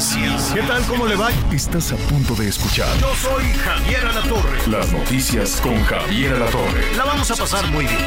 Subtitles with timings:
[0.00, 0.52] Noticias.
[0.54, 0.82] ¿Qué tal?
[0.86, 1.28] ¿Cómo le va?
[1.52, 4.66] Estás a punto de escuchar Yo soy Javier Alatorre.
[4.66, 6.96] las noticias con Javier Alatorre.
[6.96, 7.98] La vamos a pasar muy bien.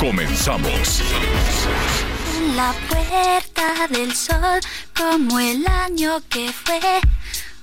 [0.00, 1.02] Comenzamos.
[2.38, 4.60] En la puerta del sol,
[4.96, 6.80] como el año que fue.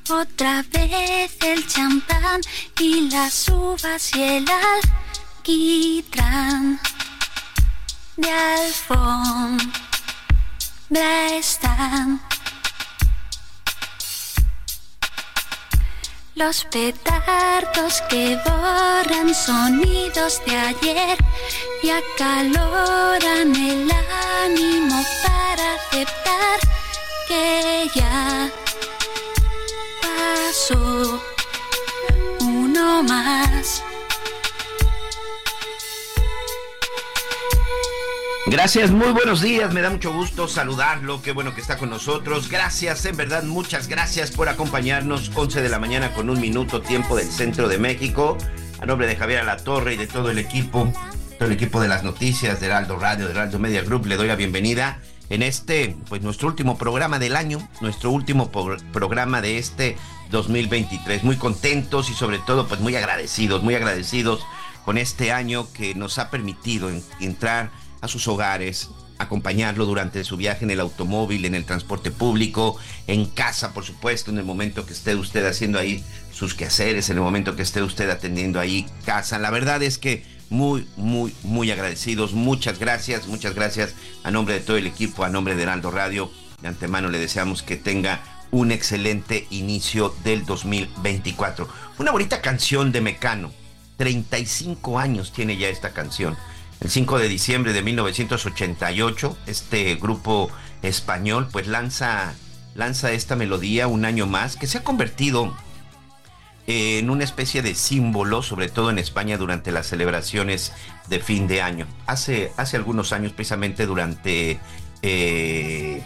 [0.08, 2.41] Otra vez el champán
[2.80, 4.46] y las uvas y el
[5.40, 6.80] alquitrán.
[8.18, 9.68] De alfombra
[11.32, 12.21] están.
[16.35, 21.17] Los petardos que borran sonidos de ayer
[21.84, 23.91] y acaloran el
[24.43, 26.59] ánimo para aceptar
[27.27, 28.49] que ya
[30.01, 31.21] pasó
[32.40, 33.84] uno más.
[38.46, 42.49] Gracias, muy buenos días, me da mucho gusto saludarlo, qué bueno que está con nosotros.
[42.49, 45.32] Gracias, en verdad, muchas gracias por acompañarnos.
[45.34, 48.38] 11 de la mañana con un minuto, tiempo del centro de México.
[48.82, 50.91] A nombre de Javier Alatorre y de todo el equipo,
[51.40, 54.27] todo el equipo de las noticias de Heraldo Radio, de Heraldo Media Group, le doy
[54.27, 54.99] la bienvenida
[55.30, 59.96] en este, pues nuestro último programa del año, nuestro último programa de este
[60.32, 61.24] 2023.
[61.24, 64.46] Muy contentos y sobre todo, pues muy agradecidos, muy agradecidos
[64.84, 67.72] con este año que nos ha permitido en- entrar
[68.03, 73.25] a sus hogares, acompañarlo durante su viaje en el automóvil, en el transporte público, en
[73.25, 76.03] casa, por supuesto, en el momento que esté usted haciendo ahí
[76.34, 79.40] sus quehaceres, en el momento que esté usted atendiendo ahí casa.
[79.40, 82.34] La verdad es que muy, muy, muy agradecidos.
[82.34, 86.30] Muchas gracias, muchas gracias a nombre de todo el equipo, a nombre de Heraldo Radio.
[86.62, 88.22] De antemano le deseamos que tenga
[88.52, 91.70] un excelente inicio del 2024.
[92.00, 93.53] Una bonita canción de Mecano.
[93.96, 96.35] 35 años tiene ya esta canción.
[96.84, 100.52] El 5 de diciembre de 1988, este grupo
[100.82, 102.34] español pues lanza,
[102.76, 105.56] lanza esta melodía un año más que se ha convertido
[106.68, 110.74] en una especie de símbolo, sobre todo en España durante las celebraciones
[111.08, 111.88] de fin de año.
[112.06, 114.60] Hace, hace algunos años, precisamente durante
[115.02, 116.04] eh,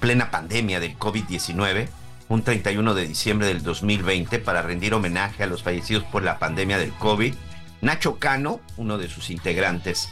[0.00, 1.88] plena pandemia del COVID-19,
[2.28, 6.76] un 31 de diciembre del 2020, para rendir homenaje a los fallecidos por la pandemia
[6.76, 7.34] del COVID,
[7.80, 10.08] Nacho Cano, uno de sus integrantes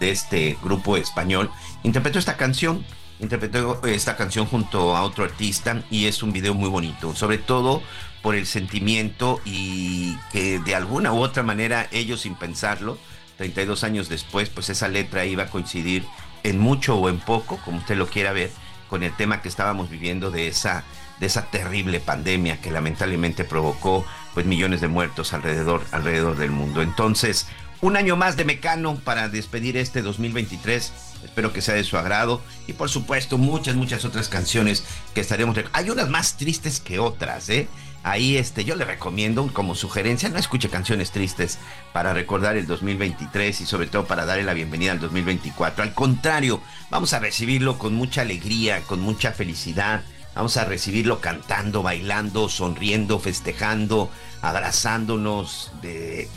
[0.00, 1.50] de este grupo español,
[1.82, 2.84] interpretó esta canción,
[3.20, 7.82] interpretó esta canción junto a otro artista y es un video muy bonito, sobre todo
[8.22, 12.98] por el sentimiento y que de alguna u otra manera ellos sin pensarlo,
[13.36, 16.04] 32 años después, pues esa letra iba a coincidir
[16.42, 18.50] en mucho o en poco, como usted lo quiera ver,
[18.88, 20.84] con el tema que estábamos viviendo de esa
[21.20, 26.82] de esa terrible pandemia que lamentablemente provocó pues millones de muertos alrededor alrededor del mundo.
[26.82, 27.46] Entonces,
[27.80, 30.92] un año más de Mecano para despedir este 2023.
[31.24, 32.42] Espero que sea de su agrado.
[32.66, 34.84] Y por supuesto, muchas, muchas otras canciones
[35.14, 35.56] que estaremos.
[35.72, 37.68] Hay unas más tristes que otras, ¿eh?
[38.04, 41.58] Ahí este, yo le recomiendo como sugerencia, no escuche canciones tristes
[41.92, 45.82] para recordar el 2023 y sobre todo para darle la bienvenida al 2024.
[45.82, 50.02] Al contrario, vamos a recibirlo con mucha alegría, con mucha felicidad.
[50.38, 54.08] Vamos a recibirlo cantando, bailando, sonriendo, festejando,
[54.40, 56.28] abrazándonos, de,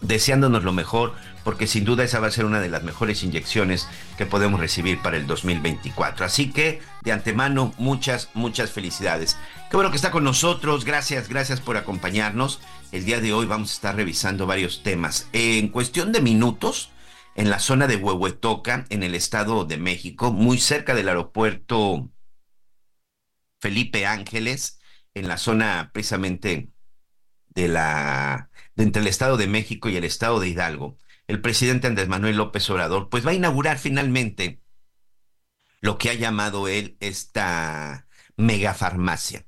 [0.00, 3.86] deseándonos lo mejor, porque sin duda esa va a ser una de las mejores inyecciones
[4.16, 6.26] que podemos recibir para el 2024.
[6.26, 9.36] Así que, de antemano, muchas, muchas felicidades.
[9.70, 12.58] Qué bueno que está con nosotros, gracias, gracias por acompañarnos.
[12.90, 15.28] El día de hoy vamos a estar revisando varios temas.
[15.32, 16.90] En cuestión de minutos,
[17.36, 22.10] en la zona de Huehuetoca, en el Estado de México, muy cerca del aeropuerto
[23.60, 24.80] Felipe Ángeles,
[25.14, 26.70] en la zona precisamente
[27.48, 30.96] de la de entre el Estado de México y el Estado de Hidalgo,
[31.26, 34.62] el presidente Andrés Manuel López Obrador, pues va a inaugurar finalmente
[35.80, 38.06] lo que ha llamado él esta
[38.36, 39.46] megafarmacia.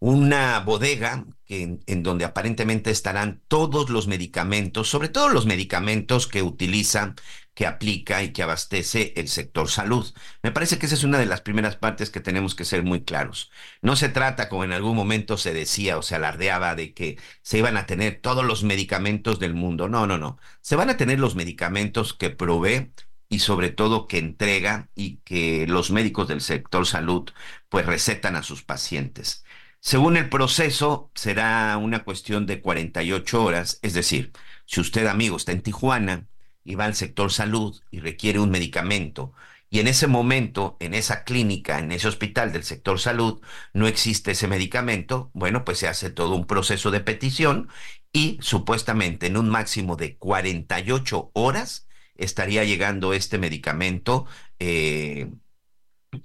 [0.00, 7.14] Una bodega en donde aparentemente estarán todos los medicamentos, sobre todo los medicamentos que utiliza,
[7.58, 10.06] que aplica y que abastece el sector salud.
[10.44, 13.02] Me parece que esa es una de las primeras partes que tenemos que ser muy
[13.02, 13.50] claros.
[13.82, 17.58] No se trata, como en algún momento se decía o se alardeaba, de que se
[17.58, 19.88] iban a tener todos los medicamentos del mundo.
[19.88, 20.38] No, no, no.
[20.60, 22.92] Se van a tener los medicamentos que provee
[23.28, 27.28] y sobre todo que entrega y que los médicos del sector salud
[27.68, 29.42] pues recetan a sus pacientes.
[29.80, 34.30] Según el proceso, será una cuestión de 48 horas, es decir,
[34.64, 36.28] si usted, amigo, está en Tijuana
[36.68, 39.32] y va al sector salud y requiere un medicamento,
[39.70, 43.40] y en ese momento, en esa clínica, en ese hospital del sector salud,
[43.74, 47.68] no existe ese medicamento, bueno, pues se hace todo un proceso de petición
[48.12, 51.86] y supuestamente en un máximo de 48 horas
[52.16, 54.26] estaría llegando este medicamento
[54.58, 55.30] eh,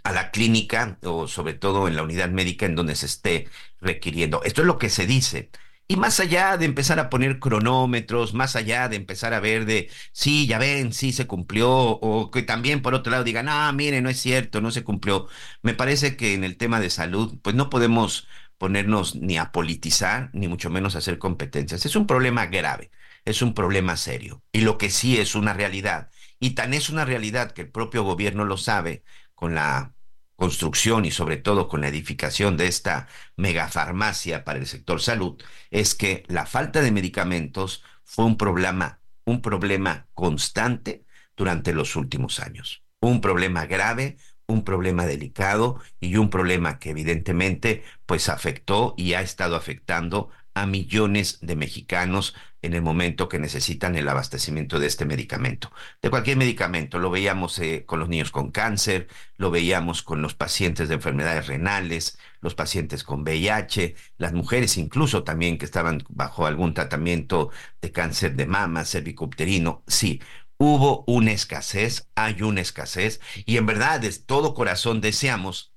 [0.04, 3.50] a la clínica o sobre todo en la unidad médica en donde se esté
[3.81, 4.44] requiriendo.
[4.44, 5.51] Esto es lo que se dice.
[5.88, 9.89] Y más allá de empezar a poner cronómetros, más allá de empezar a ver de,
[10.12, 14.01] sí, ya ven, sí se cumplió, o que también por otro lado digan, ah, mire,
[14.01, 15.27] no es cierto, no se cumplió.
[15.62, 18.27] Me parece que en el tema de salud, pues no podemos
[18.57, 21.86] ponernos ni a politizar, ni mucho menos a hacer competencias.
[21.86, 22.91] Es un problema grave,
[23.25, 24.41] es un problema serio.
[24.51, 26.09] Y lo que sí es una realidad,
[26.39, 29.03] y tan es una realidad que el propio gobierno lo sabe,
[29.36, 29.94] con la
[30.35, 33.07] construcción y sobre todo con la edificación de esta
[33.38, 35.41] megafarmacia para el sector salud
[35.71, 42.39] es que la falta de medicamentos fue un problema, un problema constante durante los últimos
[42.39, 42.83] años.
[43.00, 49.21] Un problema grave, un problema delicado y un problema que evidentemente pues afectó y ha
[49.21, 55.06] estado afectando a millones de mexicanos en el momento que necesitan el abastecimiento de este
[55.06, 55.71] medicamento,
[56.01, 56.98] de cualquier medicamento.
[56.98, 61.48] Lo veíamos eh, con los niños con cáncer, lo veíamos con los pacientes de enfermedades
[61.48, 67.51] renales, los pacientes con VIH, las mujeres incluso también que estaban bajo algún tratamiento
[67.81, 69.83] de cáncer de mama, cervicouterino.
[69.86, 70.21] Sí,
[70.57, 75.74] hubo una escasez, hay una escasez, y en verdad de todo corazón deseamos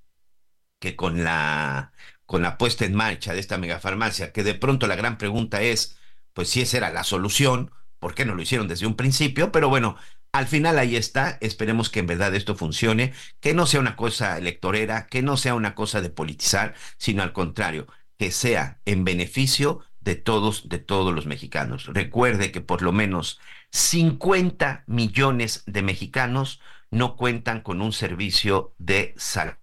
[0.78, 1.92] que con la
[2.26, 5.96] con la puesta en marcha de esta megafarmacia, que de pronto la gran pregunta es,
[6.36, 9.50] pues si esa era la solución, ¿por qué no lo hicieron desde un principio?
[9.52, 9.96] Pero bueno,
[10.32, 14.36] al final ahí está, esperemos que en verdad esto funcione, que no sea una cosa
[14.36, 17.86] electorera, que no sea una cosa de politizar, sino al contrario,
[18.18, 21.86] que sea en beneficio de todos, de todos los mexicanos.
[21.86, 23.40] Recuerde que por lo menos
[23.70, 26.60] 50 millones de mexicanos
[26.90, 29.54] no cuentan con un servicio de salud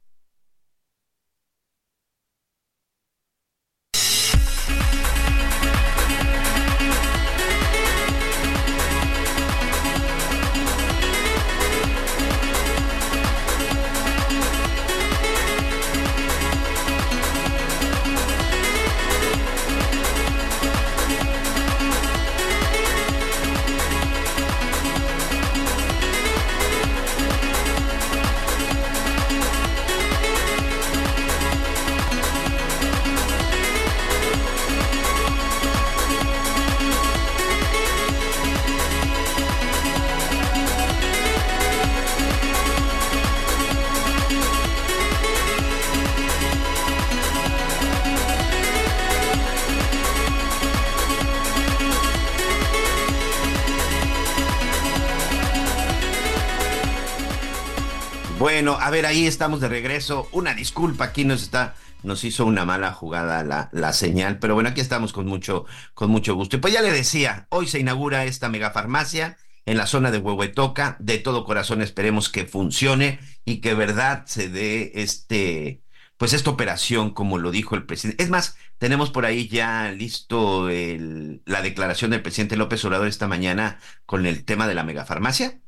[58.84, 60.28] a ver, ahí estamos de regreso.
[60.34, 64.70] Una disculpa, aquí nos está, nos hizo una mala jugada la, la señal, pero bueno,
[64.70, 66.58] aquí estamos con mucho, con mucho gusto.
[66.58, 70.98] Y pues ya le decía, hoy se inaugura esta megafarmacia en la zona de Huehuetoca.
[71.00, 75.82] De todo corazón esperemos que funcione y que verdad se dé este,
[76.18, 78.22] pues esta operación, como lo dijo el presidente.
[78.22, 83.80] Es más, tenemos por ahí ya listo la declaración del presidente López Obrador esta mañana
[84.06, 85.62] con el tema de la megafarmacia.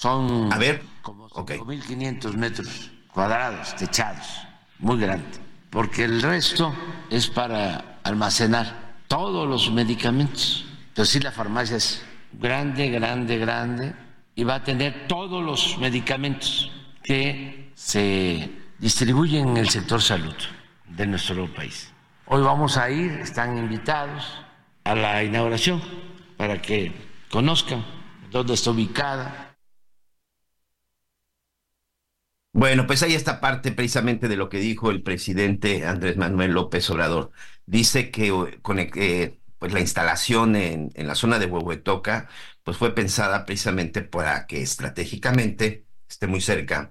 [0.00, 4.26] Son a ver, como 5.500 metros cuadrados techados,
[4.78, 5.28] muy grande,
[5.68, 6.74] porque el resto
[7.10, 10.64] es para almacenar todos los medicamentos.
[10.94, 12.02] Pero sí la farmacia es
[12.32, 13.94] grande, grande, grande
[14.34, 20.34] y va a tener todos los medicamentos que se distribuyen en el sector salud
[20.88, 21.92] de nuestro país.
[22.24, 24.24] Hoy vamos a ir, están invitados
[24.82, 25.82] a la inauguración
[26.38, 26.90] para que
[27.30, 27.84] conozcan
[28.30, 29.49] dónde está ubicada
[32.52, 36.88] Bueno, pues ahí está parte precisamente de lo que dijo el presidente Andrés Manuel López
[36.90, 37.30] Obrador.
[37.64, 42.28] Dice que con eh, pues la instalación en, en, la zona de Huehuetoca
[42.64, 46.90] pues fue pensada precisamente para que estratégicamente esté muy cerca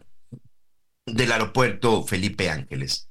[1.06, 3.10] del aeropuerto Felipe Ángeles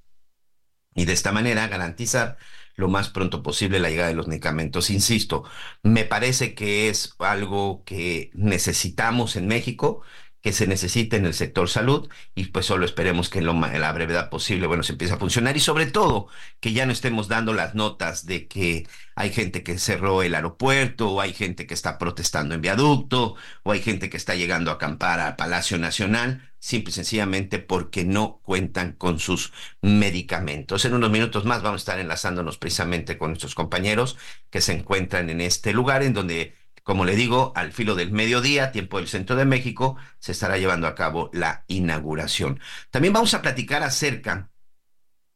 [0.94, 2.38] y de esta manera garantizar
[2.76, 4.90] lo más pronto posible la llegada de los medicamentos.
[4.90, 5.44] Insisto,
[5.82, 10.02] me parece que es algo que necesitamos en México
[10.42, 13.47] que se necesita en el sector salud y pues solo esperemos que en,
[13.80, 16.28] la brevedad posible, bueno, se empiece a funcionar y sobre todo
[16.61, 21.11] que ya no estemos dando las notas de que hay gente que cerró el aeropuerto
[21.11, 24.75] o hay gente que está protestando en viaducto o hay gente que está llegando a
[24.75, 29.52] acampar al Palacio Nacional, simple y sencillamente porque no cuentan con sus
[29.83, 30.85] medicamentos.
[30.85, 34.16] En unos minutos más vamos a estar enlazándonos precisamente con nuestros compañeros
[34.50, 36.57] que se encuentran en este lugar en donde
[36.88, 40.87] como le digo, al filo del mediodía, tiempo del centro de México, se estará llevando
[40.87, 42.61] a cabo la inauguración.
[42.90, 44.50] También vamos a platicar acerca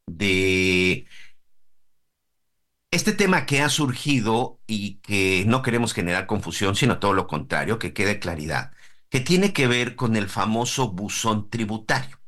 [0.07, 1.05] de
[2.91, 7.79] este tema que ha surgido y que no queremos generar confusión, sino todo lo contrario,
[7.79, 8.73] que quede claridad,
[9.11, 12.19] que tiene que ver con el famoso buzón tributario.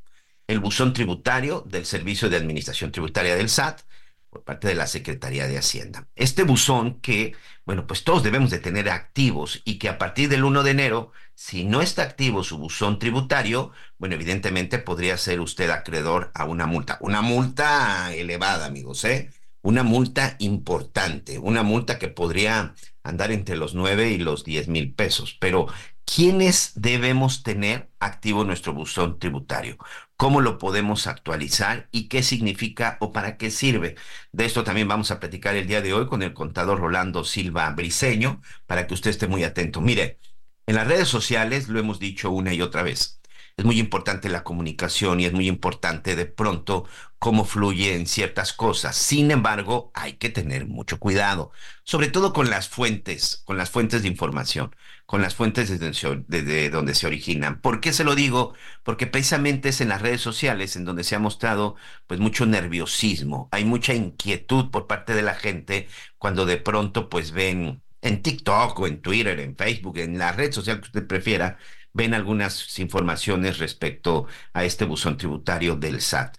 [0.48, 3.84] El buzón tributario del Servicio de Administración Tributaria del SAT,
[4.34, 6.08] por parte de la Secretaría de Hacienda.
[6.16, 10.42] Este buzón que, bueno, pues todos debemos de tener activos y que a partir del
[10.42, 15.70] 1 de enero, si no está activo su buzón tributario, bueno, evidentemente podría ser usted
[15.70, 16.98] acreedor a una multa.
[17.00, 19.30] Una multa elevada, amigos, ¿eh?
[19.62, 22.74] Una multa importante, una multa que podría
[23.04, 25.36] andar entre los 9 y los 10 mil pesos.
[25.38, 25.68] Pero,
[26.04, 29.78] ¿quiénes debemos tener activo nuestro buzón tributario?
[30.16, 33.96] cómo lo podemos actualizar y qué significa o para qué sirve.
[34.32, 37.70] De esto también vamos a platicar el día de hoy con el contador Rolando Silva
[37.70, 39.80] Briseño, para que usted esté muy atento.
[39.80, 40.18] Mire,
[40.66, 43.20] en las redes sociales lo hemos dicho una y otra vez.
[43.56, 46.86] Es muy importante la comunicación y es muy importante de pronto
[47.18, 48.96] cómo fluye en ciertas cosas.
[48.96, 51.52] Sin embargo, hay que tener mucho cuidado,
[51.84, 54.74] sobre todo con las fuentes, con las fuentes de información
[55.06, 57.60] con las fuentes desde, donde se originan.
[57.60, 58.54] ¿Por qué se lo digo?
[58.82, 63.48] Porque precisamente es en las redes sociales en donde se ha mostrado pues mucho nerviosismo,
[63.52, 68.78] hay mucha inquietud por parte de la gente cuando de pronto pues ven en TikTok
[68.80, 71.58] o en Twitter, en Facebook, en la red social que usted prefiera,
[71.92, 76.36] ven algunas informaciones respecto a este buzón tributario del SAT.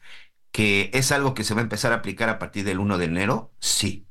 [0.51, 3.05] ¿Que es algo que se va a empezar a aplicar a partir del 1 de
[3.05, 3.53] enero?
[3.59, 4.07] Sí,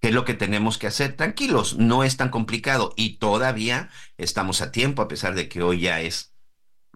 [0.00, 1.14] ¿Qué es lo que tenemos que hacer?
[1.14, 5.80] Tranquilos, no es tan complicado y todavía estamos a tiempo, a pesar de que hoy
[5.80, 6.34] ya es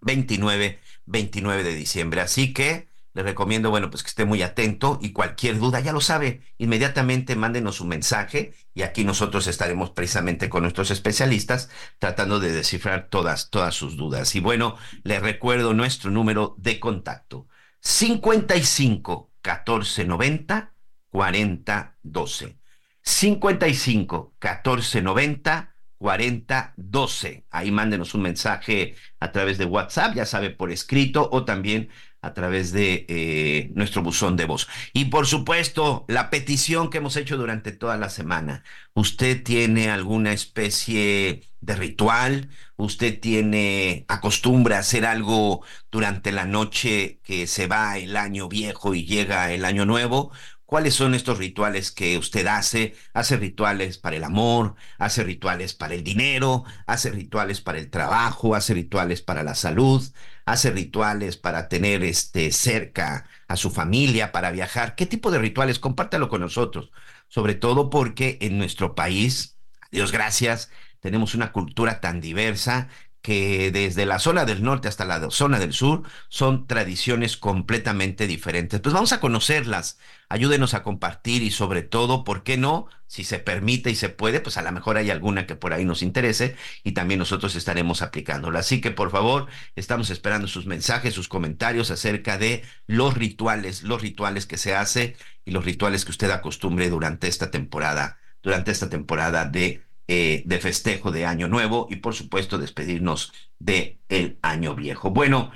[0.01, 2.21] 29, 29 de diciembre.
[2.21, 6.01] Así que le recomiendo, bueno, pues que esté muy atento y cualquier duda, ya lo
[6.01, 11.69] sabe, inmediatamente mándenos un mensaje y aquí nosotros estaremos precisamente con nuestros especialistas
[11.99, 14.35] tratando de descifrar todas, todas sus dudas.
[14.35, 17.47] Y bueno, le recuerdo nuestro número de contacto,
[17.81, 20.73] 55 14 90
[21.09, 22.64] 40 12.
[23.05, 27.45] 55 14 90 40 12.
[27.49, 31.89] Ahí mándenos un mensaje a través de WhatsApp, ya sabe, por escrito o también
[32.21, 34.67] a través de eh, nuestro buzón de voz.
[34.93, 38.63] Y por supuesto, la petición que hemos hecho durante toda la semana.
[38.95, 42.49] ¿Usted tiene alguna especie de ritual?
[42.77, 48.95] ¿Usted tiene, acostumbra a hacer algo durante la noche que se va el año viejo
[48.95, 50.31] y llega el año nuevo?
[50.65, 52.95] ¿Cuáles son estos rituales que usted hace?
[53.13, 58.55] Hace rituales para el amor, hace rituales para el dinero, hace rituales para el trabajo,
[58.55, 60.03] hace rituales para la salud,
[60.45, 64.95] hace rituales para tener este cerca a su familia, para viajar.
[64.95, 65.77] ¿Qué tipo de rituales?
[65.79, 66.91] Compártalo con nosotros.
[67.27, 69.57] Sobre todo porque en nuestro país,
[69.91, 72.89] Dios gracias, tenemos una cultura tan diversa
[73.25, 78.79] que desde la zona del norte hasta la zona del sur son tradiciones completamente diferentes.
[78.81, 79.97] Pues vamos a conocerlas,
[80.29, 82.87] ayúdenos a compartir y sobre todo, ¿por qué no?
[83.07, 85.85] Si se permite y se puede, pues a lo mejor hay alguna que por ahí
[85.85, 88.59] nos interese y también nosotros estaremos aplicándola.
[88.59, 94.03] Así que por favor, estamos esperando sus mensajes, sus comentarios acerca de los rituales, los
[94.03, 95.15] rituales que se hace
[95.45, 100.59] y los rituales que usted acostumbre durante esta temporada, durante esta temporada de eh, de
[100.59, 105.11] festejo de Año Nuevo y por supuesto despedirnos de el Año Viejo.
[105.11, 105.51] Bueno,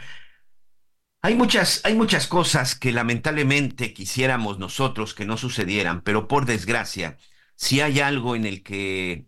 [1.22, 7.18] hay muchas, hay muchas cosas que lamentablemente quisiéramos nosotros que no sucedieran, pero por desgracia,
[7.56, 9.28] si hay algo en el que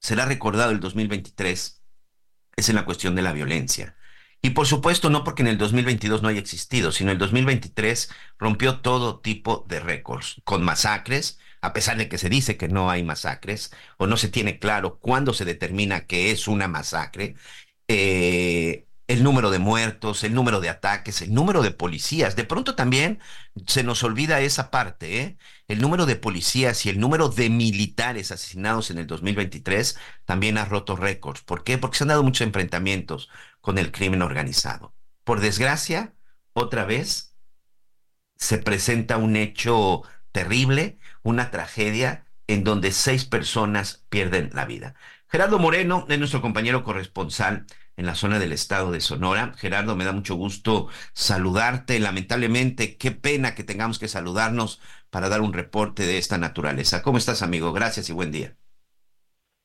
[0.00, 1.82] será recordado el 2023,
[2.56, 3.96] es en la cuestión de la violencia.
[4.40, 8.80] Y por supuesto, no porque en el 2022 no haya existido, sino el 2023 rompió
[8.80, 13.02] todo tipo de récords, con masacres, a pesar de que se dice que no hay
[13.02, 17.36] masacres, o no se tiene claro cuándo se determina que es una masacre,
[17.88, 22.36] eh, el número de muertos, el número de ataques, el número de policías.
[22.36, 23.18] De pronto también
[23.66, 25.38] se nos olvida esa parte, ¿eh?
[25.68, 30.66] El número de policías y el número de militares asesinados en el 2023 también ha
[30.66, 31.42] roto récords.
[31.42, 31.78] ¿Por qué?
[31.78, 33.30] Porque se han dado muchos enfrentamientos
[33.62, 34.94] con el crimen organizado.
[35.24, 36.14] Por desgracia,
[36.52, 37.34] otra vez
[38.36, 40.02] se presenta un hecho
[40.32, 44.94] terrible una tragedia en donde seis personas pierden la vida.
[45.28, 47.66] Gerardo Moreno es nuestro compañero corresponsal
[47.96, 49.52] en la zona del estado de Sonora.
[49.56, 51.98] Gerardo, me da mucho gusto saludarte.
[51.98, 57.02] Lamentablemente, qué pena que tengamos que saludarnos para dar un reporte de esta naturaleza.
[57.02, 57.72] ¿Cómo estás, amigo?
[57.72, 58.54] Gracias y buen día.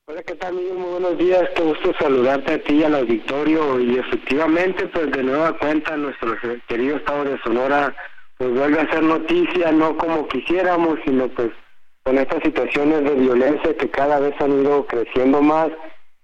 [0.06, 0.74] Hola, ¿qué tal, amigo?
[0.74, 1.48] Muy buenos días.
[1.54, 3.78] Qué gusto saludarte a ti y al auditorio.
[3.78, 6.36] Y efectivamente, pues de nueva cuenta, nuestro
[6.66, 7.94] querido estado de Sonora,
[8.40, 11.50] pues vuelve a ser noticia, no como quisiéramos, sino pues
[12.04, 15.68] con estas situaciones de violencia que cada vez han ido creciendo más.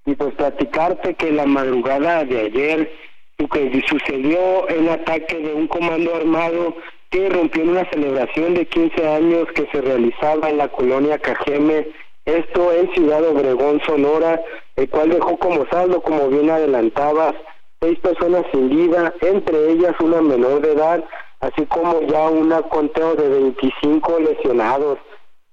[0.07, 2.91] Y pues platicarte que la madrugada de ayer
[3.37, 6.75] que sucedió el ataque de un comando armado
[7.11, 11.87] que rompió en una celebración de 15 años que se realizaba en la colonia Cajeme
[12.25, 14.41] esto en Ciudad Obregón, Sonora,
[14.77, 17.35] el cual dejó como saldo, como bien adelantabas,
[17.83, 21.05] seis personas sin vida, entre ellas una menor de edad,
[21.47, 24.99] así como ya un conteo de 25 lesionados.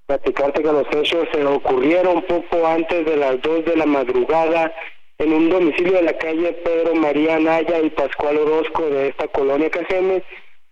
[0.05, 4.73] Platicarte que los hechos se ocurrieron poco antes de las 2 de la madrugada
[5.19, 9.69] en un domicilio de la calle Pedro María Naya y Pascual Orozco de esta colonia
[9.69, 10.23] Cajeme,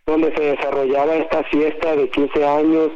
[0.05, 2.91] donde se desarrollaba esta fiesta de 15 años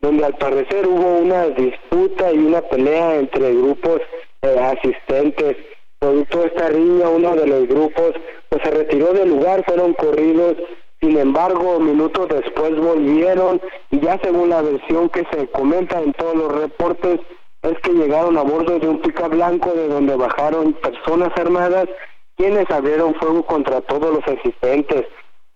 [0.00, 4.00] donde al parecer hubo una disputa y una pelea entre grupos
[4.42, 5.56] eh, asistentes.
[5.98, 8.14] Producto de esta riña, uno de los grupos
[8.48, 10.56] pues se retiró del lugar, fueron corridos,
[11.00, 16.36] sin embargo, minutos después volvieron y ya según la versión que se comenta en todos
[16.36, 17.20] los reportes,
[17.62, 21.88] es que llegaron a bordo de un pica blanco de donde bajaron personas armadas
[22.36, 25.06] quienes abrieron fuego contra todos los asistentes.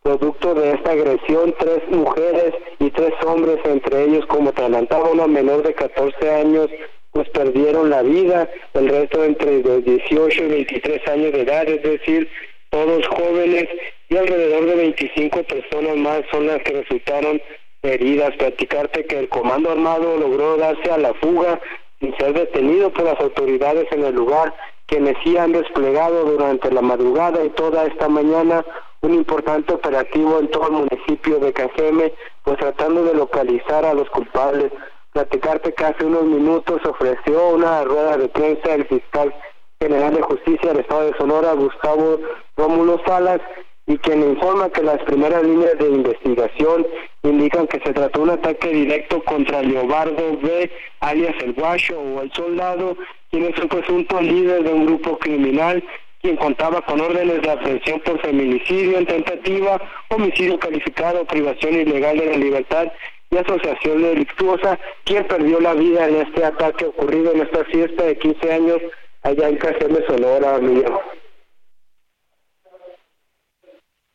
[0.02, 5.26] Producto de esta agresión, tres mujeres y tres hombres, entre ellos, como te adelantaba, una
[5.26, 6.68] menor de 14 años,
[7.10, 11.82] pues perdieron la vida, el resto entre los 18 y 23 años de edad, es
[11.82, 12.28] decir,
[12.74, 13.68] todos jóvenes,
[14.08, 17.40] y alrededor de 25 personas más son las que resultaron
[17.82, 18.34] heridas.
[18.36, 21.60] Platicarte que el comando armado logró darse a la fuga
[22.00, 24.52] sin ser detenido por las autoridades en el lugar,
[24.86, 28.64] quienes sí han desplegado durante la madrugada y toda esta mañana
[29.02, 32.12] un importante operativo en todo el municipio de Cajeme,
[32.42, 34.72] pues tratando de localizar a los culpables.
[35.12, 39.32] Platicarte que hace unos minutos ofreció una rueda de prensa el fiscal
[39.80, 42.18] general de justicia del estado de Sonora, Gustavo
[42.56, 43.40] Rómulo Salas,
[43.86, 46.86] y quien informa que las primeras líneas de investigación
[47.22, 52.22] indican que se trató de un ataque directo contra Leobardo B, alias el Guacho o
[52.22, 52.96] el Soldado,
[53.30, 55.84] quien es un presunto líder de un grupo criminal
[56.24, 62.24] quien contaba con órdenes de aprehensión por feminicidio en tentativa, homicidio calificado, privación ilegal de
[62.24, 62.90] la libertad
[63.30, 68.16] y asociación delictuosa, quien perdió la vida en este ataque ocurrido en esta fiesta de
[68.16, 68.78] 15 años
[69.24, 70.92] allá en de Sonora, Miguel.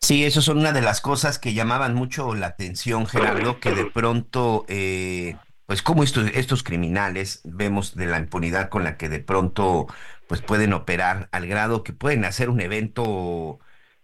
[0.02, 3.86] Sí, eso son una de las cosas que llamaban mucho la atención, Gerardo, que de
[3.86, 9.20] pronto, eh, pues como estos, estos criminales, vemos de la impunidad con la que de
[9.20, 9.88] pronto
[10.28, 13.60] pues pueden operar al grado que pueden hacer un evento,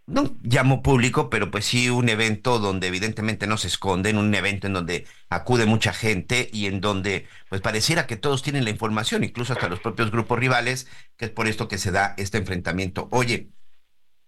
[0.08, 4.68] no llamo público, pero pues sí un evento donde evidentemente no se esconden, un evento
[4.68, 9.24] en donde acude mucha gente y en donde pues pareciera que todos tienen la información,
[9.24, 10.88] incluso hasta los propios grupos rivales,
[11.18, 13.08] que es por esto que se da este enfrentamiento.
[13.12, 13.50] Oye,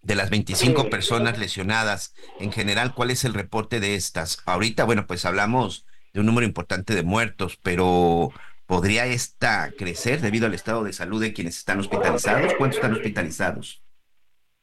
[0.02, 4.40] de las 25 personas lesionadas, en general, ¿cuál es el reporte de estas?
[4.46, 8.32] Ahorita, bueno, pues hablamos de un número importante de muertos, pero
[8.68, 12.54] ¿Podría esta crecer debido al estado de salud de quienes están hospitalizados?
[12.58, 13.82] ¿Cuántos están hospitalizados?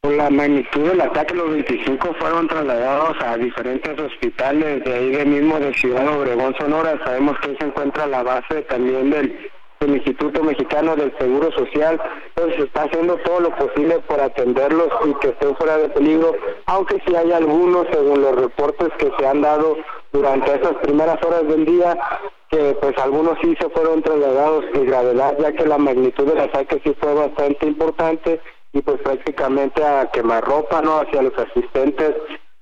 [0.05, 5.25] Por la magnitud del ataque, los 25 fueron trasladados a diferentes hospitales de ahí de
[5.25, 7.01] mismo de Ciudad Obregón, Sonora.
[7.07, 11.99] Sabemos que ahí se encuentra la base también del, Instituto Mexicano del Seguro Social.
[12.37, 16.35] Se está haciendo todo lo posible por atenderlos y que estén fuera de peligro,
[16.67, 19.77] aunque sí hay algunos, según los reportes que se han dado
[20.13, 21.99] durante esas primeras horas del día,
[22.51, 26.81] que pues algunos sí se fueron trasladados de gravedad, ya que la magnitud del ataque
[26.85, 28.41] sí fue bastante importante
[28.75, 30.99] y pues prácticamente a quemarropa, ¿no?
[30.99, 32.15] Hacia los asistentes.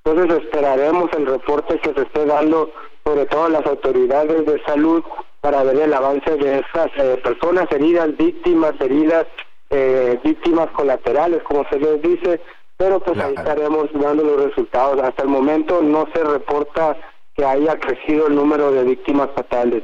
[0.05, 2.70] Entonces esperaremos el reporte que se esté dando
[3.05, 5.03] sobre todo las autoridades de salud
[5.40, 9.27] para ver el avance de esas eh, personas heridas, víctimas heridas,
[9.70, 12.40] eh, víctimas colaterales, como se les dice,
[12.77, 15.01] pero pues ahí estaremos dando los resultados.
[15.03, 16.96] Hasta el momento no se reporta
[17.35, 19.83] que haya crecido el número de víctimas fatales.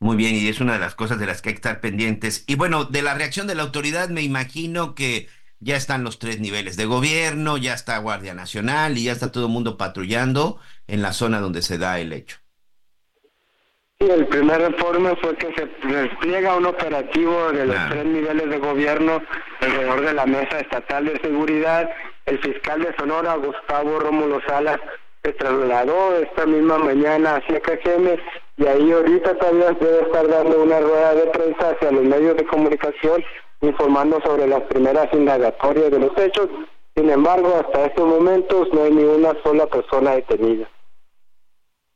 [0.00, 2.44] Muy bien, y es una de las cosas de las que hay que estar pendientes.
[2.46, 5.28] Y bueno, de la reacción de la autoridad me imagino que
[5.60, 9.46] ya están los tres niveles de gobierno, ya está Guardia Nacional y ya está todo
[9.46, 12.36] el mundo patrullando en la zona donde se da el hecho.
[13.98, 18.58] Sí, el primer informe fue que se despliega un operativo de los tres niveles de
[18.58, 19.22] gobierno
[19.60, 21.88] alrededor de la Mesa Estatal de Seguridad.
[22.26, 24.80] El fiscal de Sonora, Gustavo Rómulo Salas,
[25.22, 28.18] se trasladó esta misma mañana hacia KGM
[28.56, 32.46] y ahí ahorita todavía debe estar dando una rueda de prensa hacia los medios de
[32.46, 33.22] comunicación
[33.60, 36.48] informando sobre las primeras indagatorias de los hechos.
[36.94, 40.68] Sin embargo, hasta estos momentos no hay ni una sola persona detenida.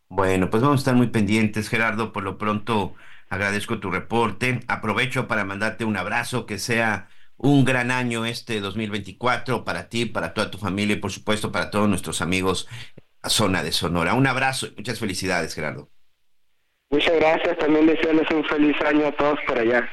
[0.09, 2.13] Bueno, pues vamos a estar muy pendientes, Gerardo.
[2.13, 2.95] Por lo pronto,
[3.29, 4.61] agradezco tu reporte.
[4.67, 10.35] Aprovecho para mandarte un abrazo, que sea un gran año este 2024 para ti, para
[10.35, 12.67] toda tu familia y por supuesto para todos nuestros amigos
[12.97, 14.15] en la zona de Sonora.
[14.15, 15.91] Un abrazo y muchas felicidades, Gerardo.
[16.91, 19.89] Muchas gracias, también desearles un feliz año a todos por allá.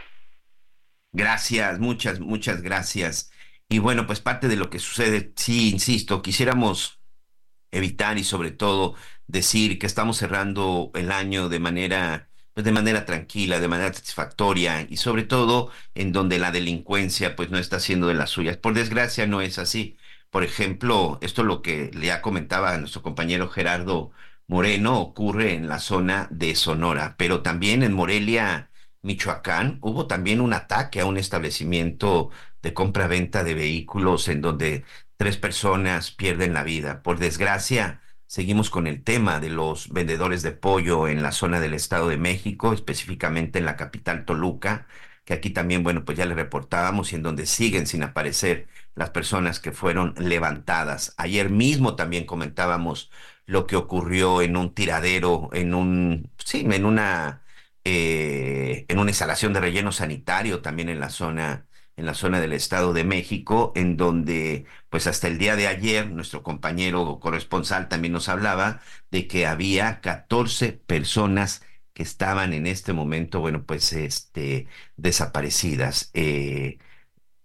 [1.12, 3.31] Gracias, muchas, muchas gracias.
[3.69, 6.99] Y bueno, pues parte de lo que sucede, sí, insisto, quisiéramos
[7.71, 8.95] evitar y sobre todo
[9.27, 14.88] decir que estamos cerrando el año de manera pues de manera tranquila, de manera satisfactoria
[14.89, 18.55] y sobre todo en donde la delincuencia pues no está haciendo de las suyas.
[18.58, 19.97] Por desgracia no es así.
[20.29, 24.12] Por ejemplo, esto es lo que le comentaba a nuestro compañero Gerardo
[24.47, 28.69] Moreno ocurre en la zona de Sonora, pero también en Morelia,
[29.01, 32.29] Michoacán, hubo también un ataque a un establecimiento
[32.62, 34.84] de compra-venta de vehículos en donde
[35.17, 37.01] tres personas pierden la vida.
[37.03, 41.73] Por desgracia, Seguimos con el tema de los vendedores de pollo en la zona del
[41.75, 44.88] Estado de México, específicamente en la capital Toluca,
[45.25, 49.12] que aquí también, bueno, pues ya le reportábamos y en donde siguen sin aparecer las
[49.12, 51.13] personas que fueron levantadas.
[51.17, 53.12] Ayer mismo también comentábamos
[53.45, 57.43] lo que ocurrió en un tiradero, en un, sí, en una,
[57.84, 62.53] eh, en una instalación de relleno sanitario también en la zona en la zona del
[62.53, 68.13] Estado de México, en donde, pues hasta el día de ayer, nuestro compañero corresponsal también
[68.13, 68.81] nos hablaba
[69.12, 76.12] de que había 14 personas que estaban en este momento, bueno, pues este, desaparecidas.
[76.13, 76.79] Eh,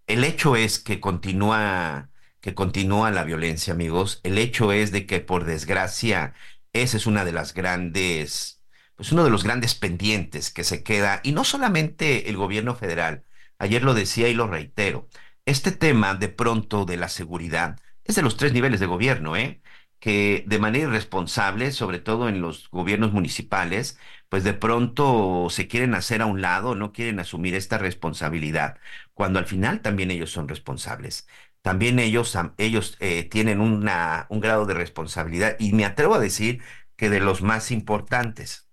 [0.06, 2.10] el hecho es que continúa,
[2.40, 4.20] que continúa la violencia, amigos.
[4.22, 6.34] El hecho es de que, por desgracia,
[6.72, 8.62] esa es una de las grandes,
[8.96, 13.24] pues uno de los grandes pendientes que se queda, y no solamente el gobierno federal,
[13.60, 15.08] Ayer lo decía y lo reitero.
[15.44, 19.60] Este tema de pronto de la seguridad es de los tres niveles de gobierno, ¿eh?
[19.98, 23.98] que de manera irresponsable, sobre todo en los gobiernos municipales,
[24.30, 28.78] pues de pronto se quieren hacer a un lado, no quieren asumir esta responsabilidad,
[29.12, 31.26] cuando al final también ellos son responsables.
[31.62, 36.62] También ellos, ellos eh, tienen una, un grado de responsabilidad y me atrevo a decir
[36.96, 38.68] que de los más importantes,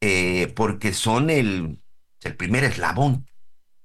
[0.00, 1.80] eh, porque son el,
[2.22, 3.26] el primer eslabón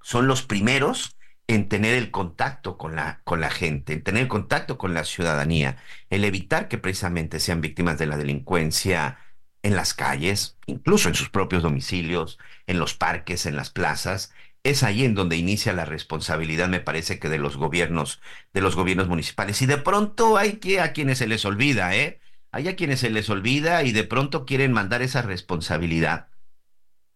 [0.01, 4.77] son los primeros en tener el contacto con la, con la gente, en tener contacto
[4.77, 5.77] con la ciudadanía,
[6.09, 9.19] el evitar que precisamente sean víctimas de la delincuencia
[9.63, 14.33] en las calles, incluso en sus propios domicilios, en los parques, en las plazas.
[14.67, 18.21] Es ahí en donde inicia la responsabilidad, me parece que de los gobiernos,
[18.53, 19.61] de los gobiernos municipales.
[19.61, 22.19] Y de pronto hay que a quienes se les olvida, ¿eh?
[22.51, 26.27] Hay a quienes se les olvida y de pronto quieren mandar esa responsabilidad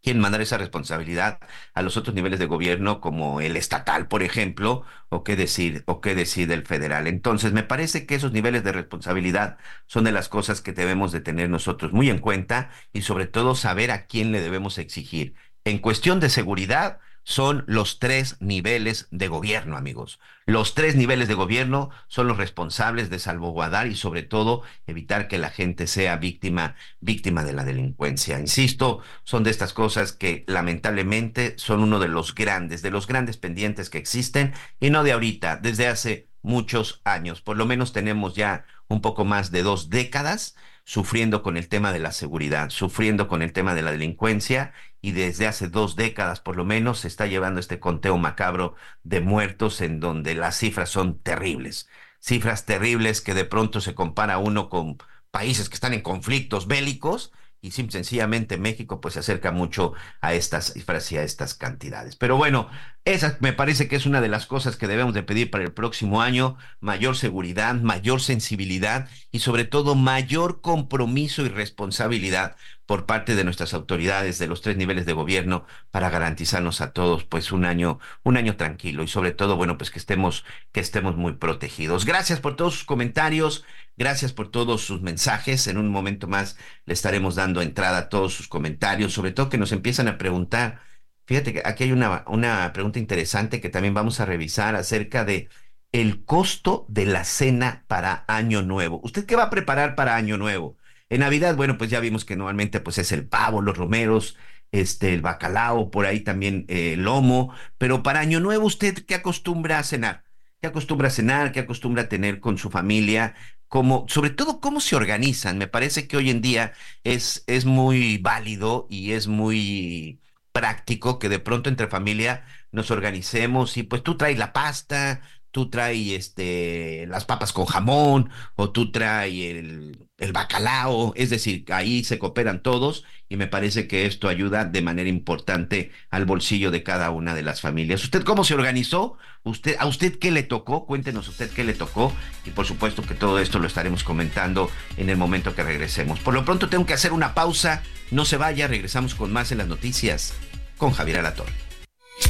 [0.02, 1.40] quieren mandar esa responsabilidad
[1.74, 6.02] a los otros niveles de gobierno como el estatal, por ejemplo, o qué decir, o
[6.02, 7.08] qué decir el federal.
[7.08, 11.22] Entonces, me parece que esos niveles de responsabilidad son de las cosas que debemos de
[11.22, 15.36] tener nosotros muy en cuenta y sobre todo saber a quién le debemos exigir.
[15.66, 20.20] En cuestión de seguridad, son los tres niveles de gobierno, amigos.
[20.46, 25.38] Los tres niveles de gobierno son los responsables de salvaguardar y sobre todo evitar que
[25.38, 28.40] la gente sea víctima, víctima de la delincuencia.
[28.40, 33.38] Insisto, son de estas cosas que lamentablemente son uno de los grandes, de los grandes
[33.38, 37.42] pendientes que existen y no de ahorita, desde hace muchos años.
[37.42, 41.94] Por lo menos tenemos ya un poco más de dos décadas sufriendo con el tema
[41.94, 46.40] de la seguridad, sufriendo con el tema de la delincuencia y desde hace dos décadas
[46.40, 50.90] por lo menos se está llevando este conteo macabro de muertos en donde las cifras
[50.90, 54.98] son terribles, cifras terribles que de pronto se compara uno con
[55.32, 60.74] países que están en conflictos bélicos y sencillamente México pues se acerca mucho a estas
[60.74, 62.16] cifras y a estas cantidades.
[62.16, 62.70] Pero bueno,
[63.06, 65.72] esa me parece que es una de las cosas que debemos de pedir para el
[65.72, 72.56] próximo año, mayor seguridad, mayor sensibilidad y sobre todo mayor compromiso y responsabilidad
[72.88, 77.24] por parte de nuestras autoridades de los tres niveles de gobierno para garantizarnos a todos
[77.24, 81.16] pues un año un año tranquilo y sobre todo bueno pues que estemos que estemos
[81.16, 82.06] muy protegidos.
[82.06, 83.64] Gracias por todos sus comentarios.
[83.98, 85.68] Gracias por todos sus mensajes.
[85.68, 89.58] En un momento más le estaremos dando entrada a todos sus comentarios, sobre todo que
[89.58, 90.80] nos empiezan a preguntar.
[91.26, 95.50] Fíjate que aquí hay una, una pregunta interesante que también vamos a revisar acerca de
[95.92, 99.02] el costo de la cena para Año Nuevo.
[99.04, 100.78] ¿Usted qué va a preparar para Año Nuevo?
[101.10, 104.38] En Navidad, bueno, pues ya vimos que normalmente pues es el pavo, los romeros,
[104.72, 109.16] este, el bacalao, por ahí también eh, el lomo, pero para Año Nuevo, ¿usted qué
[109.16, 110.24] acostumbra a cenar?
[110.62, 113.36] qué acostumbra a cenar, qué acostumbra a tener con su familia,
[113.72, 115.58] cómo, sobre todo cómo se organizan.
[115.58, 116.74] Me parece que hoy en día
[117.06, 120.20] es, es muy válido y es muy
[120.52, 125.70] práctico que de pronto entre familia nos organicemos y pues tú traes la pasta, tú
[125.70, 132.04] traes este, las papas con jamón o tú traes el, el, bacalao, es decir, ahí
[132.04, 136.84] se cooperan todos y me parece que esto ayuda de manera importante al bolsillo de
[136.84, 138.04] cada una de las familias.
[138.04, 139.18] ¿Usted cómo se organizó?
[139.44, 140.86] ¿Usted, ¿A usted qué le tocó?
[140.86, 142.14] Cuéntenos usted qué le tocó
[142.46, 146.20] y por supuesto que todo esto lo estaremos comentando en el momento que regresemos.
[146.20, 149.60] Por lo pronto tengo que hacer una pausa, no se vaya, regresamos con más en
[149.60, 150.34] las noticias
[150.78, 151.71] con Javier Alatorre.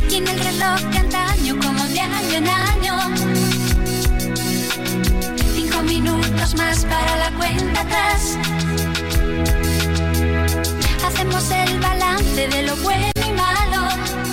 [0.08, 3.00] Tiene el reloj de antaño como de año en año.
[5.54, 8.38] Cinco minutos más para la cuenta atrás.
[11.06, 13.90] Hacemos el balance de lo bueno y malo.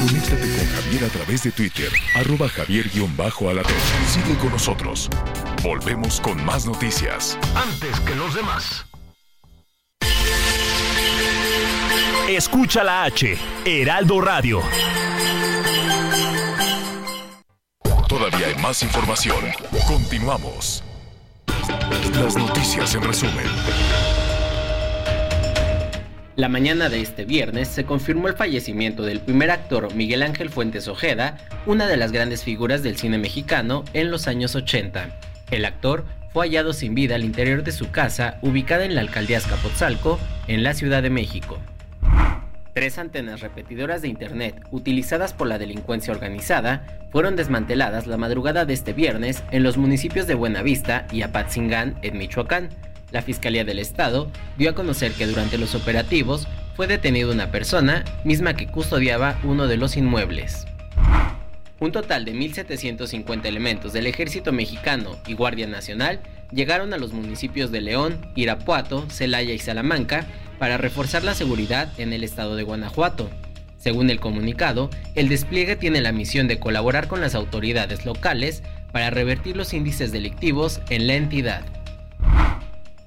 [0.06, 3.74] Conéctate con Javier a través de Twitter, arroba javier-alatorre.
[4.12, 5.08] Sigue con nosotros.
[5.62, 7.38] Volvemos con más noticias.
[7.54, 8.84] Antes que los demás.
[12.28, 14.60] Escucha la H, Heraldo Radio.
[18.06, 19.38] Todavía hay más información.
[19.86, 20.84] Continuamos.
[22.20, 23.46] Las noticias en resumen.
[26.36, 30.86] La mañana de este viernes se confirmó el fallecimiento del primer actor Miguel Ángel Fuentes
[30.86, 35.18] Ojeda, una de las grandes figuras del cine mexicano en los años 80.
[35.50, 39.38] El actor fue hallado sin vida al interior de su casa, ubicada en la alcaldía
[39.38, 41.58] Azcapotzalco, en la Ciudad de México.
[42.78, 48.72] Tres antenas repetidoras de Internet utilizadas por la delincuencia organizada fueron desmanteladas la madrugada de
[48.72, 52.68] este viernes en los municipios de Buenavista y Apatzingán, en Michoacán.
[53.10, 58.04] La Fiscalía del Estado dio a conocer que durante los operativos fue detenida una persona,
[58.22, 60.64] misma que custodiaba uno de los inmuebles.
[61.80, 66.20] Un total de 1.750 elementos del Ejército Mexicano y Guardia Nacional
[66.52, 70.26] llegaron a los municipios de León, Irapuato, Celaya y Salamanca
[70.58, 73.30] para reforzar la seguridad en el estado de Guanajuato.
[73.78, 79.10] Según el comunicado, el despliegue tiene la misión de colaborar con las autoridades locales para
[79.10, 81.62] revertir los índices delictivos en la entidad.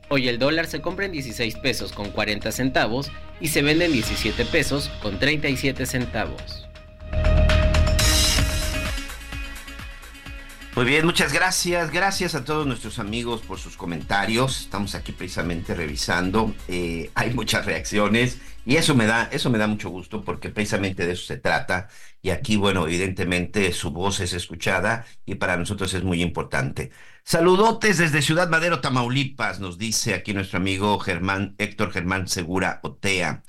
[0.09, 3.93] Hoy el dólar se compra en 16 pesos con 40 centavos y se vende en
[3.93, 6.60] 17 pesos con 37 centavos.
[10.73, 11.91] Muy bien, muchas gracias.
[11.91, 14.61] Gracias a todos nuestros amigos por sus comentarios.
[14.61, 16.55] Estamos aquí precisamente revisando.
[16.67, 21.05] Eh, hay muchas reacciones y eso me da, eso me da mucho gusto porque precisamente
[21.05, 21.89] de eso se trata.
[22.21, 26.91] Y aquí, bueno, evidentemente su voz es escuchada y para nosotros es muy importante.
[27.25, 33.43] Saludotes desde Ciudad Madero, Tamaulipas, nos dice aquí nuestro amigo Germán, Héctor Germán Segura Otea.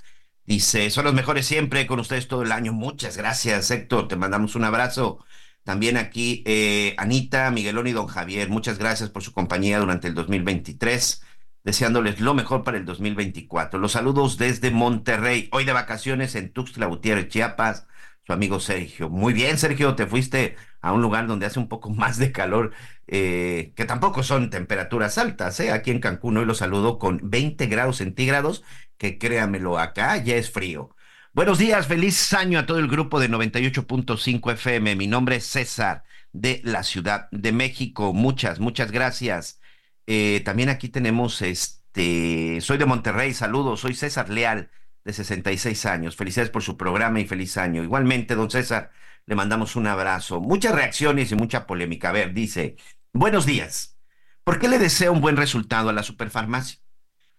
[0.45, 2.73] Dice, son los mejores siempre con ustedes todo el año.
[2.73, 4.09] Muchas gracias, Héctor.
[4.09, 5.25] Te mandamos un abrazo.
[5.65, 10.15] También aquí eh, Anita, Miguelón y don Javier, muchas gracias por su compañía durante el
[10.15, 11.23] 2023,
[11.63, 13.79] deseándoles lo mejor para el 2024.
[13.79, 17.87] Los saludos desde Monterrey, hoy de vacaciones en Tuxtla Gutiérrez, Chiapas,
[18.27, 19.09] su amigo Sergio.
[19.09, 22.73] Muy bien, Sergio, te fuiste a un lugar donde hace un poco más de calor,
[23.07, 25.71] eh, que tampoco son temperaturas altas, ¿eh?
[25.73, 28.65] Aquí en Cancún hoy los saludo con 20 grados centígrados,
[28.99, 30.95] que créamelo, acá ya es frío.
[31.35, 34.97] Buenos días, feliz año a todo el grupo de 98.5 FM.
[34.97, 38.13] Mi nombre es César de la Ciudad de México.
[38.13, 39.59] Muchas, muchas gracias.
[40.07, 44.71] Eh, también aquí tenemos este, soy de Monterrey, saludos, soy César Leal,
[45.05, 46.17] de 66 años.
[46.17, 47.83] Felicidades por su programa y feliz año.
[47.83, 48.91] Igualmente, don César,
[49.25, 50.43] le mandamos un abrazo.
[50.43, 52.11] Muchas reacciones y mucha polémica.
[52.11, 52.77] A ver, dice,
[53.15, 53.97] buenos días.
[54.45, 56.82] ¿Por qué le desea un buen resultado a la superfarmacia?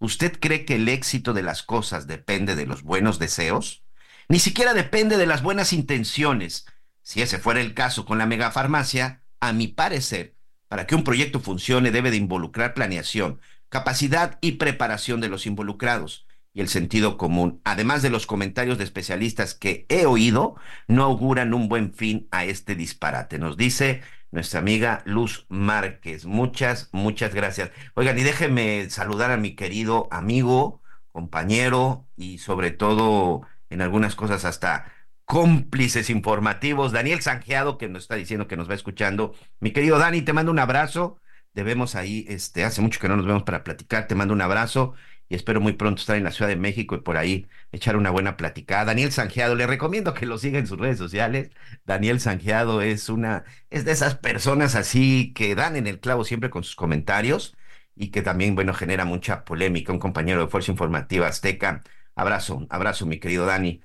[0.04, 3.86] ¿Usted cree que el éxito de las cosas depende de los buenos deseos?
[4.28, 6.66] Ni siquiera depende de las buenas intenciones.
[7.04, 10.36] Si ese fuera el caso con la megafarmacia, a mi parecer,
[10.68, 13.40] para que un proyecto funcione debe de involucrar planeación,
[13.70, 18.84] capacidad y preparación de los involucrados y el sentido común, además de los comentarios de
[18.84, 23.40] especialistas que he oído, no auguran un buen fin a este disparate.
[23.40, 24.02] Nos dice
[24.34, 26.26] nuestra amiga Luz Márquez.
[26.26, 27.72] Muchas, muchas gracias.
[27.94, 34.44] Oigan, y déjenme saludar a mi querido amigo, compañero y sobre todo en algunas cosas
[34.44, 34.92] hasta
[35.26, 36.92] cómplices informativos.
[36.92, 39.36] Daniel Sanjeado, que nos está diciendo que nos va escuchando.
[39.60, 41.20] Mi querido Dani, te mando un abrazo.
[41.54, 44.08] Debemos ahí, este, hace mucho que no nos vemos para platicar.
[44.08, 44.96] Te mando un abrazo
[45.30, 48.12] y espero muy pronto estar en la Ciudad de México y por ahí echar una
[48.12, 48.86] buena platicada.
[48.86, 51.50] Daniel Sanjeado, le recomiendo que lo siga en sus redes sociales.
[51.86, 56.50] Daniel Sanjeado es una, es de esas personas así que dan en el clavo siempre
[56.50, 57.56] con sus comentarios
[57.96, 59.92] y que también, bueno, genera mucha polémica.
[59.94, 61.84] Un compañero de Fuerza Informativa Azteca
[62.16, 63.82] Abrazo, abrazo, mi querido Dani.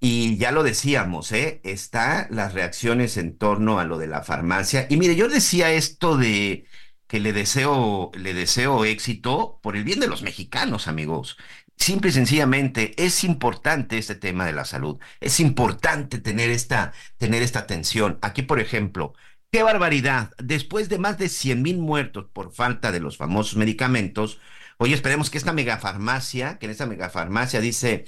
[0.00, 1.60] Y ya lo decíamos, ¿eh?
[1.64, 4.86] Está las reacciones en torno a lo de la farmacia.
[4.90, 6.66] Y mire, yo decía esto de
[7.12, 11.36] que le deseo, le deseo éxito por el bien de los mexicanos, amigos.
[11.76, 14.98] Simple y sencillamente es importante este tema de la salud.
[15.20, 18.18] Es importante tener esta, tener esta atención.
[18.22, 19.12] Aquí, por ejemplo,
[19.50, 20.30] qué barbaridad.
[20.38, 24.40] Después de más de 100 mil muertos por falta de los famosos medicamentos,
[24.78, 28.06] hoy esperemos que esta megafarmacia, que en esta megafarmacia dice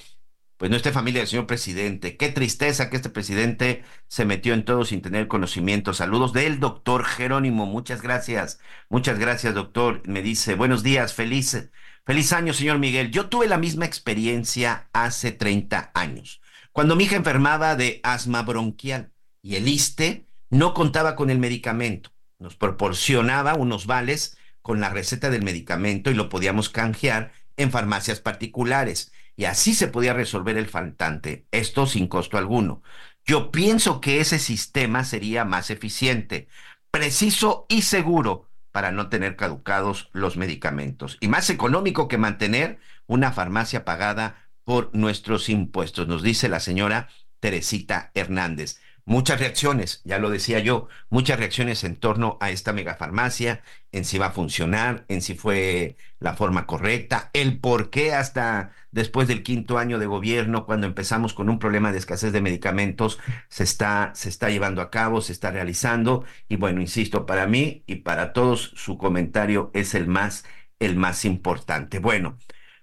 [0.57, 2.17] pues no esté familia del señor presidente.
[2.17, 5.93] Qué tristeza que este presidente se metió en todo sin tener conocimiento.
[5.95, 7.67] Saludos del doctor Jerónimo.
[7.67, 8.61] Muchas gracias.
[8.89, 10.03] Muchas gracias, doctor.
[10.07, 11.71] Me dice, buenos días, feliz,
[12.07, 13.11] feliz año, señor Miguel.
[13.11, 16.41] Yo tuve la misma experiencia hace 30 años,
[16.73, 19.13] cuando mi hija enfermaba de asma bronquial
[19.43, 22.11] y el ISTE no contaba con el medicamento.
[22.39, 28.21] Nos proporcionaba unos vales con la receta del medicamento y lo podíamos canjear en farmacias
[28.21, 32.83] particulares y así se podía resolver el faltante, esto sin costo alguno.
[33.25, 36.49] Yo pienso que ese sistema sería más eficiente,
[36.91, 43.33] preciso y seguro para no tener caducados los medicamentos y más económico que mantener una
[43.33, 47.09] farmacia pagada por nuestros impuestos, nos dice la señora
[47.41, 53.63] Teresita Hernández muchas reacciones, ya lo decía yo, muchas reacciones en torno a esta megafarmacia,
[53.93, 58.73] en si va a funcionar, en si fue la forma correcta, el por qué hasta
[58.91, 63.19] después del quinto año de gobierno, cuando empezamos con un problema de escasez de medicamentos,
[63.49, 66.25] se está, se está llevando a cabo, se está realizando.
[66.49, 70.45] Y bueno, insisto, para mí y para todos, su comentario es el más,
[70.79, 71.99] el más importante.
[71.99, 72.39] Bueno,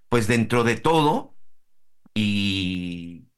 [0.09, 1.35] pues dentro de todo,
[2.13, 3.30] y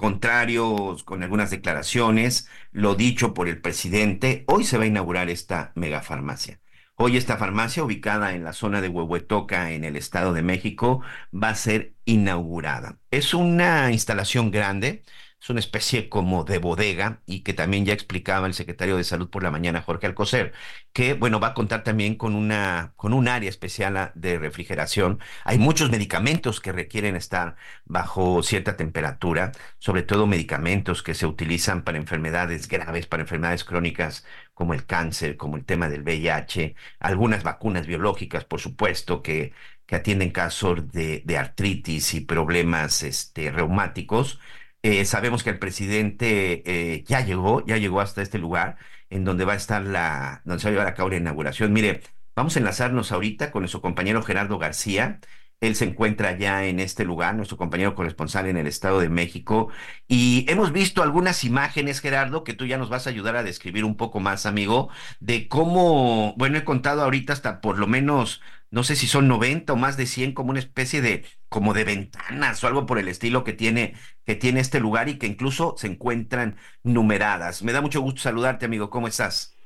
[0.00, 5.72] contrarios con algunas declaraciones, lo dicho por el presidente, hoy se va a inaugurar esta
[5.74, 6.60] megafarmacia.
[6.96, 11.48] Hoy esta farmacia, ubicada en la zona de Huehuetoca, en el Estado de México, va
[11.50, 12.98] a ser inaugurada.
[13.10, 15.02] Es una instalación grande,
[15.40, 19.30] es una especie como de bodega y que también ya explicaba el secretario de Salud
[19.30, 20.52] por la mañana, Jorge Alcocer,
[20.92, 25.18] que bueno, va a contar también con una con un área especial de refrigeración.
[25.44, 31.84] Hay muchos medicamentos que requieren estar bajo cierta temperatura, sobre todo medicamentos que se utilizan
[31.84, 37.42] para enfermedades graves, para enfermedades crónicas como el cáncer, como el tema del VIH, algunas
[37.44, 39.52] vacunas biológicas, por supuesto, que
[39.86, 44.38] que atienden casos de, de artritis y problemas este, reumáticos
[44.82, 48.76] eh, sabemos que el presidente eh, ya llegó, ya llegó hasta este lugar
[49.10, 51.72] en donde va a estar la, donde se va a llevar a cabo la inauguración.
[51.72, 52.02] Mire,
[52.34, 55.20] vamos a enlazarnos ahorita con nuestro compañero Gerardo García.
[55.60, 59.70] Él se encuentra ya en este lugar, nuestro compañero corresponsal en el Estado de México.
[60.08, 63.84] Y hemos visto algunas imágenes, Gerardo, que tú ya nos vas a ayudar a describir
[63.84, 64.88] un poco más, amigo,
[65.20, 68.40] de cómo, bueno, he contado ahorita hasta por lo menos
[68.70, 71.84] no sé si son 90 o más de 100 como una especie de como de
[71.84, 75.74] ventanas o algo por el estilo que tiene que tiene este lugar y que incluso
[75.78, 77.62] se encuentran numeradas.
[77.62, 78.90] Me da mucho gusto saludarte, amigo.
[78.90, 79.59] ¿Cómo estás?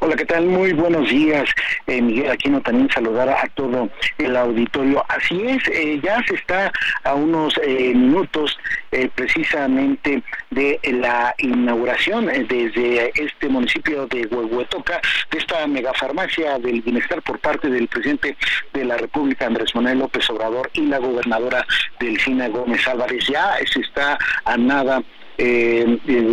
[0.00, 0.44] Hola, ¿qué tal?
[0.46, 1.48] Muy buenos días,
[1.86, 2.60] eh, Miguel Aquino.
[2.60, 5.04] También saludar a todo el auditorio.
[5.08, 6.70] Así es, eh, ya se está
[7.04, 8.56] a unos eh, minutos
[8.92, 15.00] eh, precisamente de la inauguración desde este municipio de Huehuetoca
[15.30, 18.36] de esta megafarmacia del bienestar por parte del presidente
[18.72, 21.66] de la República, Andrés Manuel López Obrador, y la gobernadora
[21.98, 23.26] Delfina Gómez Álvarez.
[23.26, 25.02] Ya se está a nada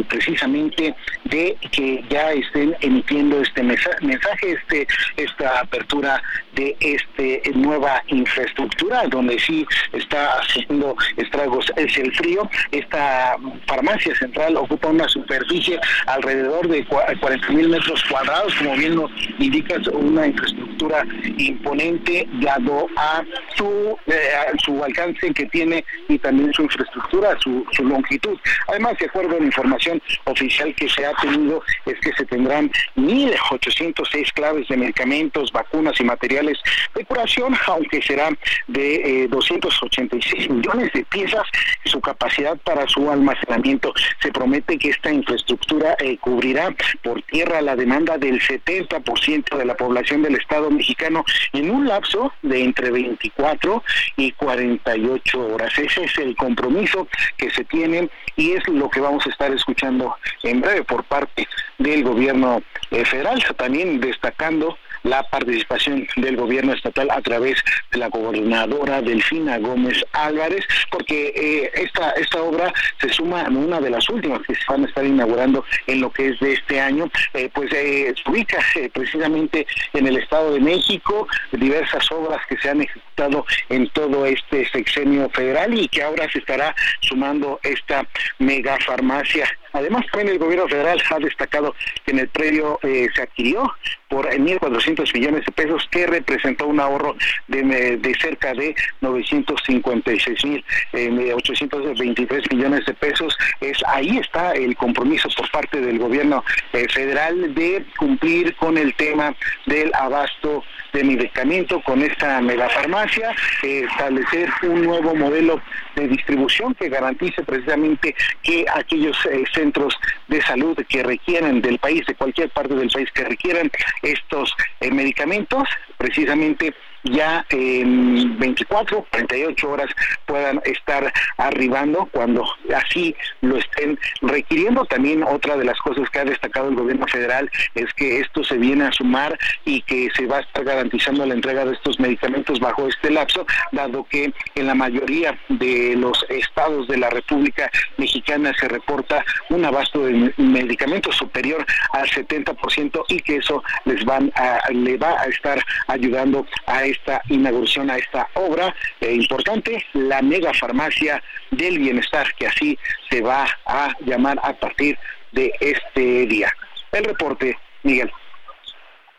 [0.08, 0.94] precisamente
[1.32, 6.22] de que ya estén emitiendo este mensaje, este esta apertura
[6.54, 12.48] de este nueva infraestructura donde sí está haciendo estragos es el frío.
[12.72, 19.12] Esta farmacia central ocupa una superficie alrededor de 40 mil metros cuadrados, como bien nos
[19.39, 21.06] indica, una infraestructura
[21.38, 23.24] imponente dado a
[23.56, 24.32] su eh,
[24.63, 28.38] su alcance que tiene y también su infraestructura, su, su longitud.
[28.67, 32.69] Además de acuerdo a la información oficial que se ha tenido, es que se tendrán
[32.95, 36.57] 1.806 claves de medicamentos, vacunas y materiales
[36.95, 38.29] de curación, aunque será
[38.67, 41.47] de 286 eh, millones de piezas
[41.86, 43.93] su capacidad para su almacenamiento.
[44.21, 49.75] Se promete que esta infraestructura eh, cubrirá por tierra la demanda del 70% de la
[49.75, 53.84] población del Estado mexicano en un lapso de entre 24
[54.17, 55.77] y 48 horas.
[55.77, 57.07] Ese es el compromiso
[57.38, 61.48] que se tiene y es lo que vamos a estar escuchando en breve por parte
[61.78, 67.58] del gobierno eh, federal, también destacando la participación del gobierno estatal a través
[67.92, 73.80] de la gobernadora Delfina Gómez Álvarez, porque eh, esta, esta obra se suma a una
[73.80, 76.80] de las últimas que se van a estar inaugurando en lo que es de este
[76.80, 78.60] año, eh, pues eh, se ubica
[78.93, 84.68] precisamente en el Estado de México, diversas obras que se han ejecutado en todo este
[84.70, 88.06] sexenio federal y que ahora se estará sumando esta
[88.39, 89.47] mega farmacia.
[89.74, 93.72] Además, también el gobierno federal ha destacado que en el predio se adquirió
[94.11, 97.15] por 1.400 millones de pesos, que representó un ahorro
[97.47, 100.63] de, de cerca de 956.823
[100.93, 103.38] eh, millones de pesos.
[103.61, 106.43] Es Ahí está el compromiso por parte del gobierno
[106.74, 109.34] eh, federal de cumplir con el tema
[109.65, 110.63] del abasto
[110.94, 113.34] de medicamento con esta megafarmacia,
[113.64, 115.62] eh, establecer un nuevo modelo
[115.96, 119.18] de distribución que garantice precisamente que aquellos
[119.54, 123.70] centros de salud que requieran del país, de cualquier parte del país que requieran
[124.02, 125.64] estos eh, medicamentos,
[125.98, 126.74] precisamente
[127.04, 129.89] ya en 24, 48 horas
[130.26, 132.45] puedan estar arribando cuando
[132.76, 134.86] así lo estén requiriendo.
[134.86, 138.58] También otra de las cosas que ha destacado el gobierno federal es que esto se
[138.58, 142.60] viene a sumar y que se va a estar garantizando la entrega de estos medicamentos
[142.60, 148.54] bajo este lapso, dado que en la mayoría de los estados de la República Mexicana
[148.60, 154.60] se reporta un abasto de medicamentos superior al 70% y que eso les van a,
[154.72, 160.54] le va a estar ayudando a esta inauguración, a esta obra eh, importante, la mega
[160.54, 161.22] farmacia
[161.52, 162.78] del bienestar, que así
[163.10, 164.98] se va a llamar a partir
[165.32, 166.54] de este día.
[166.92, 168.12] El reporte, Miguel.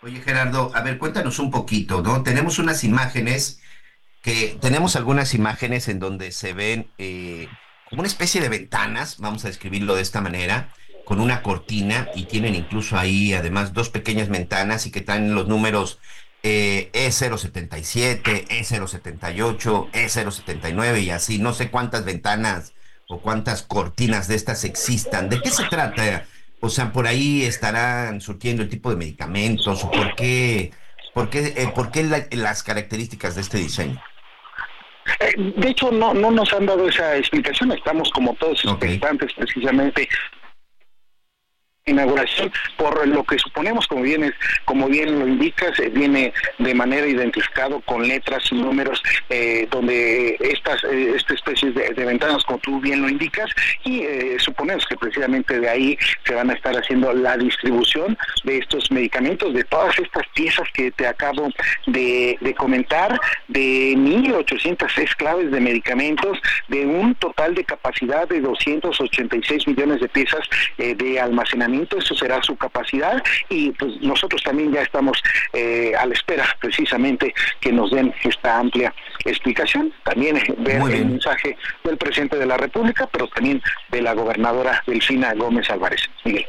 [0.02, 2.22] Oye Gerardo, a ver, cuéntanos un poquito, ¿no?
[2.22, 3.62] Tenemos unas imágenes
[4.22, 7.48] que, tenemos algunas imágenes en donde se ven eh,
[7.88, 10.70] como una especie de ventanas, vamos a describirlo de esta manera,
[11.04, 15.46] con una cortina y tienen incluso ahí además dos pequeñas ventanas y que traen los
[15.46, 15.98] números
[16.42, 22.74] eh, E077, E078, E079 y así, no sé cuántas ventanas
[23.08, 25.28] o cuántas cortinas de estas existan.
[25.28, 26.24] ¿De qué se trata?
[26.60, 30.72] O sea, por ahí estarán surtiendo el tipo de medicamentos o por qué,
[31.12, 34.02] por qué, eh, por qué las características de este diseño.
[35.20, 37.72] Eh, de hecho, no, no nos han dado esa explicación.
[37.72, 40.08] Estamos como todos expectantes precisamente
[41.84, 44.32] inauguración por lo que suponemos como bien
[44.64, 50.84] como bien lo indicas viene de manera identificado con letras y números eh, donde estas
[50.84, 53.50] eh, esta especie de, ventanas como tú bien lo indicas
[53.84, 58.58] y eh, suponemos que precisamente de ahí se van a estar haciendo la distribución de
[58.58, 61.48] estos medicamentos de todas estas piezas que te acabo
[61.88, 69.66] de, de comentar de 1806 claves de medicamentos de un total de capacidad de 286
[69.66, 75.22] millones de piezas de almacenamiento eso será su capacidad y pues nosotros también ya estamos
[75.52, 78.94] eh, a la espera precisamente que nos den esta amplia
[79.24, 84.82] explicación, también ver el mensaje del presidente de la República, pero también de la gobernadora
[84.86, 86.02] Delfina Gómez Álvarez.
[86.24, 86.46] Miguel.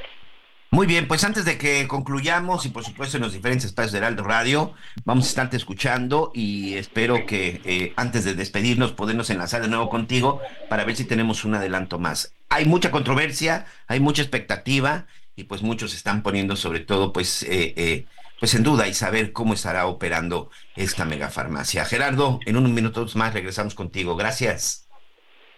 [0.74, 4.00] Muy bien, pues antes de que concluyamos y por supuesto en los diferentes espacios de
[4.00, 4.74] Heraldo Radio,
[5.06, 9.88] vamos a estarte escuchando y espero que eh, antes de despedirnos podernos enlazar de nuevo
[9.88, 15.46] contigo para ver si tenemos un adelanto más hay mucha controversia, hay mucha expectativa y
[15.46, 18.06] pues muchos están poniendo sobre todo pues, eh, eh,
[18.40, 21.84] pues en duda y saber cómo estará operando esta megafarmacia.
[21.86, 24.16] Gerardo, en unos minutos más regresamos contigo.
[24.16, 24.88] Gracias.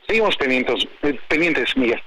[0.08, 2.02] Seguimos pendientes, eh, pendientes Miguel.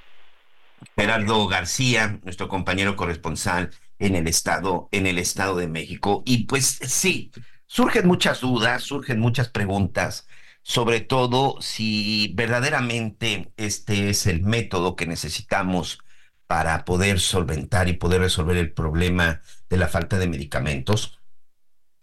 [0.96, 6.22] Gerardo García, nuestro compañero corresponsal en el estado, en el estado de México.
[6.24, 7.30] Y pues sí,
[7.66, 10.27] surgen muchas dudas, surgen muchas preguntas
[10.68, 15.98] sobre todo si verdaderamente este es el método que necesitamos
[16.46, 19.40] para poder solventar y poder resolver el problema
[19.70, 21.20] de la falta de medicamentos.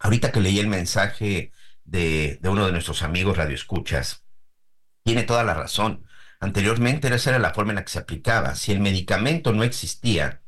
[0.00, 1.52] Ahorita que leí el mensaje
[1.84, 4.24] de, uno de nuestros amigos radioescuchas,
[5.04, 6.04] tiene toda la razón.
[6.40, 8.56] Anteriormente esa era la forma en la que se aplicaba.
[8.56, 10.42] Si el medicamento no existía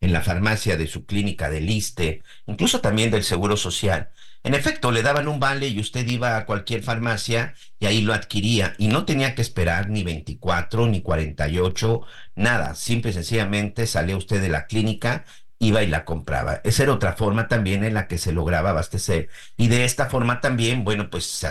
[0.00, 4.12] en la farmacia de su clínica del ISTE, incluso también del Seguro Social,
[4.44, 8.12] en efecto, le daban un vale y usted iba a cualquier farmacia y ahí lo
[8.12, 12.02] adquiría y no tenía que esperar ni 24 ni 48,
[12.36, 12.74] nada.
[12.74, 15.24] Simple y sencillamente salía usted de la clínica,
[15.58, 16.60] iba y la compraba.
[16.64, 19.30] Esa era otra forma también en la que se lograba abastecer.
[19.56, 21.48] Y de esta forma también, bueno, pues se,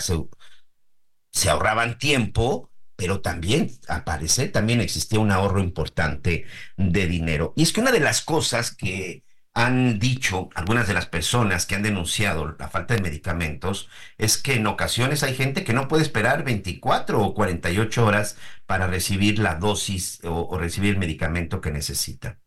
[1.31, 6.45] se ahorraban tiempo, pero también, al parecer, también existía un ahorro importante
[6.77, 7.53] de dinero.
[7.55, 9.23] Y es que una de las cosas que
[9.53, 13.87] han dicho algunas de las personas que han denunciado la falta de medicamentos
[14.17, 18.87] es que en ocasiones hay gente que no puede esperar 24 o 48 horas para
[18.87, 22.39] recibir la dosis o, recibir el medicamento que necesita.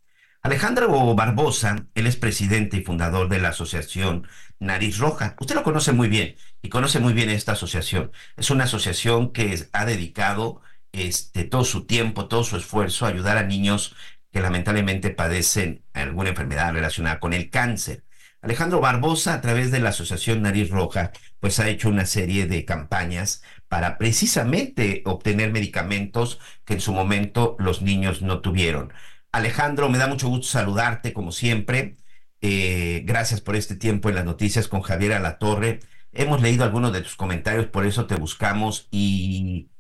[0.43, 4.29] Alejandro Barbosa, él es presidente y fundador de la asociación
[4.59, 5.37] Nariz Roja.
[5.41, 8.13] Usted lo conoce muy bien y conoce muy bien esta asociación.
[8.37, 10.61] Es una asociación que ha dedicado
[10.93, 13.95] este, todo su tiempo, todo su esfuerzo a ayudar a niños
[14.37, 18.05] que lamentablemente padecen alguna enfermedad relacionada con el cáncer.
[18.43, 21.11] Alejandro Barbosa, a través de la Asociación Nariz Roja,
[21.41, 27.57] pues ha hecho una serie de campañas para precisamente obtener medicamentos que en su momento
[27.59, 28.93] los niños no tuvieron.
[29.33, 31.97] Alejandro, me da mucho gusto saludarte como siempre.
[32.43, 35.81] Eh, gracias por este tiempo en las noticias con Javier Alatorre.
[36.13, 39.71] Hemos leído algunos de tus comentarios, por eso te buscamos y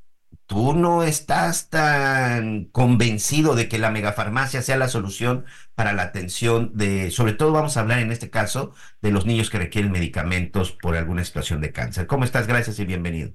[0.47, 5.44] tú no estás tan convencido de que la megafarmacia sea la solución
[5.74, 9.51] para la atención de, sobre todo vamos a hablar en este caso, de los niños
[9.51, 12.07] que requieren medicamentos por alguna situación de cáncer.
[12.07, 12.47] ¿Cómo estás?
[12.47, 13.30] Gracias y bienvenido.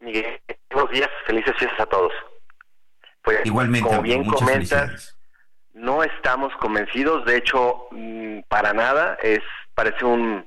[0.00, 2.12] Miguel, buenos días, felices fiestas a todos.
[3.22, 5.18] Pues, Igualmente, como bien comentas,
[5.74, 9.40] no estamos convencidos, de hecho, mm, para nada, es
[9.74, 10.46] parece un,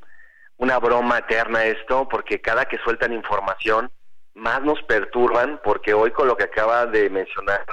[0.58, 3.92] una broma eterna esto, porque cada que sueltan información,
[4.36, 7.66] más nos perturban, porque hoy con lo que acaba de mencionar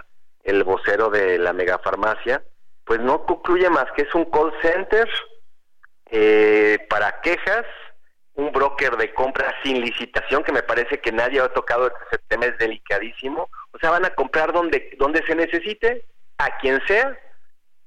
[0.43, 2.43] el vocero de la megafarmacia,
[2.85, 5.09] pues no concluye más que es un call center
[6.11, 7.65] eh, para quejas,
[8.35, 12.47] un broker de compra sin licitación, que me parece que nadie ha tocado ese tema,
[12.47, 13.49] es delicadísimo.
[13.73, 16.05] O sea, van a comprar donde, donde se necesite,
[16.39, 17.19] a quien sea,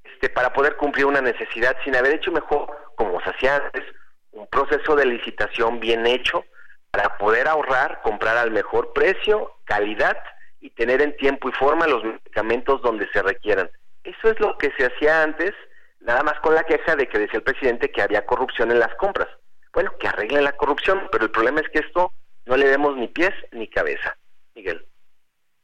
[0.04, 3.84] este, para poder cumplir una necesidad sin haber hecho mejor, como se hacía antes,
[4.32, 6.46] un proceso de licitación bien hecho
[6.94, 10.16] para poder ahorrar, comprar al mejor precio, calidad
[10.62, 13.68] y tener en tiempo y forma los medicamentos donde se requieran.
[14.04, 15.54] Eso es lo que se hacía antes,
[16.02, 18.94] nada más con la queja de que decía el presidente que había corrupción en las
[18.96, 19.28] compras.
[19.74, 22.14] Bueno, que arregle la corrupción, pero el problema es que esto
[22.46, 24.16] no le demos ni pies ni cabeza,
[24.54, 24.86] Miguel.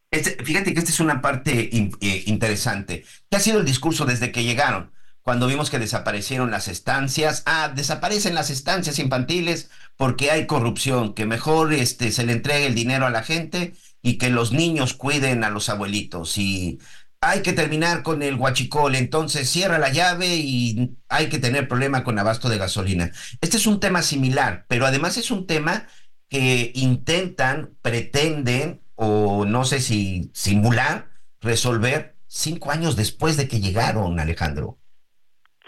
[0.10, 3.06] Este, fíjate que esta es una parte eh, interesante.
[3.30, 4.92] ¿Qué ha sido el discurso desde que llegaron?
[5.30, 11.28] Cuando vimos que desaparecieron las estancias, ah, desaparecen las estancias infantiles porque hay corrupción, que
[11.28, 15.44] mejor este, se le entregue el dinero a la gente y que los niños cuiden
[15.44, 16.36] a los abuelitos.
[16.40, 16.80] Y
[17.22, 22.04] hay que terminar con el guachicol, entonces cierra la llave y hay que tener problema
[22.04, 23.12] con abasto de gasolina.
[23.40, 25.86] Este es un tema similar, pero además es un tema
[26.28, 34.20] que intentan, pretenden o no sé si simular, resolver cinco años después de que llegaron,
[34.20, 34.80] Alejandro.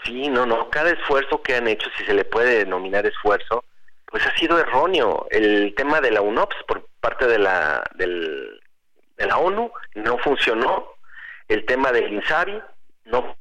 [0.04, 3.64] Sí, no, no, cada esfuerzo que han hecho, si se le puede denominar esfuerzo,
[4.06, 5.26] pues ha sido erróneo.
[5.30, 8.60] El tema de la UNOPS por parte de la, del,
[9.16, 10.92] de la ONU no funcionó.
[11.48, 12.62] El tema del INSABI
[13.06, 13.36] no.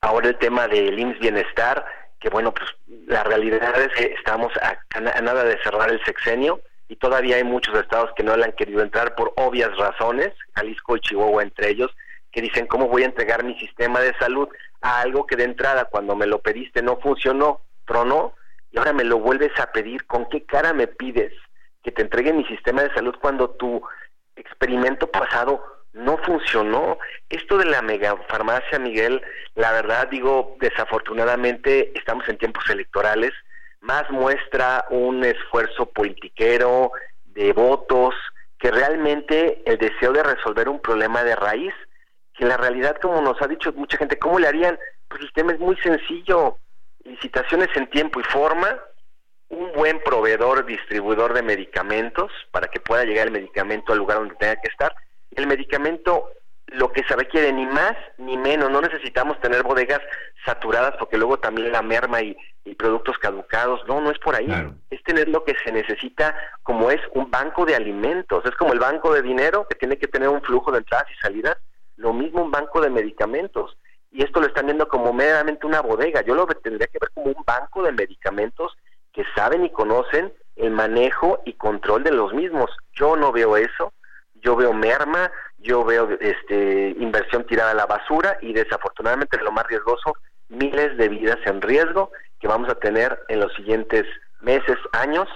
[0.00, 1.84] Ahora el tema del IMSS Bienestar,
[2.20, 2.68] que bueno, pues
[3.06, 7.76] la realidad es que estamos a nada de cerrar el sexenio y todavía hay muchos
[7.78, 11.90] estados que no le han querido entrar por obvias razones, Jalisco y Chihuahua entre ellos,
[12.30, 14.48] que dicen cómo voy a entregar mi sistema de salud
[14.80, 18.34] a algo que de entrada cuando me lo pediste no funcionó, tronó,
[18.70, 21.32] y ahora me lo vuelves a pedir, ¿con qué cara me pides
[21.82, 23.82] que te entregue mi sistema de salud cuando tu
[24.36, 25.62] experimento pasado
[25.92, 26.98] no funcionó?
[27.28, 29.22] Esto de la megafarmacia, Miguel,
[29.54, 33.32] la verdad digo, desafortunadamente estamos en tiempos electorales,
[33.80, 36.92] más muestra un esfuerzo politiquero,
[37.26, 38.14] de votos,
[38.58, 41.72] que realmente el deseo de resolver un problema de raíz,
[42.38, 44.78] que en la realidad, como nos ha dicho mucha gente, ¿cómo le harían?
[45.08, 46.58] Pues el tema es muy sencillo,
[47.04, 48.78] licitaciones en tiempo y forma,
[49.48, 54.36] un buen proveedor, distribuidor de medicamentos, para que pueda llegar el medicamento al lugar donde
[54.36, 54.94] tenga que estar,
[55.32, 56.30] el medicamento
[56.72, 58.70] lo que se requiere, ni más ni menos.
[58.70, 60.00] No necesitamos tener bodegas
[60.44, 62.36] saturadas porque luego también la merma y,
[62.76, 63.80] productos caducados.
[63.88, 64.46] No, no es por ahí.
[64.90, 68.44] Es tener lo que se necesita como es un banco de alimentos.
[68.44, 71.18] Es como el banco de dinero que tiene que tener un flujo de entradas y
[71.18, 71.56] salidas.
[71.98, 73.76] Lo mismo un banco de medicamentos.
[74.10, 76.22] Y esto lo están viendo como meramente una bodega.
[76.22, 78.76] Yo lo tendría que ver como un banco de medicamentos
[79.12, 82.70] que saben y conocen el manejo y control de los mismos.
[82.92, 83.92] Yo no veo eso.
[84.40, 89.66] Yo veo merma, yo veo este, inversión tirada a la basura y desafortunadamente lo más
[89.66, 90.14] riesgoso,
[90.48, 94.04] miles de vidas en riesgo que vamos a tener en los siguientes
[94.40, 95.28] meses, años,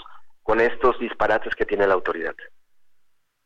[0.44, 2.34] con estos disparates que tiene la autoridad.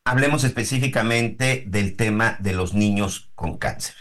[0.08, 3.96] Hablemos específicamente del tema de los niños con cáncer.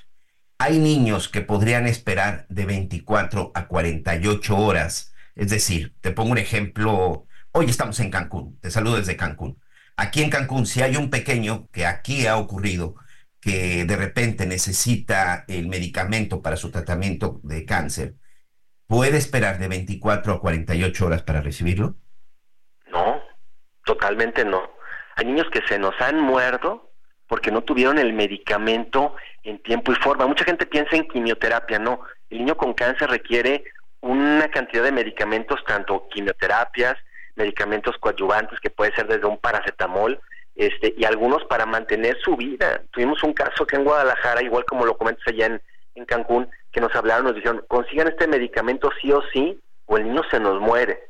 [0.60, 5.16] Hay niños que podrían esperar de 24 a 48 horas.
[5.34, 7.26] Es decir, te pongo un ejemplo.
[7.54, 8.60] Hoy estamos en Cancún.
[8.60, 9.60] Te saludo desde Cancún.
[9.98, 12.94] Aquí en Cancún, si hay un pequeño, que aquí ha ocurrido,
[13.42, 18.14] que de repente necesita el medicamento para su tratamiento de cáncer,
[18.86, 21.96] ¿puede esperar de 24 a 48 horas para recibirlo?
[22.92, 23.24] No,
[23.84, 24.75] totalmente no.
[25.16, 26.90] Hay niños que se nos han muerto
[27.28, 30.28] porque no tuvieron el medicamento en tiempo y forma.
[30.28, 32.02] Mucha gente piensa en quimioterapia, no.
[32.30, 33.64] El niño con cáncer requiere
[34.02, 36.96] una cantidad de medicamentos, tanto quimioterapias,
[37.36, 40.20] medicamentos coadyuvantes, que puede ser desde un paracetamol,
[40.56, 42.82] este, y algunos para mantener su vida.
[42.92, 45.62] Tuvimos un caso que en Guadalajara, igual como lo comentas allá en,
[45.96, 50.04] en Cancún, que nos hablaron, nos dijeron, consigan este medicamento sí o sí, o el
[50.04, 51.10] niño se nos muere.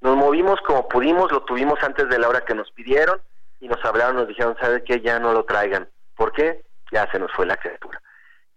[0.00, 3.20] Nos movimos como pudimos, lo tuvimos antes de la hora que nos pidieron,
[3.60, 5.00] y nos hablaron, nos dijeron, ¿sabe qué?
[5.00, 5.88] Ya no lo traigan.
[6.14, 6.62] ¿Por qué?
[6.92, 8.00] Ya se nos fue la criatura.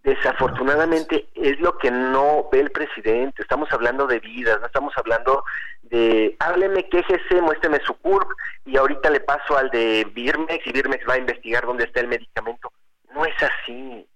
[0.02, 3.42] Desafortunadamente es lo que no ve el presidente.
[3.42, 5.44] Estamos hablando de vidas, no estamos hablando
[5.82, 8.30] de hábleme, quéjese, muéstreme su CURP
[8.64, 12.08] y ahorita le paso al de Birmex y Birmex va a investigar dónde está el
[12.08, 12.72] medicamento.
[13.14, 14.06] No es así.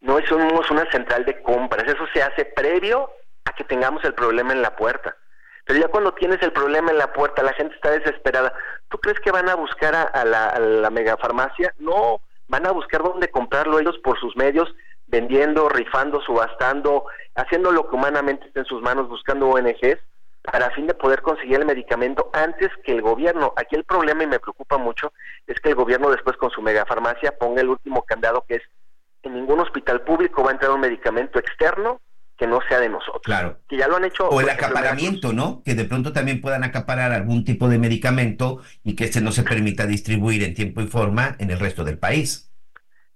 [0.00, 1.84] No somos una central de compras.
[1.86, 3.10] Eso se hace previo
[3.44, 5.16] a que tengamos el problema en la puerta.
[5.68, 8.54] Pero ya cuando tienes el problema en la puerta, la gente está desesperada.
[8.88, 11.74] ¿Tú crees que van a buscar a, la, a la megafarmacia?
[11.78, 14.74] No, van a buscar dónde comprarlo ellos por sus medios
[15.08, 17.04] vendiendo, rifando, subastando,
[17.34, 19.98] haciendo lo que humanamente esté en sus manos, buscando ONGs
[20.40, 23.52] para fin de poder conseguir el medicamento antes que el gobierno.
[23.56, 25.12] Aquí el problema, y me preocupa mucho,
[25.46, 28.62] es que el gobierno después con su megafarmacia ponga el último candado que es
[29.22, 32.00] en ningún hospital público va a entrar un medicamento externo
[32.38, 33.22] que no sea de nosotros.
[33.24, 33.58] Claro.
[33.68, 34.28] Que ya lo han hecho.
[34.28, 35.62] O el acaparamiento, ¿no?
[35.64, 39.42] Que de pronto también puedan acaparar algún tipo de medicamento y que se no se
[39.42, 42.50] permita distribuir en tiempo y forma en el resto del país.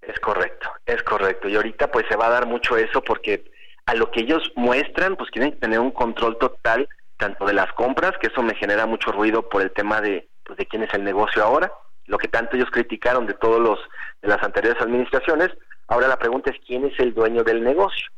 [0.02, 1.48] Es correcto, es correcto.
[1.48, 3.44] Y ahorita pues se va a dar mucho eso porque
[3.86, 8.12] a lo que ellos muestran pues quieren tener un control total tanto de las compras,
[8.20, 11.04] que eso me genera mucho ruido por el tema de, pues, de quién es el
[11.04, 11.72] negocio ahora,
[12.06, 13.78] lo que tanto ellos criticaron de todos los
[14.20, 15.50] de las anteriores administraciones,
[15.86, 18.08] ahora la pregunta es quién es el dueño del negocio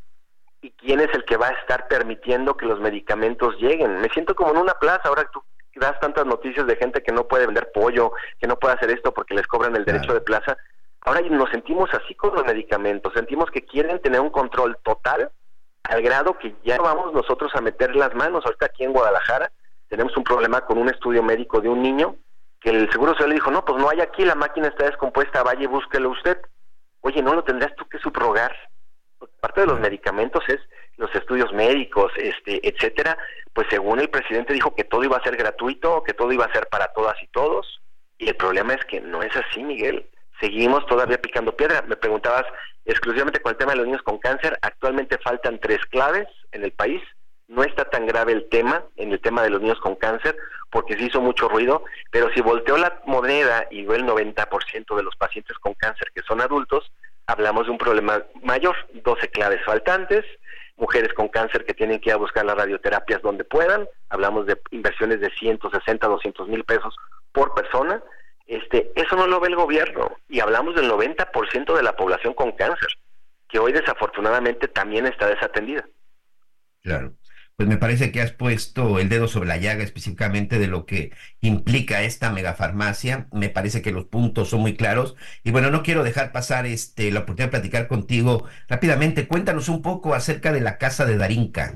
[0.65, 4.01] y quién es el que va a estar permitiendo que los medicamentos lleguen.
[4.01, 5.43] Me siento como en una plaza, ahora tú
[5.77, 9.13] das tantas noticias de gente que no puede vender pollo, que no puede hacer esto
[9.13, 10.57] porque les cobran el derecho de plaza,
[11.05, 15.31] Ahora nos sentimos así con los medicamentos, sentimos que quieren tener un control total
[15.83, 18.43] al grado que ya vamos nosotros a meter las manos.
[18.47, 19.53] Ahorita aquí en Guadalajara
[19.91, 22.17] tenemos un problema con un estudio médico de un niño
[22.59, 25.43] que el seguro se le dijo, no, pues no hay aquí, la máquina está descompuesta,
[25.43, 26.39] vaya y búsquelo usted.
[27.03, 28.57] Oye, no lo tendrás tú que subrogar.
[29.41, 30.61] Parte de los medicamentos es
[30.97, 33.19] los estudios médicos, este, etcétera,
[33.53, 36.53] pues según el presidente dijo que todo iba a ser gratuito, que todo iba a
[36.53, 37.81] ser para todas y todos,
[38.19, 40.09] y el problema es que no es así, Miguel
[40.41, 41.83] seguimos todavía picando piedra.
[41.83, 42.45] Me preguntabas
[42.85, 44.59] exclusivamente con el tema de los niños con cáncer.
[44.63, 47.03] Actualmente faltan tres claves en el país.
[47.49, 50.37] No está tan grave el tema, en el tema de los niños con cáncer,
[50.71, 55.03] porque se hizo mucho ruido, pero si volteó la moneda y ve el 90% de
[55.03, 56.91] los pacientes con cáncer que son adultos,
[57.27, 60.25] hablamos de un problema mayor, 12 claves faltantes,
[60.77, 64.61] mujeres con cáncer que tienen que ir a buscar las radioterapias donde puedan, hablamos de
[64.71, 66.95] inversiones de 160, 200 mil pesos
[67.33, 68.03] por persona,
[68.47, 72.53] este, eso no lo ve el gobierno y hablamos del 90% de la población con
[72.53, 72.89] cáncer,
[73.49, 75.87] que hoy desafortunadamente también está desatendida.
[76.83, 77.13] Claro.
[77.57, 81.13] Pues me parece que has puesto el dedo sobre la llaga específicamente de lo que
[81.41, 83.29] implica esta megafarmacia.
[83.33, 85.17] Me parece que los puntos son muy claros.
[85.45, 89.29] Y bueno, no quiero dejar pasar este, la oportunidad de platicar contigo rápidamente.
[89.29, 91.75] Cuéntanos un poco acerca de la casa de Darinka.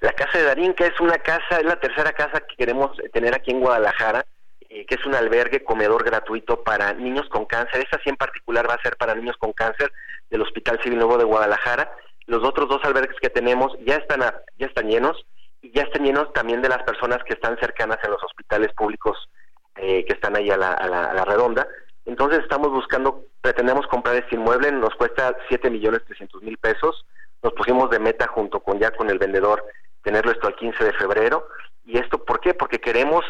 [0.00, 3.50] La casa de Darinka es una casa, es la tercera casa que queremos tener aquí
[3.50, 4.24] en Guadalajara
[4.72, 7.80] eh, que es un albergue comedor gratuito para niños con cáncer.
[7.80, 9.90] Esta sí en particular va a ser para niños con cáncer
[10.30, 11.90] del Hospital Civil Nuevo de Guadalajara.
[12.30, 15.26] Los otros dos albergues que tenemos ya están, ya están llenos
[15.62, 19.28] y ya están llenos también de las personas que están cercanas en los hospitales públicos
[19.74, 21.66] eh, que están ahí a la, a, la, redonda.
[22.06, 27.04] Entonces estamos buscando, pretendemos comprar este inmueble, nos cuesta 7 millones 300 mil pesos.
[27.42, 29.64] Nos pusimos de meta junto con ya con el vendedor
[30.04, 31.48] tenerlo esto al 15 de febrero.
[31.84, 32.54] ¿Y esto por qué?
[32.54, 33.24] Porque queremos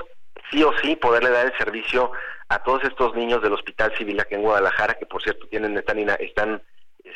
[0.51, 2.13] sí o sí poderle dar el servicio
[2.51, 5.99] a todos estos niños del Hospital Civil aquí en Guadalajara, que por cierto tienen están,
[5.99, 6.63] están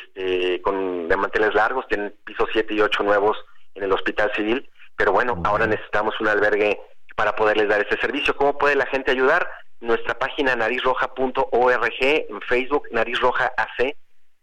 [0.01, 3.37] este, con de manteles largos, tienen pisos 7 y 8 nuevos
[3.75, 6.79] en el Hospital Civil, pero bueno, ahora necesitamos un albergue
[7.15, 8.35] para poderles dar ese servicio.
[8.35, 9.49] ¿Cómo puede la gente ayudar?
[9.81, 13.95] Nuestra página narizroja.org, en Facebook, Nariz Roja AC,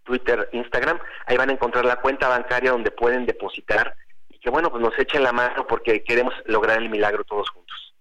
[0.05, 3.95] Twitter, Instagram, ahí van a encontrar la cuenta bancaria donde pueden depositar
[4.29, 7.95] y que bueno, pues nos echen la mano porque queremos lograr el milagro todos juntos.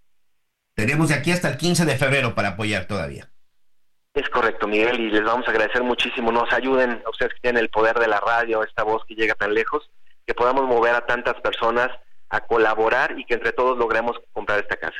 [0.73, 3.29] Tenemos de aquí hasta el 15 de febrero para apoyar todavía.
[4.13, 6.31] Es correcto, Miguel, y les vamos a agradecer muchísimo.
[6.31, 9.35] Nos ayuden a ustedes que tienen el poder de la radio, esta voz que llega
[9.35, 9.89] tan lejos,
[10.27, 11.89] que podamos mover a tantas personas
[12.29, 14.97] a colaborar y que entre todos logremos comprar esta casa.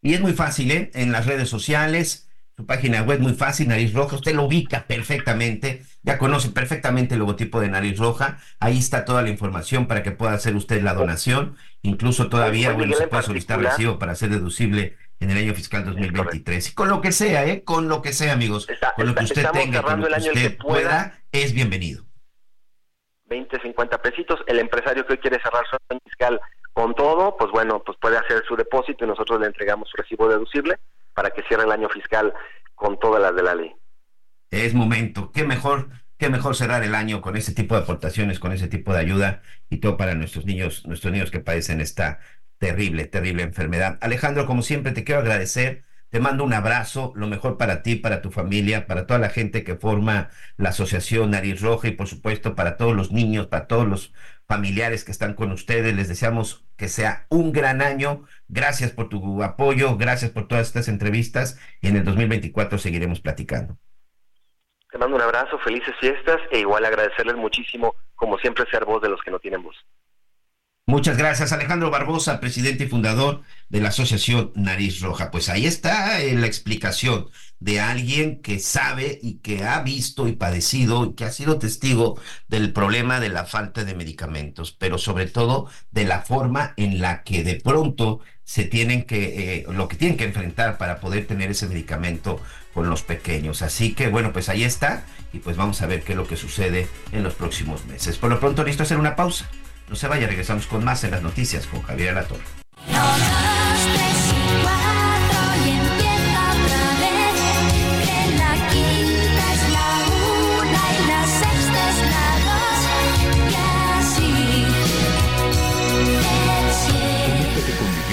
[0.00, 0.90] Y es muy fácil, ¿eh?
[0.94, 5.82] En las redes sociales, su página web muy fácil, Nariz Roja, usted lo ubica perfectamente,
[6.02, 10.12] ya conoce perfectamente el logotipo de Nariz Roja, ahí está toda la información para que
[10.12, 14.96] pueda hacer usted la donación, incluso todavía, bueno, se puede solicitar recibo para hacer deducible
[15.24, 16.70] en el año fiscal 2023.
[16.70, 17.64] Y con lo que sea, ¿eh?
[17.64, 18.68] Con lo que sea, amigos.
[18.96, 22.04] con lo que usted tenga, con lo que usted pueda, es bienvenido.
[23.26, 24.40] 20, 50 pesitos.
[24.46, 26.40] El empresario que hoy quiere cerrar su año fiscal
[26.72, 30.28] con todo, pues bueno, pues puede hacer su depósito y nosotros le entregamos su recibo
[30.28, 30.78] deducible
[31.14, 32.32] para que cierre el año fiscal
[32.74, 33.74] con todas las de la ley.
[34.50, 35.32] Es momento.
[35.32, 38.92] Qué mejor qué mejor cerrar el año con ese tipo de aportaciones, con ese tipo
[38.92, 42.20] de ayuda y todo para nuestros niños, nuestros niños que padecen esta
[42.58, 43.98] terrible, terrible enfermedad.
[44.00, 45.84] Alejandro, como siempre, te quiero agradecer.
[46.10, 49.64] Te mando un abrazo, lo mejor para ti, para tu familia, para toda la gente
[49.64, 53.88] que forma la Asociación Nariz Roja y por supuesto para todos los niños, para todos
[53.88, 54.14] los
[54.46, 55.92] familiares que están con ustedes.
[55.96, 58.24] Les deseamos que sea un gran año.
[58.46, 63.76] Gracias por tu apoyo, gracias por todas estas entrevistas y en el 2024 seguiremos platicando.
[64.92, 69.08] Te mando un abrazo, felices fiestas e igual agradecerles muchísimo, como siempre, ser voz de
[69.08, 69.74] los que no tienen voz.
[70.86, 75.30] Muchas gracias, Alejandro Barbosa, presidente y fundador de la Asociación Nariz Roja.
[75.30, 80.32] Pues ahí está eh, la explicación de alguien que sabe y que ha visto y
[80.32, 85.24] padecido y que ha sido testigo del problema de la falta de medicamentos, pero sobre
[85.24, 89.96] todo de la forma en la que de pronto se tienen que, eh, lo que
[89.96, 92.42] tienen que enfrentar para poder tener ese medicamento
[92.74, 93.62] con los pequeños.
[93.62, 96.36] Así que bueno, pues ahí está y pues vamos a ver qué es lo que
[96.36, 98.18] sucede en los próximos meses.
[98.18, 99.48] Por lo pronto necesito hacer una pausa.
[99.88, 102.42] No se vaya, regresamos con más en las noticias con Javier Alatorre.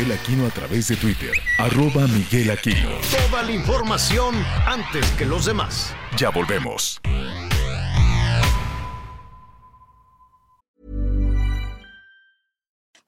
[0.02, 2.90] Miguel Aquino a través de Twitter, arroba Miguel Aquino.
[3.30, 5.94] Toda la información antes que los demás.
[6.18, 7.00] Ya volvemos.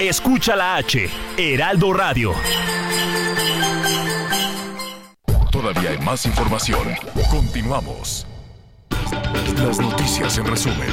[0.00, 2.32] Escucha la H, Heraldo Radio.
[5.50, 6.94] Todavía hay más información.
[7.30, 8.26] Continuamos.
[9.56, 10.88] Las noticias en resumen.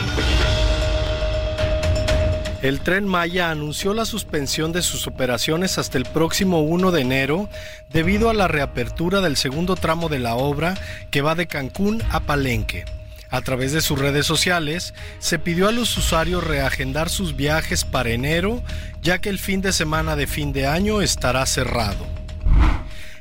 [2.64, 7.50] El tren Maya anunció la suspensión de sus operaciones hasta el próximo 1 de enero
[7.92, 10.76] debido a la reapertura del segundo tramo de la obra
[11.12, 12.86] que va de Cancún a Palenque.
[13.30, 18.12] A través de sus redes sociales, se pidió a los usuarios reagendar sus viajes para
[18.12, 18.64] enero,
[19.02, 22.08] ya que el fin de semana de fin de año estará cerrado.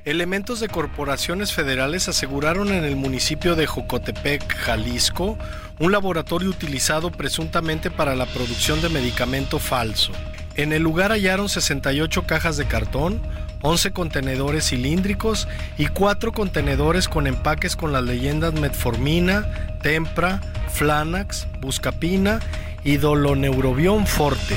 [0.05, 5.36] Elementos de corporaciones federales aseguraron en el municipio de Jocotepec, Jalisco,
[5.79, 10.12] un laboratorio utilizado presuntamente para la producción de medicamento falso.
[10.55, 13.23] En el lugar hallaron 68 cajas de cartón,
[13.62, 15.49] 11 contenedores cilíndricos
[15.79, 22.41] y 4 contenedores con empaques con las leyendas metformina, tempra, flanax, buscapina
[22.85, 24.57] y doloneurobión forte.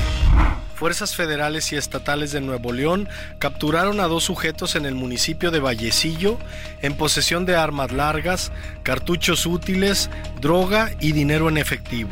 [0.76, 3.08] Fuerzas federales y estatales de Nuevo León
[3.38, 6.38] capturaron a dos sujetos en el municipio de Vallecillo
[6.82, 8.52] en posesión de armas largas,
[8.82, 10.10] cartuchos útiles,
[10.42, 12.10] droga y dinero en efectivo.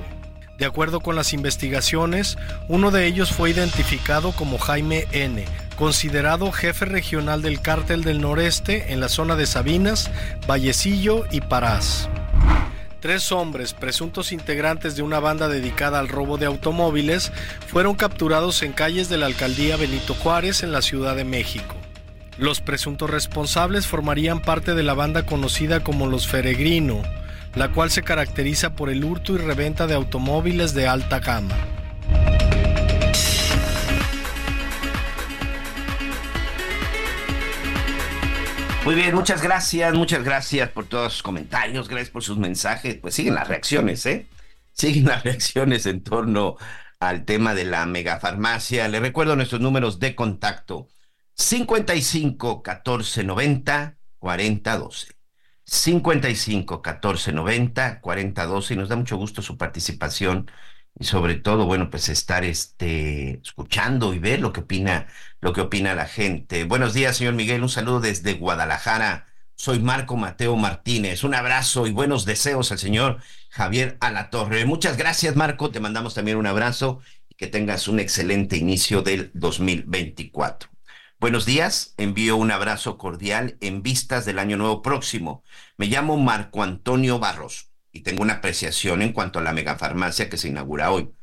[0.56, 5.44] De acuerdo con las investigaciones, uno de ellos fue identificado como Jaime N.,
[5.76, 10.10] considerado jefe regional del cártel del noreste en la zona de Sabinas,
[10.46, 12.08] Vallecillo y Parás.
[13.04, 17.32] Tres hombres, presuntos integrantes de una banda dedicada al robo de automóviles,
[17.66, 21.74] fueron capturados en calles de la alcaldía Benito Juárez en la Ciudad de México.
[22.38, 27.02] Los presuntos responsables formarían parte de la banda conocida como los Feregrino,
[27.54, 31.56] la cual se caracteriza por el hurto y reventa de automóviles de alta gama.
[38.84, 42.96] Muy bien, muchas gracias, muchas gracias por todos sus comentarios, gracias por sus mensajes.
[42.96, 44.26] Pues siguen las reacciones, ¿eh?
[44.72, 46.56] Siguen las reacciones en torno
[47.00, 48.86] al tema de la megafarmacia.
[48.88, 50.88] Le recuerdo nuestros números de contacto:
[51.34, 55.14] 55 14 90 40 12.
[55.64, 60.50] 55 14 90 40 12 y nos da mucho gusto su participación
[60.98, 65.08] y sobre todo, bueno, pues estar este, escuchando y ver lo que opina,
[65.40, 66.64] lo que opina la gente.
[66.64, 69.26] Buenos días, señor Miguel, un saludo desde Guadalajara.
[69.56, 71.24] Soy Marco Mateo Martínez.
[71.24, 73.18] Un abrazo y buenos deseos al señor
[73.50, 74.64] Javier Alatorre.
[74.66, 75.70] Muchas gracias, Marco.
[75.70, 80.70] Te mandamos también un abrazo y que tengas un excelente inicio del 2024.
[81.18, 85.42] Buenos días, envío un abrazo cordial en vistas del año nuevo próximo.
[85.76, 90.36] Me llamo Marco Antonio Barros y tengo una apreciación en cuanto a la megafarmacia que
[90.36, 91.14] se inaugura hoy.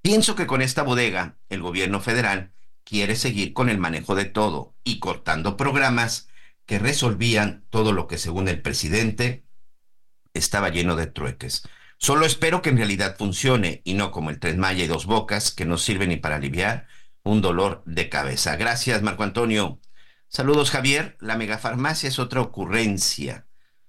[0.00, 4.74] Pienso que con esta bodega el gobierno federal quiere seguir con el manejo de todo
[4.84, 6.28] y cortando programas
[6.64, 9.44] que resolvían todo lo que según el presidente
[10.32, 11.68] estaba lleno de trueques.
[11.98, 15.52] Solo espero que en realidad funcione y no como el Tres Maya y Dos Bocas
[15.52, 16.88] que no sirve ni para aliviar
[17.22, 18.56] un dolor de cabeza.
[18.56, 19.78] Gracias, Marco Antonio.
[20.28, 21.18] Saludos, Javier.
[21.20, 23.46] La megafarmacia es otra ocurrencia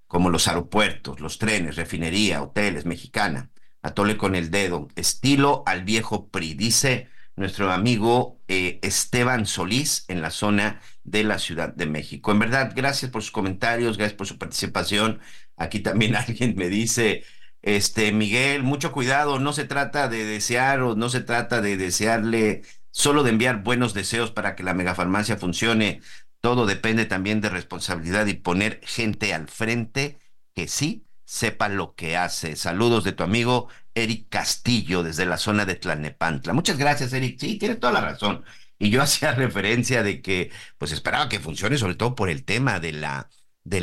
[0.07, 3.51] como los aeropuertos, los trenes, refinería, hoteles, mexicana.
[3.81, 10.21] Atole con el dedo, estilo al viejo PRI, dice nuestro amigo eh, Esteban Solís en
[10.21, 12.31] la zona de la Ciudad de México.
[12.31, 15.19] En verdad, gracias por sus comentarios, gracias por su participación.
[15.57, 17.23] Aquí también alguien me dice,
[17.61, 22.61] este Miguel, mucho cuidado, no se trata de desear o no se trata de desearle
[22.91, 26.01] solo de enviar buenos deseos para que la megafarmacia funcione.
[26.45, 30.19] Todo depende también de responsabilidad y poner gente al frente
[30.53, 32.55] que sí sepa lo que hace.
[32.55, 36.53] Saludos de tu amigo Eric Castillo desde la zona de Tlalnepantla.
[36.53, 37.39] Muchas gracias, Eric.
[37.39, 38.45] Sí, tiene toda la razón.
[38.77, 42.79] Y yo hacía referencia de que, pues esperaba que funcione, sobre todo por el tema
[42.79, 43.27] de la
[43.63, 43.81] de,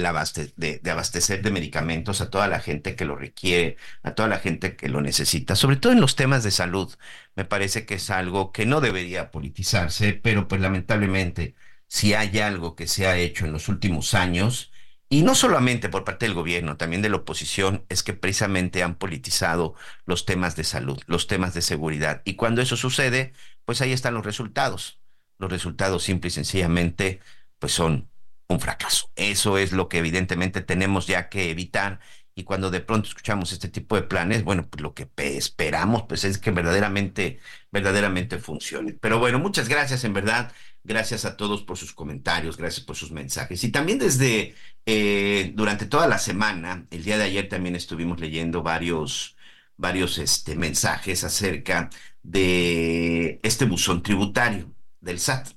[0.80, 4.76] de, abastecer de medicamentos a toda la gente que lo requiere, a toda la gente
[4.76, 6.94] que lo necesita, sobre todo en los temas de salud.
[7.34, 11.56] Me parece que es algo que no debería politizarse, pero pues lamentablemente
[11.92, 14.72] si hay algo que se ha hecho en los últimos años,
[15.10, 18.94] y no solamente por parte del gobierno, también de la oposición, es que precisamente han
[18.94, 19.74] politizado
[20.06, 22.22] los temas de salud, los temas de seguridad.
[22.24, 23.34] Y cuando eso sucede,
[23.66, 25.00] pues ahí están los resultados.
[25.36, 27.20] Los resultados simple y sencillamente,
[27.58, 28.08] pues son
[28.48, 29.10] un fracaso.
[29.14, 32.00] Eso es lo que evidentemente tenemos ya que evitar.
[32.34, 36.24] Y cuando de pronto escuchamos este tipo de planes, bueno, pues lo que esperamos pues
[36.24, 37.38] es que verdaderamente,
[37.70, 38.94] verdaderamente funcione.
[38.94, 40.52] Pero bueno, muchas gracias en verdad.
[40.84, 43.62] Gracias a todos por sus comentarios, gracias por sus mensajes.
[43.62, 44.54] Y también desde,
[44.84, 49.36] eh, durante toda la semana, el día de ayer también estuvimos leyendo varios,
[49.76, 51.88] varios este, mensajes acerca
[52.22, 55.50] de este buzón tributario del SAT.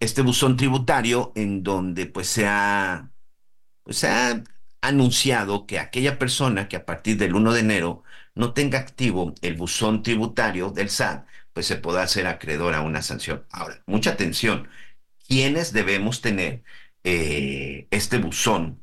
[0.00, 3.10] Este buzón tributario en donde pues se ha,
[3.84, 4.42] pues, se ha
[4.80, 8.04] anunciado que aquella persona que a partir del 1 de enero
[8.34, 13.02] no tenga activo el buzón tributario del SAT, pues se pueda hacer acreedor a una
[13.02, 13.46] sanción.
[13.50, 14.68] Ahora, mucha atención,
[15.26, 16.62] ¿quiénes debemos tener
[17.04, 18.82] eh, este buzón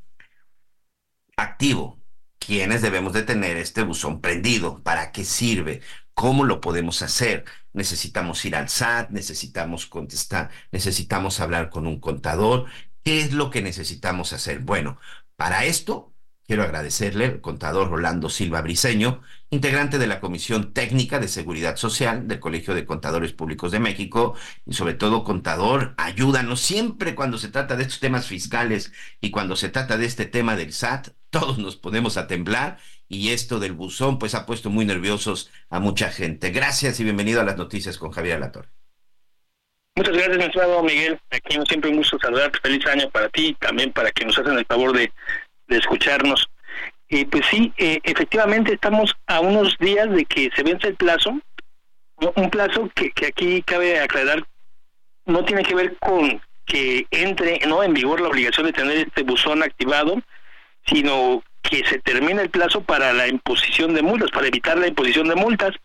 [1.38, 2.00] activo?
[2.40, 4.82] ¿Quiénes debemos de tener este buzón prendido?
[4.84, 5.82] ¿Para qué sirve?
[6.14, 7.46] ¿Cómo lo podemos hacer?
[7.74, 12.66] Necesitamos ir al SAT, necesitamos contestar, necesitamos hablar con un contador.
[13.04, 14.60] ¿Qué es lo que necesitamos hacer?
[14.60, 15.00] Bueno,
[15.36, 16.09] para esto
[16.50, 19.22] Quiero agradecerle al contador Rolando Silva Briceño,
[19.52, 24.34] integrante de la Comisión Técnica de Seguridad Social del Colegio de Contadores Públicos de México,
[24.66, 28.92] y sobre todo, contador, ayúdanos siempre cuando se trata de estos temas fiscales
[29.22, 33.30] y cuando se trata de este tema del SAT, todos nos ponemos a temblar y
[33.30, 36.50] esto del buzón pues ha puesto muy nerviosos a mucha gente.
[36.50, 38.70] Gracias y bienvenido a las noticias con Javier Alatorre.
[39.96, 41.20] Muchas gracias, mi Miguel.
[41.30, 42.58] Aquí siempre un gusto saludarte.
[42.64, 45.12] Feliz año para ti y también para que nos hacen el favor de
[45.70, 46.50] de escucharnos.
[47.08, 51.40] y pues sí, eh, efectivamente estamos a unos días de que se vence el plazo,
[52.36, 54.46] un plazo que, que aquí cabe aclarar,
[55.26, 59.24] no tiene que ver con que entre no en vigor la obligación de tener este
[59.24, 60.22] buzón activado,
[60.86, 65.28] sino que se termine el plazo para la imposición de multas, para evitar la imposición
[65.28, 65.76] de multas.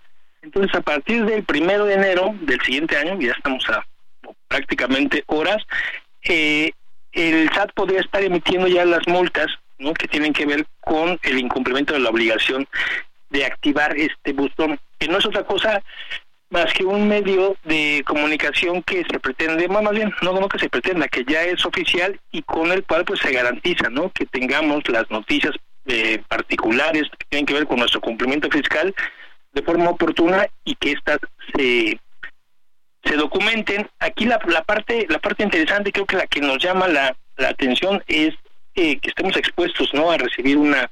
[0.43, 3.85] Entonces, a partir del primero de enero del siguiente año, ya estamos a
[4.49, 5.62] prácticamente horas,
[6.22, 6.72] eh,
[7.12, 9.47] el SAT podría estar emitiendo ya las multas
[9.99, 12.66] que tienen que ver con el incumplimiento de la obligación
[13.31, 15.83] de activar este buzón, que no es otra cosa
[16.51, 20.68] más que un medio de comunicación que se pretende, más bien, no, no que se
[20.68, 24.11] pretenda, que ya es oficial y con el cual pues se garantiza, ¿no?
[24.11, 25.53] Que tengamos las noticias
[25.87, 28.95] eh, particulares que tienen que ver con nuestro cumplimiento fiscal
[29.53, 31.18] de forma oportuna y que éstas
[31.55, 31.99] se
[33.05, 33.89] se documenten.
[33.99, 37.49] Aquí la, la parte la parte interesante creo que la que nos llama la, la
[37.49, 38.35] atención es
[38.75, 40.91] que estemos expuestos no a recibir una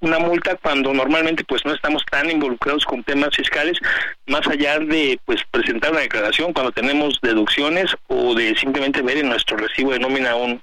[0.00, 3.78] una multa cuando normalmente pues no estamos tan involucrados con temas fiscales
[4.26, 9.28] más allá de pues presentar una declaración cuando tenemos deducciones o de simplemente ver en
[9.28, 10.62] nuestro recibo de nómina un,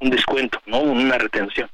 [0.00, 1.68] un descuento no una retención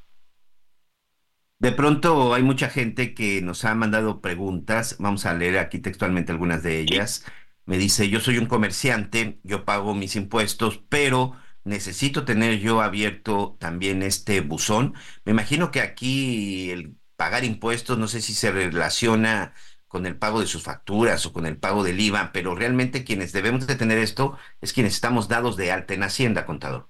[1.59, 4.97] De pronto hay mucha gente que nos ha mandado preguntas.
[4.99, 7.25] Vamos a leer aquí textualmente algunas de ellas.
[7.65, 11.33] Me dice, yo soy un comerciante, yo pago mis impuestos, pero
[11.65, 14.95] necesito tener yo abierto también este buzón.
[15.25, 19.55] Me imagino que aquí el pagar impuestos, no sé si se relaciona
[19.89, 23.33] con el pago de sus facturas o con el pago del IVA, pero realmente quienes
[23.33, 26.89] debemos de tener esto es quienes estamos dados de alta en Hacienda, contador.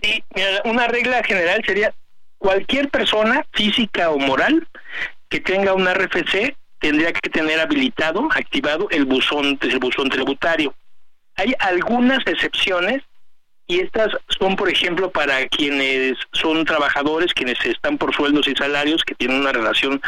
[0.00, 0.22] Y
[0.64, 1.94] una regla general sería
[2.38, 4.66] cualquier persona física o moral
[5.28, 10.74] que tenga un RFC tendría que tener habilitado, activado el buzón, el buzón tributario.
[11.36, 13.02] Hay algunas excepciones
[13.66, 19.02] y estas son, por ejemplo, para quienes son trabajadores, quienes están por sueldos y salarios,
[19.04, 20.02] que tienen una relación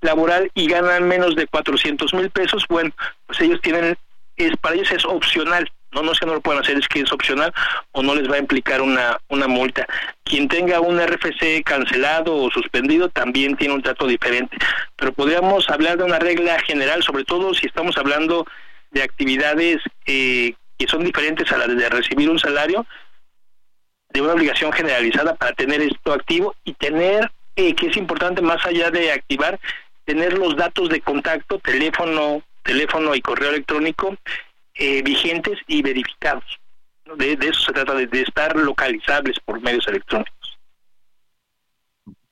[0.00, 2.90] laboral y ganan menos de 400 mil pesos, bueno,
[3.26, 3.96] pues ellos tienen,
[4.36, 7.00] es para ellos es opcional, no, no es que no lo puedan hacer, es que
[7.00, 7.52] es opcional
[7.92, 9.86] o no les va a implicar una, una multa.
[10.24, 14.56] Quien tenga un RFC cancelado o suspendido también tiene un trato diferente,
[14.96, 18.46] pero podríamos hablar de una regla general, sobre todo si estamos hablando
[18.90, 22.84] de actividades eh, que son diferentes a las de recibir un salario,
[24.10, 28.66] de una obligación generalizada para tener esto activo y tener, eh, que es importante más
[28.66, 29.60] allá de activar,
[30.04, 34.16] tener los datos de contacto, teléfono, teléfono y correo electrónico
[34.74, 36.44] eh, vigentes y verificados.
[37.16, 40.58] De, eso se trata, de, de estar localizables por medios electrónicos.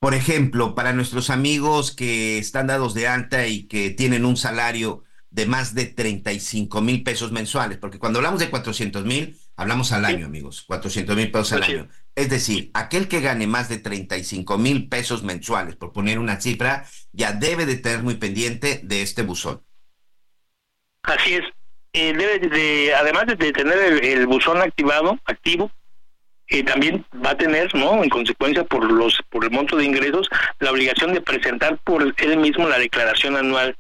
[0.01, 5.05] Por ejemplo, para nuestros amigos que están dados de alta y que tienen un salario
[5.31, 10.05] de más de 35 mil pesos mensuales, porque cuando hablamos de 400 mil, hablamos al
[10.05, 11.89] año, amigos, 400 mil pesos al año.
[12.17, 16.85] Es decir, aquel que gane más de 35 mil pesos mensuales, por poner una cifra,
[17.13, 19.63] ya debe de tener muy pendiente de este buzón.
[21.03, 21.45] Así es.
[21.93, 25.71] Eh, debe de, además de tener el, buzón activado, activo,
[26.49, 28.03] eh, también va a tener, ¿no?
[28.03, 30.29] En consecuencia por los por el monto de ingresos,
[30.59, 33.77] la obligación de presentar por él mismo la declaración anual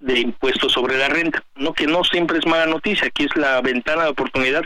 [0.00, 3.60] de impuestos sobre la renta, no que no siempre es mala noticia, aquí es la
[3.60, 4.64] ventana de oportunidad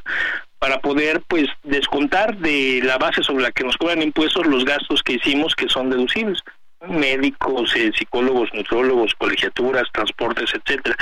[0.59, 5.03] para poder pues descontar de la base sobre la que nos cobran impuestos los gastos
[5.03, 6.43] que hicimos que son deducibles,
[6.89, 10.97] médicos, eh, psicólogos, nutrólogos, colegiaturas, transportes, etcétera.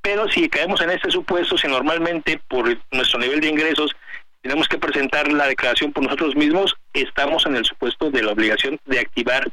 [0.00, 3.94] Pero si caemos en este supuesto, si normalmente por nuestro nivel de ingresos
[4.40, 8.78] tenemos que presentar la declaración por nosotros mismos, estamos en el supuesto de la obligación
[8.86, 9.50] de activar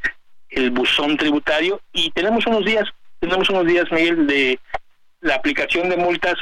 [0.50, 2.88] el buzón tributario y tenemos unos días
[3.20, 4.58] tenemos unos días, Miguel, de
[5.20, 6.34] la aplicación de multas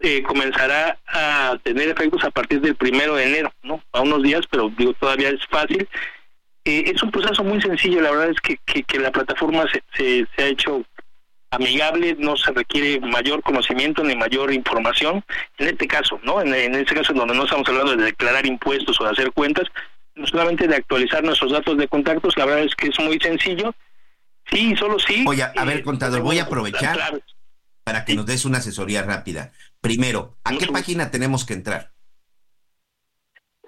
[0.00, 3.82] eh, comenzará a tener efectos a partir del primero de enero, ¿no?
[3.92, 5.88] A unos días, pero digo, todavía es fácil.
[6.64, 9.82] Eh, es un proceso muy sencillo, la verdad es que, que, la plataforma se,
[10.36, 10.84] se, ha hecho
[11.50, 15.24] amigable, no se requiere mayor conocimiento ni mayor información.
[15.56, 16.40] En este caso, ¿no?
[16.40, 19.66] En, en este caso donde no estamos hablando de declarar impuestos o de hacer cuentas,
[20.14, 23.74] no solamente de actualizar nuestros datos de contactos, la verdad es que es muy sencillo
[24.50, 25.24] Sí, solo sí.
[25.26, 27.22] Oye, a ver, contador, voy a aprovechar
[27.84, 29.52] para que nos des una asesoría rápida.
[29.80, 31.92] Primero, ¿a qué página tenemos que entrar?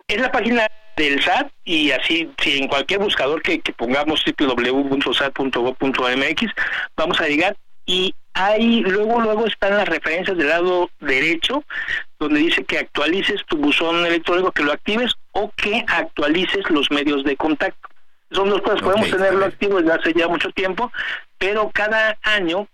[0.07, 0.67] Es la página
[0.97, 6.53] del SAT y así, si en cualquier buscador que, que pongamos www.sat.gov.mx,
[6.97, 7.57] vamos a llegar
[7.87, 11.65] y ahí luego luego están las referencias del lado derecho
[12.19, 17.25] donde dice que actualices tu buzón electrónico, que lo actives o que actualices los medios
[17.25, 17.89] de contacto.
[18.33, 20.93] Son dos cosas, podemos tenerlo activo desde hace ya mucho tiempo,
[21.39, 22.69] pero cada año,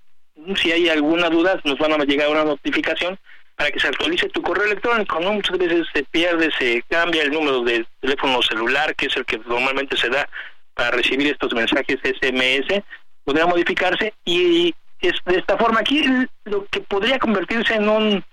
[0.56, 3.18] si hay alguna duda, nos van a llegar una notificación
[3.56, 5.32] para que se actualice tu correo electrónico, ¿no?
[5.32, 9.38] Muchas veces se pierde, se cambia el número de teléfono celular, que es el que
[9.46, 10.28] normalmente se da
[10.74, 12.82] para recibir estos mensajes SMS,
[13.24, 15.80] podría modificarse y es de esta forma.
[15.80, 16.04] Aquí
[16.44, 18.24] lo que podría convertirse en un,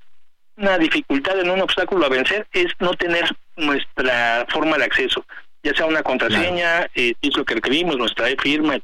[0.57, 3.23] una dificultad, en un obstáculo a vencer, es no tener
[3.55, 5.25] nuestra forma de acceso
[5.63, 8.79] ya sea una contraseña, eh, es lo que requerimos, nuestra firma.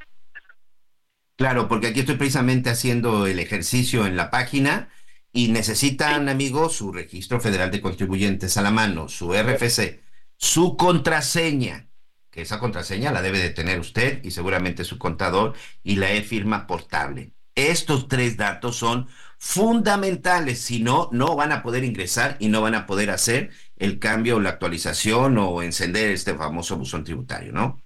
[1.35, 4.89] Claro, porque aquí estoy precisamente haciendo el ejercicio en la página
[5.31, 10.01] y necesitan, amigos, su registro federal de contribuyentes a la mano, su RFC,
[10.37, 11.89] su contraseña,
[12.31, 15.53] que esa contraseña la debe de tener usted y seguramente su contador,
[15.83, 17.31] y la e-firma portable.
[17.55, 19.07] Estos tres datos son
[19.37, 23.97] fundamentales, si no, no van a poder ingresar y no van a poder hacer el
[23.97, 27.81] cambio o la actualización o encender este famoso buzón tributario, ¿no?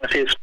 [0.00, 0.34] Así es.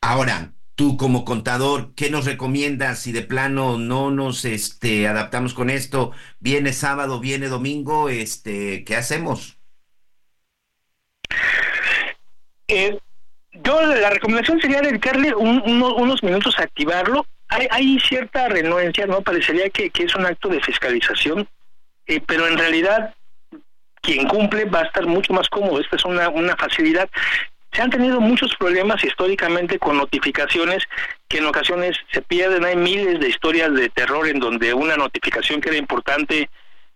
[0.00, 5.70] Ahora, tú como contador, ¿qué nos recomiendas si de plano no nos este, adaptamos con
[5.70, 6.12] esto?
[6.38, 9.58] Viene sábado, viene domingo, este, ¿qué hacemos?
[12.68, 12.98] Eh,
[13.52, 17.26] yo la recomendación sería dedicarle unos minutos a activarlo.
[17.48, 19.20] Hay, hay, cierta renuencia, ¿no?
[19.20, 21.46] Parecería que, que es un acto de fiscalización
[22.06, 23.14] eh, pero en realidad
[24.00, 25.80] quien cumple va a estar mucho más cómodo.
[25.80, 27.08] Esta es una, una facilidad.
[27.72, 30.84] se han tenido muchos problemas históricamente con notificaciones
[31.28, 32.64] que en ocasiones se pierden.
[32.64, 36.50] Hay miles de historias de terror en donde una notificación que era importante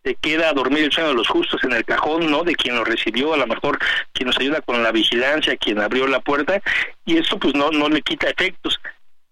[0.04, 2.44] se queda a dormir el sueño de los justos en el cajón, ¿no?
[2.44, 3.78] De quien lo recibió, a lo mejor
[4.12, 6.60] quien nos ayuda con la vigilancia, quien abrió la puerta,
[7.04, 8.78] y eso pues no, no le quita efectos.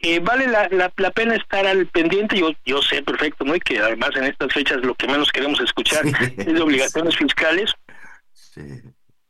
[0.07, 3.57] Eh, vale la, la, pena estar al pendiente, yo, yo sé perfecto, ¿no?
[3.57, 6.05] Y que además en estas fechas lo que menos queremos escuchar
[6.36, 7.72] es de obligaciones fiscales,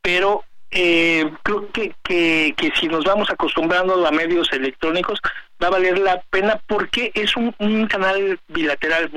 [0.01, 5.21] pero eh, creo que, que, que, si nos vamos acostumbrando a medios electrónicos,
[5.63, 9.09] va a valer la pena porque es un, un canal bilateral,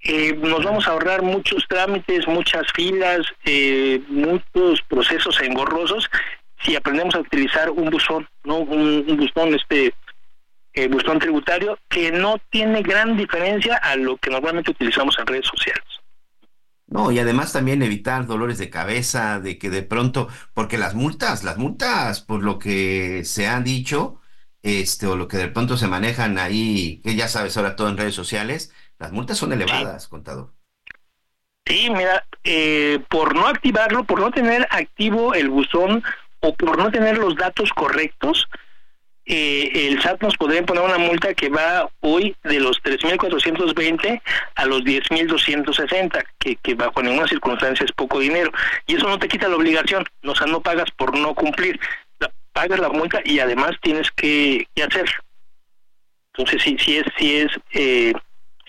[0.00, 6.10] eh, nos vamos a ahorrar muchos trámites, muchas filas, eh, muchos procesos engorrosos
[6.62, 9.94] si aprendemos a utilizar un buzón, no un, buzón este
[10.76, 15.46] eh, buzón tributario que no tiene gran diferencia a lo que normalmente utilizamos en redes
[15.46, 15.82] sociales.
[16.86, 21.42] No, y además también evitar dolores de cabeza, de que de pronto, porque las multas,
[21.42, 24.20] las multas, por lo que se han dicho,
[24.62, 27.96] este, o lo que de pronto se manejan ahí, que ya sabes ahora todo en
[27.96, 30.52] redes sociales, las multas son elevadas, contador.
[31.64, 36.04] Sí, mira, eh, por no activarlo, por no tener activo el buzón
[36.40, 38.46] o por no tener los datos correctos,
[39.26, 44.22] eh, el SAT nos podría poner una multa que va hoy de los 3.420
[44.54, 48.52] a los 10.260, que, que bajo ninguna circunstancia es poco dinero.
[48.86, 51.80] Y eso no te quita la obligación, o sea, no pagas por no cumplir,
[52.52, 55.10] pagas la multa y además tienes que, hacer.
[56.32, 58.12] Entonces sí, sí es, sí es eh,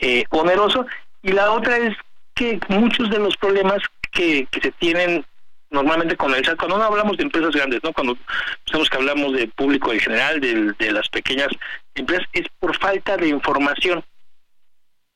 [0.01, 0.87] eh, oneroso.
[1.21, 1.95] Y la otra es
[2.33, 3.81] que muchos de los problemas
[4.11, 5.23] que, que se tienen
[5.69, 7.93] normalmente con el SAT, cuando no hablamos de empresas grandes, ¿no?
[7.93, 8.17] Cuando
[8.65, 11.49] sabemos que hablamos de público en general, de, de las pequeñas
[11.95, 14.03] empresas, es por falta de información.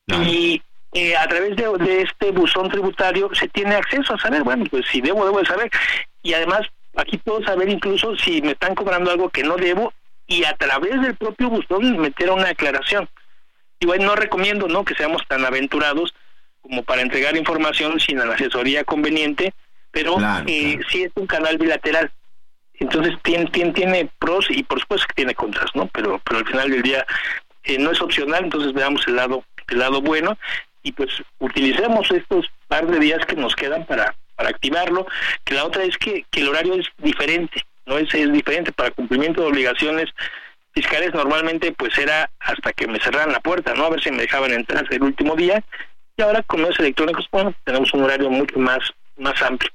[0.06, 0.60] Y
[0.92, 4.84] eh, a través de, de, este buzón tributario se tiene acceso a saber, bueno, pues
[4.90, 5.70] si debo, debo de saber.
[6.22, 9.92] Y además, aquí puedo saber incluso si me están cobrando algo que no debo
[10.26, 13.08] y a través del propio buzón meter una aclaración.
[13.80, 16.14] Igual no recomiendo no que seamos tan aventurados
[16.60, 19.52] como para entregar información sin la asesoría conveniente,
[19.92, 20.16] pero
[20.46, 22.10] eh, sí es un canal bilateral.
[22.74, 25.86] Entonces tiene, tiene, tiene pros y por supuesto que tiene contras, ¿no?
[25.88, 27.06] Pero, pero al final del día
[27.64, 30.36] eh, no es opcional, entonces veamos el lado, el lado bueno
[30.82, 35.06] y pues utilicemos estos par de días que nos quedan para, para activarlo,
[35.44, 38.90] que la otra es que, que el horario es diferente, no es, es diferente para
[38.90, 40.12] cumplimiento de obligaciones
[40.72, 43.84] fiscales normalmente pues era hasta que me cerraran la puerta, ¿no?
[43.84, 45.62] A ver si me dejaban entrar el último día.
[46.16, 48.80] Y ahora con los electrónicos, bueno, tenemos un horario mucho más,
[49.16, 49.70] más amplio.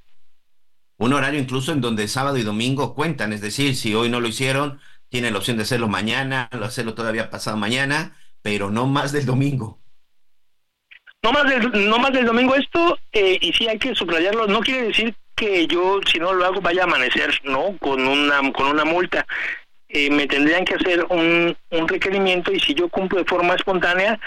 [0.98, 4.28] Un horario incluso en donde sábado y domingo cuentan, es decir, si hoy no lo
[4.28, 4.80] hicieron,
[5.10, 9.26] tienen la opción de hacerlo mañana, lo hacerlo todavía pasado mañana, pero no más del
[9.26, 9.80] domingo.
[11.24, 14.62] No más del, no más del domingo esto, eh, y sí hay que subrayarlo, no
[14.62, 17.78] quiere decir que yo, si no lo hago, vaya a amanecer, ¿no?
[17.80, 19.26] Con una, con una multa.
[19.89, 24.20] Eh, me tendrían que hacer un, un, requerimiento y si yo cumplo de forma espontánea,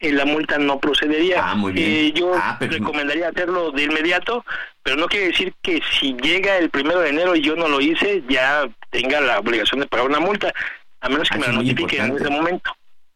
[0.00, 1.50] eh, la multa no procedería.
[1.50, 1.90] Ah, muy bien.
[1.90, 4.44] Eh, yo ah, recomendaría hacerlo de inmediato,
[4.82, 7.80] pero no quiere decir que si llega el primero de enero y yo no lo
[7.80, 10.52] hice, ya tenga la obligación de pagar una multa,
[11.00, 12.70] a menos que ah, me la notifique en ese momento.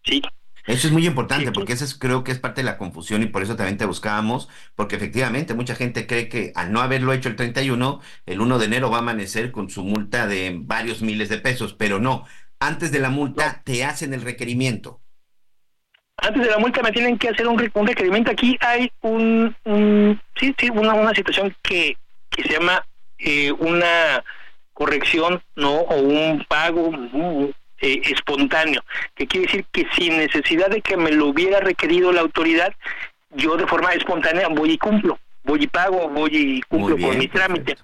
[0.05, 0.23] Sí.
[0.67, 3.43] Eso es muy importante porque eso creo que es parte de la confusión y por
[3.43, 7.37] eso también te buscábamos, porque efectivamente mucha gente cree que al no haberlo hecho el
[7.37, 11.39] 31, el 1 de enero va a amanecer con su multa de varios miles de
[11.39, 12.27] pesos, pero no,
[12.61, 15.01] antes de la multa te hacen el requerimiento.
[16.17, 18.31] Antes de la multa me tienen que hacer un, requerimiento.
[18.31, 19.57] Aquí hay un,
[20.39, 21.97] sí, sí, una, una situación que,
[22.31, 22.85] que se llama
[23.19, 24.23] eh, una
[24.73, 25.73] corrección, ¿no?
[25.73, 26.91] O un pago,
[27.81, 28.83] eh, espontáneo,
[29.15, 32.73] que quiere decir que sin necesidad de que me lo hubiera requerido la autoridad,
[33.31, 37.29] yo de forma espontánea voy y cumplo, voy y pago, voy y cumplo con mi
[37.29, 37.77] trámite.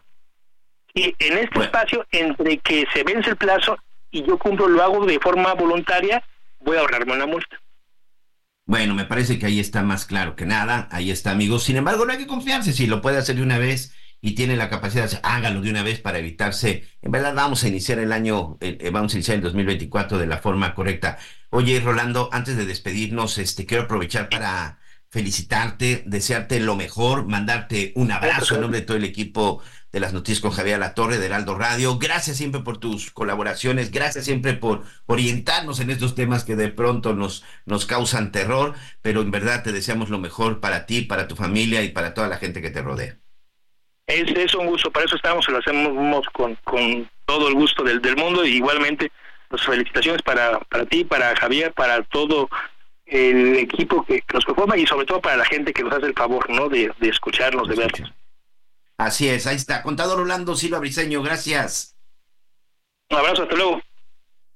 [0.94, 3.76] Y en este espacio, entre que se vence el plazo
[4.10, 6.22] y yo cumplo, lo hago de forma voluntaria,
[6.60, 7.60] voy a ahorrarme una multa.
[8.68, 11.64] Bueno, me parece que ahí está más claro que nada, ahí está, amigos.
[11.64, 14.56] Sin embargo, no hay que confiarse, si lo puede hacer de una vez y tiene
[14.56, 16.84] la capacidad de hágalo de una vez para evitarse.
[17.00, 20.26] En verdad, vamos a iniciar el año, eh, eh, vamos a iniciar el 2024 de
[20.26, 21.16] la forma correcta.
[21.48, 24.78] Oye, Rolando, antes de despedirnos, este, quiero aprovechar para
[25.10, 30.12] felicitarte, desearte lo mejor, mandarte un abrazo en nombre de todo el equipo de las
[30.12, 31.98] noticias con Javier La Torre de Heraldo Radio.
[31.98, 37.14] Gracias siempre por tus colaboraciones, gracias siempre por orientarnos en estos temas que de pronto
[37.14, 41.36] nos, nos causan terror, pero en verdad te deseamos lo mejor para ti, para tu
[41.36, 43.16] familia y para toda la gente que te rodea.
[44.06, 48.00] Es, es un gusto, para eso estamos, lo hacemos con, con todo el gusto del,
[48.00, 49.10] del mundo y igualmente
[49.50, 52.48] las pues, felicitaciones para, para ti, para Javier, para todo
[53.08, 56.14] el equipo que, nos conforma y sobre todo para la gente que nos hace el
[56.14, 56.68] favor ¿no?
[56.68, 58.12] de, de escucharnos, de vernos.
[58.98, 59.82] Así es, ahí está.
[59.82, 61.96] Contador Orlando Silva Briseño, gracias.
[63.10, 63.80] Un abrazo, hasta luego.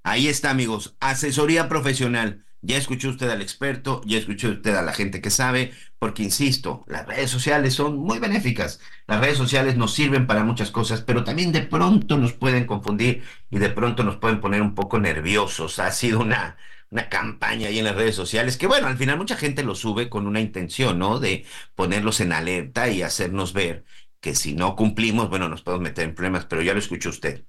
[0.02, 0.96] Ahí está, amigos.
[1.00, 2.44] Asesoría profesional.
[2.64, 6.84] Ya escuchó usted al experto, ya escuchó usted a la gente que sabe, porque insisto,
[6.86, 8.80] las redes sociales son muy benéficas.
[9.08, 13.24] Las redes sociales nos sirven para muchas cosas, pero también de pronto nos pueden confundir
[13.50, 15.80] y de pronto nos pueden poner un poco nerviosos.
[15.80, 16.56] Ha sido una,
[16.92, 20.10] una campaña ahí en las redes sociales que, bueno, al final mucha gente lo sube
[20.10, 21.18] con una intención, ¿no?
[21.20, 23.84] De ponerlos en alerta y hacernos ver
[24.20, 27.46] que si no cumplimos, bueno, nos podemos meter en problemas, pero ya lo escuchó usted.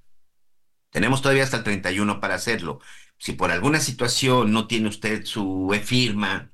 [0.90, 2.80] Tenemos todavía hasta el 31 para hacerlo.
[3.18, 6.52] Si por alguna situación no tiene usted su firma,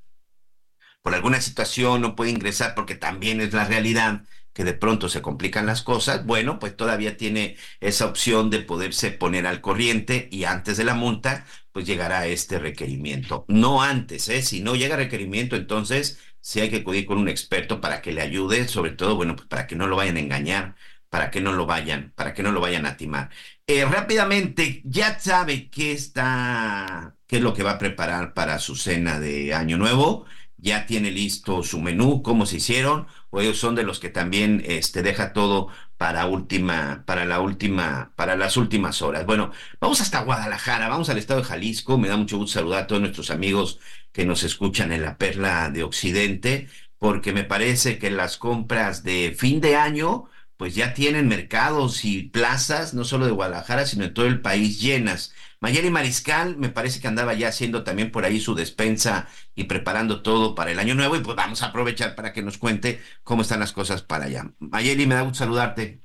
[1.03, 5.23] por alguna situación no puede ingresar porque también es la realidad que de pronto se
[5.23, 10.45] complican las cosas, bueno, pues todavía tiene esa opción de poderse poner al corriente y
[10.45, 13.44] antes de la multa, pues llegará este requerimiento.
[13.48, 14.42] No antes, ¿eh?
[14.42, 18.22] Si no llega requerimiento, entonces sí hay que acudir con un experto para que le
[18.22, 20.76] ayude, sobre todo, bueno, pues para que no lo vayan a engañar,
[21.09, 23.30] para que no lo vayan, para que no lo vayan a timar.
[23.66, 28.76] Eh, rápidamente, ya sabe qué está, qué es lo que va a preparar para su
[28.76, 30.26] cena de Año Nuevo.
[30.56, 34.62] Ya tiene listo su menú, cómo se hicieron, o ellos son de los que también
[34.66, 39.27] este, deja todo para última, para la última, para las últimas horas.
[39.27, 41.98] Bueno, vamos hasta Guadalajara, vamos al estado de Jalisco.
[41.98, 43.78] Me da mucho gusto saludar a todos nuestros amigos
[44.12, 49.35] que nos escuchan en la Perla de Occidente, porque me parece que las compras de
[49.39, 50.24] fin de año
[50.61, 54.78] pues ya tienen mercados y plazas, no solo de Guadalajara, sino en todo el país
[54.78, 55.32] llenas.
[55.59, 60.20] Mayeli Mariscal me parece que andaba ya haciendo también por ahí su despensa y preparando
[60.20, 63.41] todo para el año nuevo y pues vamos a aprovechar para que nos cuente cómo
[63.41, 64.53] están las cosas para allá.
[64.59, 65.99] Mayeli, me da gusto saludarte.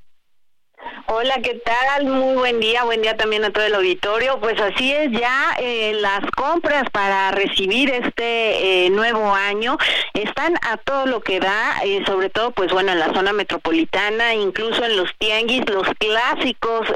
[1.08, 2.06] Hola, ¿qué tal?
[2.08, 4.40] Muy buen día, buen día también a todo el auditorio.
[4.40, 9.78] Pues así es, ya eh, las compras para recibir este eh, nuevo año
[10.16, 14.34] están a todo lo que da, eh, sobre todo pues bueno en la zona metropolitana,
[14.34, 16.88] incluso en los tianguis, los clásicos,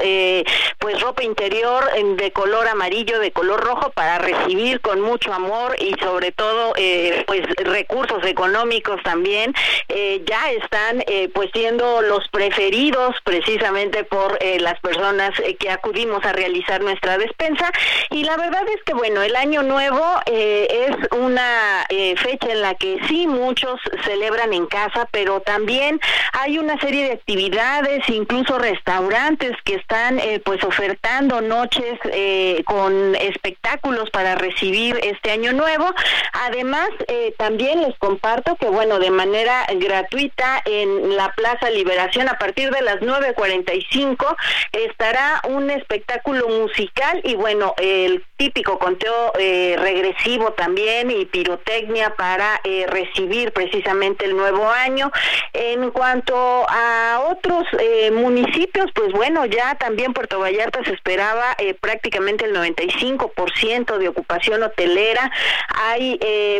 [0.78, 1.84] pues ropa interior
[2.16, 6.72] de color amarillo, de color rojo para recibir con mucho amor y sobre todo
[7.26, 9.54] pues recursos económicos también,
[10.24, 16.32] ya están pues siendo los preferidos precisamente por eh, las personas eh, que acudimos a
[16.32, 17.70] realizar nuestra despensa.
[18.10, 21.86] Y la verdad es que, bueno, el año nuevo eh, es una
[22.16, 26.00] fecha en la que sí muchos celebran en casa, pero también
[26.32, 31.98] hay una serie de actividades, incluso restaurantes que están pues ofertando noches
[32.64, 35.92] con espectáculos para recibir este año nuevo.
[36.32, 36.88] Además,
[37.36, 42.82] también les comparto que, bueno, de manera gratuita en la Plaza Liberación a partir de
[42.82, 43.89] las 9.45
[44.72, 52.60] estará un espectáculo musical y bueno, el típico conteo eh, regresivo también y pirotecnia para
[52.64, 55.12] eh, recibir precisamente el nuevo año.
[55.52, 56.34] En cuanto
[56.66, 63.98] a otros eh, municipios, pues bueno, ya también Puerto Vallarta se esperaba prácticamente el 95%
[63.98, 65.30] de ocupación hotelera.
[65.74, 66.18] Hay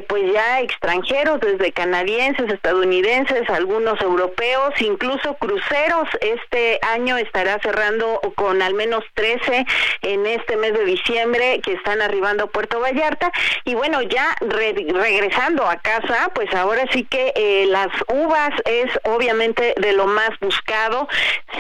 [0.09, 6.09] pues ya extranjeros, desde canadienses, estadounidenses, algunos europeos, incluso cruceros.
[6.21, 9.67] Este año estará cerrando con al menos 13
[10.03, 13.31] en este mes de diciembre que están arribando a Puerto Vallarta.
[13.65, 19.75] Y bueno, ya regresando a casa, pues ahora sí que eh, las uvas es obviamente
[19.77, 21.09] de lo más buscado.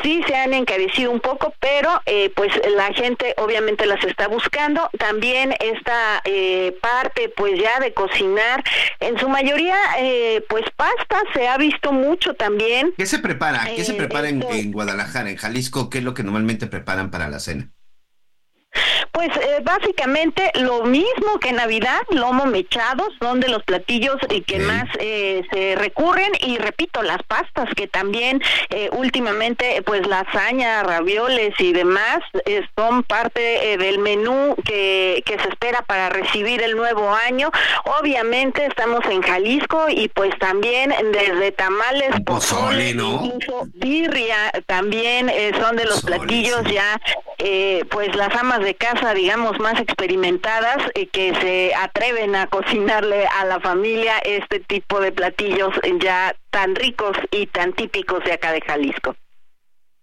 [0.03, 4.89] Sí se han encarecido un poco, pero eh, pues la gente obviamente las está buscando.
[4.99, 8.65] También esta eh, parte pues ya de cocinar,
[9.01, 9.77] en su mayoría
[10.49, 12.93] pues pasta se ha visto mucho también.
[12.97, 13.67] ¿Qué se prepara?
[13.75, 15.50] ¿Qué se prepara en, en Guadalajara, en Jalisco?
[15.91, 17.73] ¿Qué es lo que normalmente preparan para la cena?
[19.13, 24.59] Pues eh, básicamente lo mismo que Navidad, lomo mechado, son de los platillos eh, que
[24.61, 28.41] más eh, se recurren y repito, las pastas que también
[28.93, 32.21] últimamente pues lasaña, ravioles y demás
[32.77, 37.51] son parte del menú que, que se espera para recibir el nuevo año.
[38.01, 43.33] Obviamente estamos en Jalisco y pues también desde tamales, pozole, ¿no?
[43.75, 45.31] birria también
[45.61, 47.01] son de los platillos ya
[47.91, 53.45] pues las amas de casa, digamos, más experimentadas y que se atreven a cocinarle a
[53.45, 58.61] la familia este tipo de platillos ya tan ricos y tan típicos de acá de
[58.61, 59.17] Jalisco.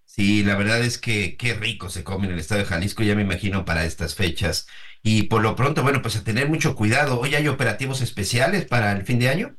[0.05, 3.15] Sí, la verdad es que qué rico se come en el estado de Jalisco, ya
[3.15, 4.67] me imagino para estas fechas.
[5.03, 7.19] Y por lo pronto, bueno, pues a tener mucho cuidado.
[7.19, 9.55] ¿Hoy hay operativos especiales para el fin de año?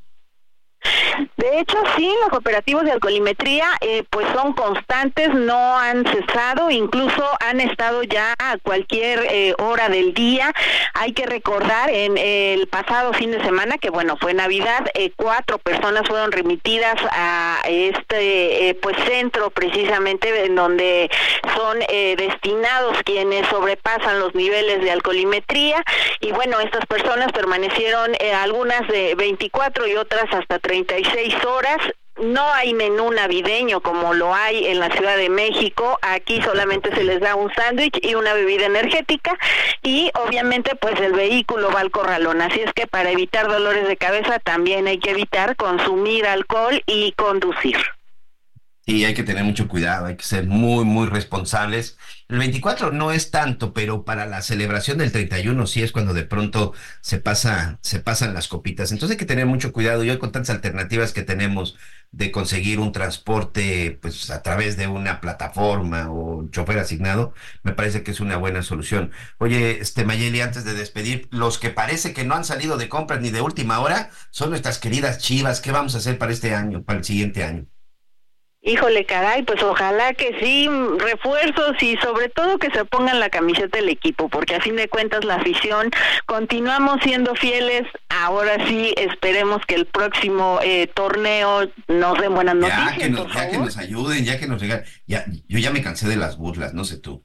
[1.37, 7.25] De hecho, sí, los operativos de alcoholimetría eh, pues son constantes, no han cesado, incluso
[7.39, 10.53] han estado ya a cualquier eh, hora del día.
[10.93, 15.59] Hay que recordar en el pasado fin de semana que bueno fue Navidad, eh, cuatro
[15.59, 21.09] personas fueron remitidas a este pues centro precisamente en donde
[21.55, 25.83] son destinados quienes sobrepasan los niveles de alcoholimetría
[26.19, 31.77] y bueno estas personas permanecieron algunas de 24 y otras hasta 36 horas.
[32.21, 35.97] No hay menú navideño como lo hay en la Ciudad de México.
[36.03, 39.35] Aquí solamente se les da un sándwich y una bebida energética
[39.81, 42.41] y obviamente pues el vehículo va al corralón.
[42.41, 47.13] Así es que para evitar dolores de cabeza también hay que evitar consumir alcohol y
[47.13, 47.77] conducir.
[48.85, 51.97] Y hay que tener mucho cuidado, hay que ser muy, muy responsables.
[52.29, 56.25] El 24 no es tanto, pero para la celebración del 31 sí es cuando de
[56.25, 58.91] pronto se pasa, se pasan las copitas.
[58.91, 60.03] Entonces hay que tener mucho cuidado.
[60.03, 61.75] Y hoy con tantas alternativas que tenemos
[62.11, 67.33] de conseguir un transporte, pues a través de una plataforma o un chofer asignado,
[67.63, 69.11] me parece que es una buena solución.
[69.39, 73.21] Oye, este Mayeli, antes de despedir, los que parece que no han salido de compras
[73.21, 75.61] ni de última hora son nuestras queridas Chivas.
[75.61, 77.65] ¿Qué vamos a hacer para este año, para el siguiente año?
[78.61, 80.67] Híjole, caray, pues ojalá que sí,
[80.97, 84.89] refuerzos y sobre todo que se pongan la camiseta del equipo, porque a fin de
[84.89, 85.89] cuentas la afición
[86.25, 87.83] continuamos siendo fieles.
[88.09, 92.97] Ahora sí, esperemos que el próximo eh, torneo nos den buenas noticias.
[92.97, 94.83] Ya que nos, ya que nos ayuden, ya que nos regalen.
[95.07, 97.23] Ya, yo ya me cansé de las burlas, no sé tú.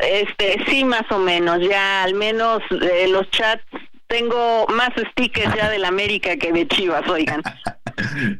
[0.00, 3.64] Este, sí, más o menos, ya al menos eh, los chats
[4.06, 7.42] tengo más stickers ya del América que de Chivas, oigan.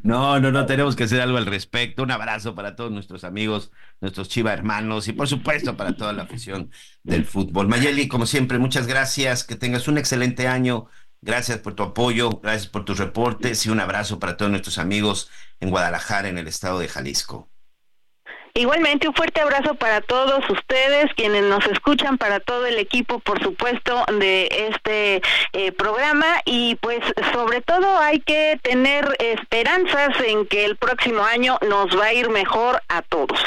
[0.03, 2.03] No, no, no, tenemos que hacer algo al respecto.
[2.03, 3.70] Un abrazo para todos nuestros amigos,
[4.01, 6.70] nuestros Chiva hermanos y por supuesto para toda la afición
[7.03, 7.69] del fútbol.
[7.69, 10.87] Mayeli, como siempre, muchas gracias, que tengas un excelente año.
[11.20, 15.31] Gracias por tu apoyo, gracias por tus reportes y un abrazo para todos nuestros amigos
[15.61, 17.52] en Guadalajara, en el estado de Jalisco.
[18.55, 23.43] Igualmente, un fuerte abrazo para todos ustedes, quienes nos escuchan, para todo el equipo, por
[23.43, 25.23] supuesto, de este
[25.55, 27.01] eh, programa y pues
[27.33, 32.29] sobre todo hay que tener esperanzas en que el próximo año nos va a ir
[32.29, 33.39] mejor a todos.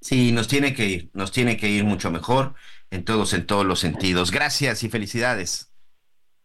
[0.00, 2.54] Sí, nos tiene que ir, nos tiene que ir mucho mejor
[2.90, 4.30] en todos, en todos los sentidos.
[4.30, 5.72] Gracias y felicidades.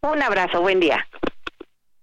[0.01, 1.07] Un abrazo, buen día.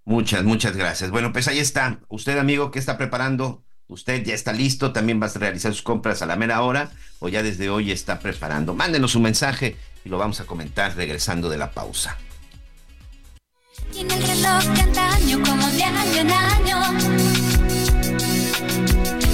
[0.05, 1.11] Muchas, muchas gracias.
[1.11, 1.99] Bueno, pues ahí está.
[2.09, 6.23] Usted, amigo, ¿qué está preparando Usted ya está listo, también va a realizar sus compras
[6.23, 8.75] a la mera hora o ya desde hoy está preparando.
[8.75, 12.17] Mándenos un mensaje y lo vamos a comentar regresando de la pausa.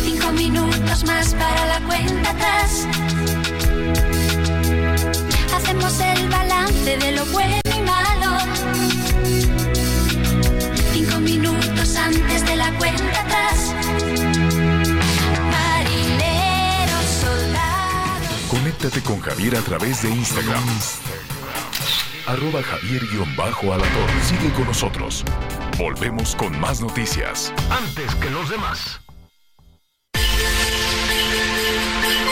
[0.05, 2.87] Cinco minutos más para la cuenta atrás.
[5.55, 8.39] Hacemos el balance de lo bueno y malo.
[10.93, 13.30] Cinco minutos antes de la cuenta atrás.
[18.81, 20.65] Conéctate con Javier a través de Instagram.
[22.27, 24.11] Arroba Javier-Alador.
[24.25, 25.23] Sigue con nosotros.
[25.77, 27.53] Volvemos con más noticias.
[27.71, 29.03] Antes que los demás.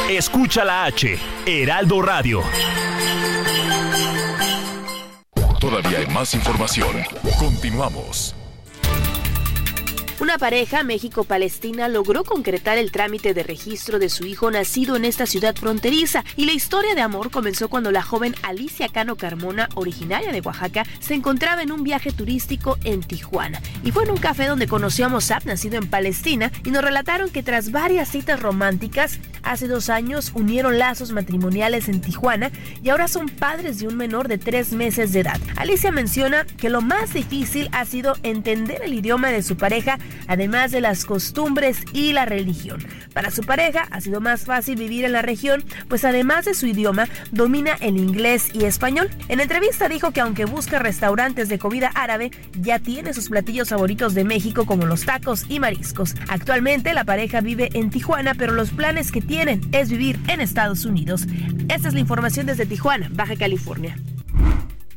[0.09, 2.43] Escucha la H, Heraldo Radio.
[5.61, 6.97] Todavía hay más información.
[7.39, 8.35] Continuamos.
[10.21, 15.27] Una pareja México-Palestina logró concretar el trámite de registro de su hijo nacido en esta
[15.27, 20.33] ciudad fronteriza y la historia de amor comenzó cuando la joven Alicia Cano Carmona, originaria
[20.33, 24.47] de Oaxaca, se encontraba en un viaje turístico en Tijuana y fue en un café
[24.47, 29.21] donde conoció a Mossab, nacido en Palestina, y nos relataron que tras varias citas románticas,
[29.45, 32.51] hace dos años unieron lazos matrimoniales en Tijuana
[32.83, 35.41] y ahora son padres de un menor de tres meses de edad.
[35.57, 40.71] Alicia menciona que lo más difícil ha sido entender el idioma de su pareja además
[40.71, 42.85] de las costumbres y la religión.
[43.13, 46.67] Para su pareja ha sido más fácil vivir en la región, pues además de su
[46.67, 49.11] idioma, domina el inglés y español.
[49.29, 52.31] En entrevista dijo que aunque busca restaurantes de comida árabe,
[52.61, 56.15] ya tiene sus platillos favoritos de México como los tacos y mariscos.
[56.29, 60.85] Actualmente la pareja vive en Tijuana, pero los planes que tienen es vivir en Estados
[60.85, 61.27] Unidos.
[61.69, 63.97] Esta es la información desde Tijuana, Baja California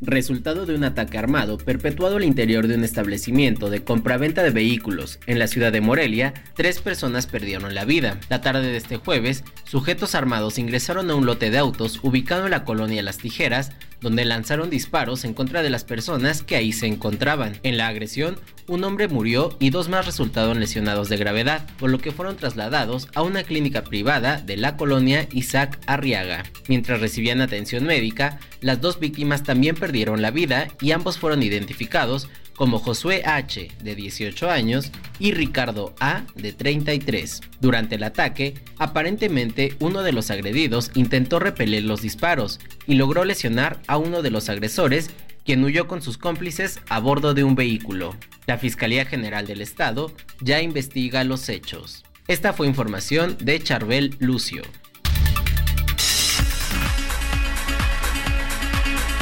[0.02, 5.20] resultado de un ataque armado perpetuado al interior de un establecimiento de compraventa de vehículos
[5.28, 8.20] en la ciudad de Morelia, tres personas perdieron la vida.
[8.30, 12.52] La tarde de este jueves, sujetos armados ingresaron a un lote de autos ubicado en
[12.52, 13.72] la colonia Las Tijeras,
[14.02, 17.60] donde lanzaron disparos en contra de las personas que ahí se encontraban.
[17.62, 18.40] En la agresión,
[18.72, 23.10] un hombre murió y dos más resultaron lesionados de gravedad, por lo que fueron trasladados
[23.14, 26.44] a una clínica privada de la colonia Isaac Arriaga.
[26.70, 32.30] Mientras recibían atención médica, las dos víctimas también perdieron la vida y ambos fueron identificados
[32.56, 37.42] como Josué H, de 18 años, y Ricardo A, de 33.
[37.60, 43.80] Durante el ataque, aparentemente uno de los agredidos intentó repeler los disparos y logró lesionar
[43.88, 45.10] a uno de los agresores,
[45.46, 48.16] quien huyó con sus cómplices a bordo de un vehículo.
[48.48, 52.04] La Fiscalía General del Estado ya investiga los hechos.
[52.28, 54.64] Esta fue información de Charbel Lucio.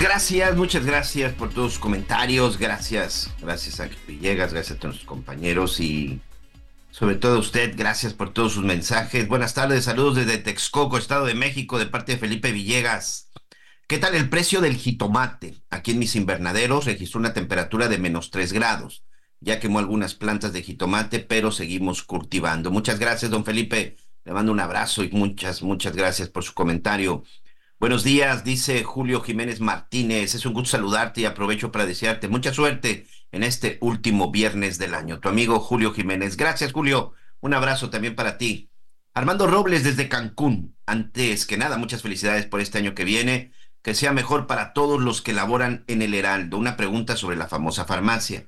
[0.01, 2.57] Gracias, muchas gracias por todos sus comentarios.
[2.57, 6.21] Gracias, gracias a Villegas, gracias a todos sus compañeros y
[6.91, 9.27] sobre todo a usted, gracias por todos sus mensajes.
[9.27, 13.28] Buenas tardes, saludos desde Texcoco, Estado de México, de parte de Felipe Villegas.
[13.89, 15.63] ¿Qué tal el precio del jitomate?
[15.71, 19.03] Aquí en mis invernaderos registró una temperatura de menos 3 grados.
[19.39, 22.69] Ya quemó algunas plantas de jitomate, pero seguimos cultivando.
[22.69, 23.97] Muchas gracias, don Felipe.
[24.25, 27.23] Le mando un abrazo y muchas, muchas gracias por su comentario.
[27.79, 30.35] Buenos días, dice Julio Jiménez Martínez.
[30.35, 34.93] Es un gusto saludarte y aprovecho para desearte mucha suerte en este último viernes del
[34.93, 35.19] año.
[35.19, 36.37] Tu amigo Julio Jiménez.
[36.37, 37.13] Gracias, Julio.
[37.39, 38.69] Un abrazo también para ti.
[39.15, 40.75] Armando Robles desde Cancún.
[40.85, 43.51] Antes que nada, muchas felicidades por este año que viene.
[43.81, 46.57] Que sea mejor para todos los que laboran en el Heraldo.
[46.57, 48.47] Una pregunta sobre la famosa farmacia.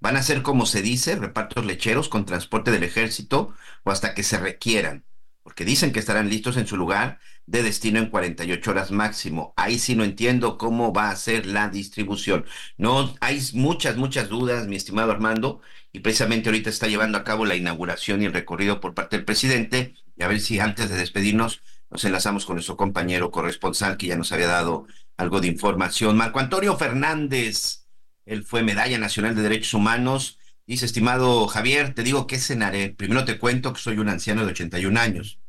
[0.00, 3.54] ¿Van a ser, como se dice, repartos lecheros con transporte del ejército
[3.84, 5.04] o hasta que se requieran?
[5.42, 9.52] Porque dicen que estarán listos en su lugar de destino en 48 horas máximo.
[9.56, 12.46] Ahí sí no entiendo cómo va a ser la distribución.
[12.78, 15.60] No, hay muchas, muchas dudas, mi estimado Armando,
[15.92, 19.24] y precisamente ahorita está llevando a cabo la inauguración y el recorrido por parte del
[19.24, 19.94] presidente.
[20.16, 21.60] Y a ver si antes de despedirnos
[21.90, 24.86] nos enlazamos con nuestro compañero corresponsal que ya nos había dado
[25.16, 26.16] algo de información.
[26.16, 27.86] Marco Antonio Fernández,
[28.24, 30.38] él fue Medalla Nacional de Derechos Humanos.
[30.66, 32.90] Dice, estimado Javier, te digo que cenaré.
[32.90, 35.40] Primero te cuento que soy un anciano de 81 años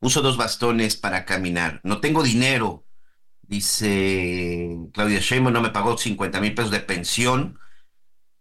[0.00, 1.80] Uso dos bastones para caminar.
[1.82, 2.84] No tengo dinero.
[3.40, 7.58] Dice Claudia Sheinbaum, no me pagó 50 mil pesos de pensión.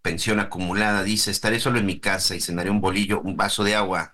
[0.02, 1.03] Pensión acumulada.
[1.03, 4.14] Dice, estaré solo en mi casa y cenaré un bolillo, un vaso de agua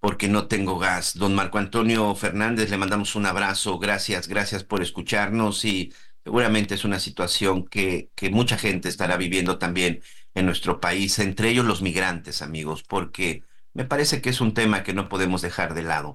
[0.00, 1.14] porque no tengo gas.
[1.16, 3.78] Don Marco Antonio Fernández, le mandamos un abrazo.
[3.78, 5.92] Gracias, gracias por escucharnos y
[6.24, 10.02] seguramente es una situación que, que mucha gente estará viviendo también
[10.34, 13.44] en nuestro país, entre ellos los migrantes, amigos, porque
[13.74, 16.14] me parece que es un tema que no podemos dejar de lado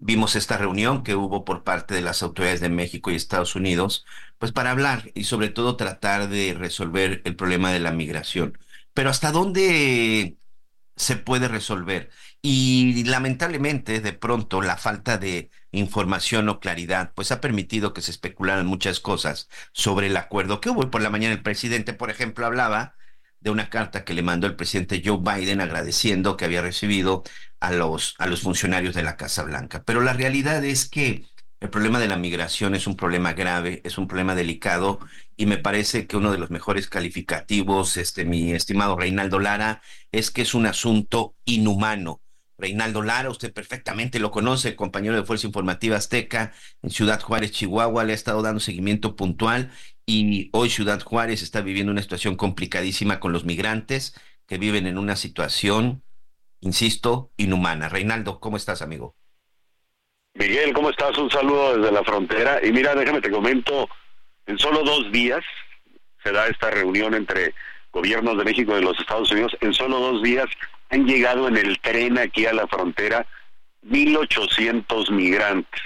[0.00, 4.06] vimos esta reunión que hubo por parte de las autoridades de México y Estados Unidos,
[4.38, 8.58] pues para hablar y sobre todo tratar de resolver el problema de la migración.
[8.94, 10.36] Pero ¿hasta dónde
[10.96, 12.10] se puede resolver?
[12.42, 18.10] Y lamentablemente, de pronto, la falta de información o claridad, pues ha permitido que se
[18.10, 20.90] especularan muchas cosas sobre el acuerdo que hubo.
[20.90, 22.96] por la mañana el presidente, por ejemplo, hablaba
[23.40, 27.24] de una carta que le mandó el presidente Joe Biden agradeciendo que había recibido
[27.60, 29.82] a los, a los funcionarios de la Casa Blanca.
[29.84, 31.26] Pero la realidad es que
[31.60, 34.98] el problema de la migración es un problema grave, es un problema delicado
[35.36, 40.30] y me parece que uno de los mejores calificativos, este, mi estimado Reinaldo Lara, es
[40.30, 42.22] que es un asunto inhumano.
[42.60, 48.04] Reinaldo Lara, usted perfectamente lo conoce, compañero de Fuerza Informativa Azteca en Ciudad Juárez, Chihuahua,
[48.04, 49.70] le ha estado dando seguimiento puntual
[50.06, 54.14] y hoy Ciudad Juárez está viviendo una situación complicadísima con los migrantes
[54.46, 56.02] que viven en una situación,
[56.60, 57.88] insisto, inhumana.
[57.88, 59.14] Reinaldo, ¿cómo estás, amigo?
[60.34, 61.16] Miguel, ¿cómo estás?
[61.18, 62.64] Un saludo desde la frontera.
[62.64, 63.88] Y mira, déjame te comento,
[64.46, 65.44] en solo dos días
[66.22, 67.54] se da esta reunión entre
[67.92, 69.56] gobiernos de México y de los Estados Unidos.
[69.60, 70.46] En solo dos días
[70.90, 73.26] han llegado en el tren aquí a la frontera
[73.88, 75.80] 1.800 migrantes.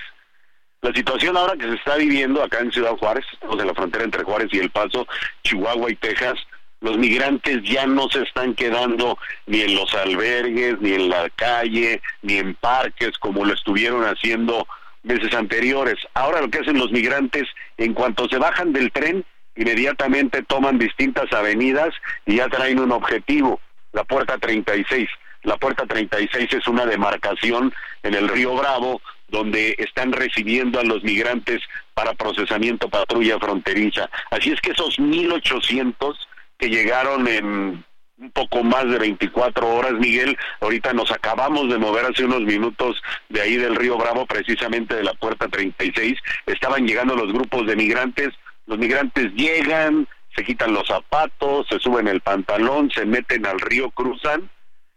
[0.82, 4.05] La situación ahora que se está viviendo acá en Ciudad Juárez, estamos en la frontera
[4.05, 5.06] entre Juárez y El Paso,
[5.43, 6.35] Chihuahua y Texas,
[6.81, 9.16] los migrantes ya no se están quedando
[9.47, 14.66] ni en los albergues, ni en la calle, ni en parques como lo estuvieron haciendo
[15.02, 15.97] meses anteriores.
[16.12, 17.44] Ahora lo que hacen los migrantes,
[17.78, 19.24] en cuanto se bajan del tren,
[19.56, 21.94] inmediatamente toman distintas avenidas
[22.26, 23.60] y ya traen un objetivo,
[23.94, 25.08] la puerta 36.
[25.44, 27.72] La puerta 36 es una demarcación
[28.02, 31.62] en el río Bravo donde están recibiendo a los migrantes
[31.94, 34.10] para procesamiento patrulla fronteriza.
[34.30, 36.14] Así es que esos 1.800
[36.58, 37.84] que llegaron en
[38.16, 43.02] un poco más de 24 horas, Miguel, ahorita nos acabamos de mover hace unos minutos
[43.28, 46.16] de ahí del río Bravo, precisamente de la puerta 36,
[46.46, 48.28] estaban llegando los grupos de migrantes,
[48.66, 53.90] los migrantes llegan, se quitan los zapatos, se suben el pantalón, se meten al río,
[53.90, 54.51] cruzan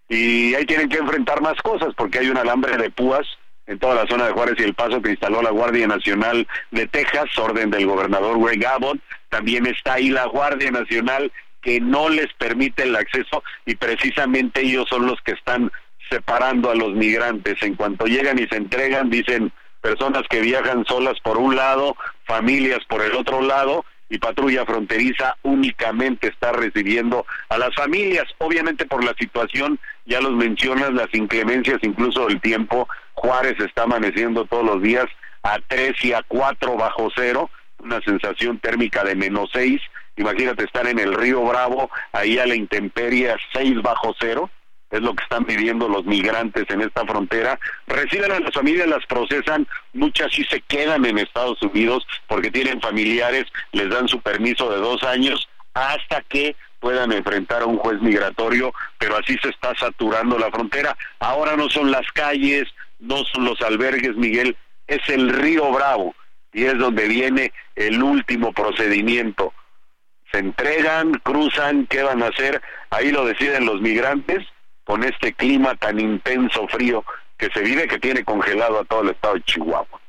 [0.09, 3.27] y ahí tienen que enfrentar más cosas porque hay un alambre de púas
[3.65, 6.87] en toda la zona de Juárez y El Paso que instaló la Guardia Nacional de
[6.87, 8.99] Texas, orden del gobernador Greg Abbott.
[9.29, 11.31] También está ahí la Guardia Nacional
[11.61, 15.69] que no les permite el acceso y precisamente ellos son los que están
[16.09, 17.61] separando a los migrantes.
[17.61, 19.51] En cuanto llegan y se entregan, dicen
[19.81, 25.35] personas que viajan solas por un lado, familias por el otro lado, y patrulla fronteriza
[25.43, 28.25] únicamente está recibiendo a las familias.
[28.37, 34.45] Obviamente por la situación, ya los mencionas, las inclemencias incluso del tiempo, Juárez está amaneciendo
[34.45, 35.05] todos los días
[35.43, 39.81] a 3 y a 4 bajo cero, una sensación térmica de menos 6.
[40.17, 44.49] Imagínate estar en el río Bravo, ahí a la intemperie a 6 bajo cero
[44.89, 47.59] es lo que están viviendo los migrantes en esta frontera.
[47.87, 52.81] Reciben a las familias, las procesan, muchas sí se quedan en Estados Unidos porque tienen
[52.81, 58.01] familiares, les dan su permiso de dos años hasta que puedan enfrentar a un juez
[58.01, 60.95] migratorio, pero así se está saturando la frontera.
[61.19, 62.65] Ahora no son las calles,
[62.99, 64.55] no son los albergues, Miguel,
[64.87, 66.15] es el río Bravo
[66.53, 69.53] y es donde viene el último procedimiento.
[70.31, 72.61] Se entregan, cruzan, ¿qué van a hacer?
[72.89, 74.45] Ahí lo deciden los migrantes
[74.87, 77.03] con este clima tan intenso, frío,
[77.37, 80.01] que se vive, que tiene congelado a todo el estado de Chihuahua.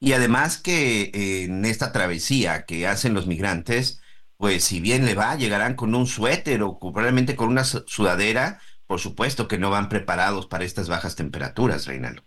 [0.00, 4.02] Y además que eh, en esta travesía que hacen los migrantes,
[4.38, 8.98] pues si bien le va, llegarán con un suéter o probablemente con una sudadera, por
[8.98, 12.22] supuesto que no van preparados para estas bajas temperaturas, Reinaldo.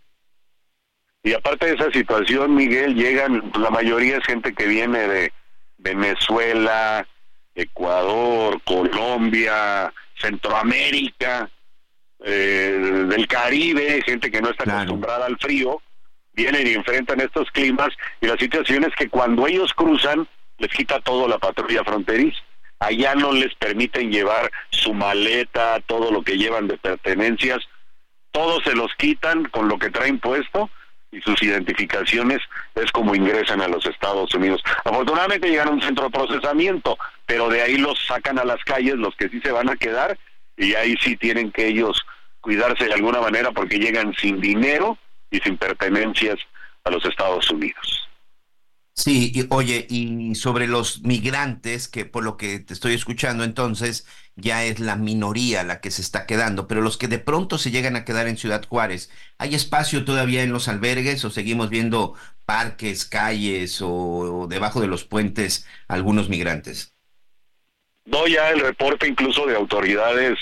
[1.24, 5.34] Y aparte de esa situación, Miguel, llegan, la mayoría es gente que viene de
[5.80, 7.08] Venezuela,
[7.56, 11.50] Ecuador, Colombia, Centroamérica,
[12.27, 15.81] eh, del Caribe, gente que no está acostumbrada al frío,
[16.34, 17.89] vienen y enfrentan estos climas
[18.19, 20.27] y la situación es que cuando ellos cruzan
[20.57, 22.39] les quita todo la patrulla fronteriza.
[22.80, 27.60] Allá no les permiten llevar su maleta, todo lo que llevan de pertenencias,
[28.31, 30.69] todos se los quitan con lo que traen puesto
[31.11, 32.39] y sus identificaciones
[32.76, 34.61] es como ingresan a los Estados Unidos.
[34.84, 38.95] Afortunadamente llegan a un centro de procesamiento, pero de ahí los sacan a las calles
[38.95, 40.18] los que sí se van a quedar
[40.57, 42.06] y ahí sí tienen que ellos
[42.45, 44.99] cuidarse de alguna manera porque llegan sin dinero
[45.31, 46.38] y sin pertenencias
[46.84, 48.07] a los Estados Unidos.
[48.93, 54.07] Sí, y, oye, y sobre los migrantes, que por lo que te estoy escuchando entonces,
[54.35, 57.72] ya es la minoría la que se está quedando, pero los que de pronto se
[57.72, 59.09] llegan a quedar en Ciudad Juárez,
[59.39, 62.13] ¿hay espacio todavía en los albergues o seguimos viendo
[62.45, 66.93] parques, calles o, debajo de los puentes algunos migrantes?
[68.05, 70.38] No, ya el reporte incluso de autoridades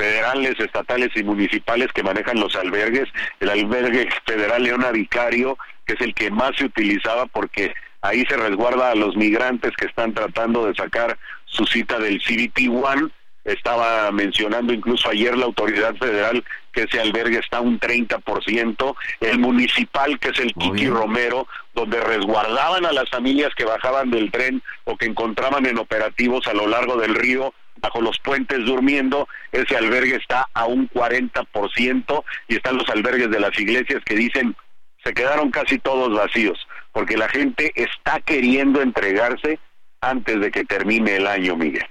[0.00, 3.08] federales, estatales y municipales que manejan los albergues.
[3.38, 8.36] El albergue federal Leona Vicario, que es el que más se utilizaba porque ahí se
[8.36, 13.10] resguarda a los migrantes que están tratando de sacar su cita del CBP One.
[13.44, 20.18] Estaba mencionando incluso ayer la autoridad federal que ese albergue está un 30%, el municipal
[20.18, 24.96] que es el Kiki Romero, donde resguardaban a las familias que bajaban del tren o
[24.96, 30.16] que encontraban en operativos a lo largo del río bajo los puentes durmiendo, ese albergue
[30.16, 34.56] está a un 40% y están los albergues de las iglesias que dicen
[35.02, 36.58] se quedaron casi todos vacíos,
[36.92, 39.58] porque la gente está queriendo entregarse
[40.00, 41.86] antes de que termine el año, Miguel.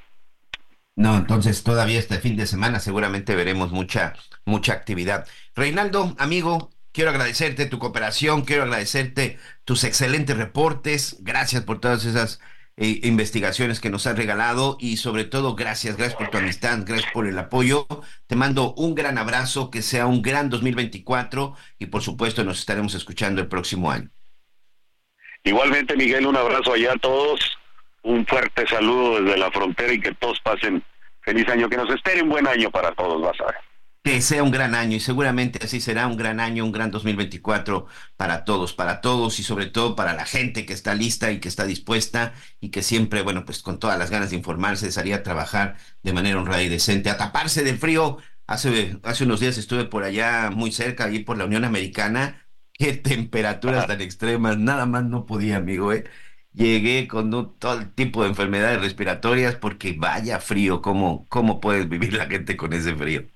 [0.96, 4.14] No, entonces todavía este fin de semana seguramente veremos mucha,
[4.46, 5.28] mucha actividad.
[5.56, 12.42] Reinaldo, amigo, quiero agradecerte tu cooperación, quiero agradecerte tus excelentes reportes, gracias por todas esas
[12.82, 17.12] eh, investigaciones que nos has regalado y sobre todo gracias, gracias por tu amistad, gracias
[17.12, 17.86] por el apoyo.
[18.26, 22.96] Te mando un gran abrazo, que sea un gran 2024 y por supuesto nos estaremos
[22.96, 24.10] escuchando el próximo año.
[25.44, 27.58] Igualmente, Miguel, un abrazo allá a todos,
[28.04, 30.82] un fuerte saludo desde la frontera y que todos pasen
[31.22, 33.69] feliz año, que nos espere un buen año para todos, vas a ver
[34.04, 37.86] que sea un gran año y seguramente así será un gran año, un gran 2024
[38.16, 41.48] para todos, para todos y sobre todo para la gente que está lista y que
[41.50, 45.14] está dispuesta y que siempre, bueno, pues con todas las ganas de informarse, de salir
[45.14, 48.18] a trabajar de manera honrada y decente, a taparse del frío.
[48.48, 52.48] Hace, hace unos días estuve por allá muy cerca, ahí por la Unión Americana.
[52.74, 56.06] Qué temperaturas tan extremas, nada más no podía, amigo, ¿eh?
[56.54, 62.14] Llegué con todo el tipo de enfermedades respiratorias porque vaya frío, ¿cómo, cómo puedes vivir
[62.14, 63.28] la gente con ese frío?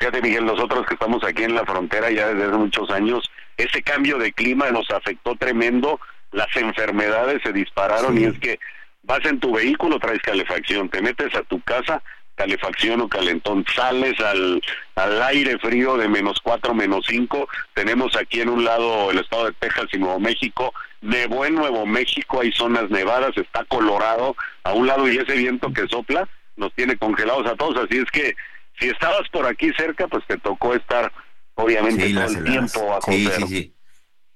[0.00, 3.82] Fíjate, Miguel, nosotros que estamos aquí en la frontera ya desde hace muchos años, ese
[3.82, 6.00] cambio de clima nos afectó tremendo,
[6.32, 8.58] las enfermedades se dispararon y es que
[9.02, 12.02] vas en tu vehículo, traes calefacción, te metes a tu casa,
[12.34, 14.62] calefacción o calentón, sales al,
[14.94, 19.48] al aire frío de menos cuatro, menos cinco, tenemos aquí en un lado el estado
[19.48, 20.72] de Texas y Nuevo México,
[21.02, 25.70] nevó en Nuevo México, hay zonas nevadas, está colorado a un lado y ese viento
[25.74, 28.34] que sopla nos tiene congelados a todos, así es que
[28.80, 31.12] si estabas por aquí cerca, pues te tocó estar,
[31.54, 33.74] obviamente, todo el tiempo a Sí, sí, sí.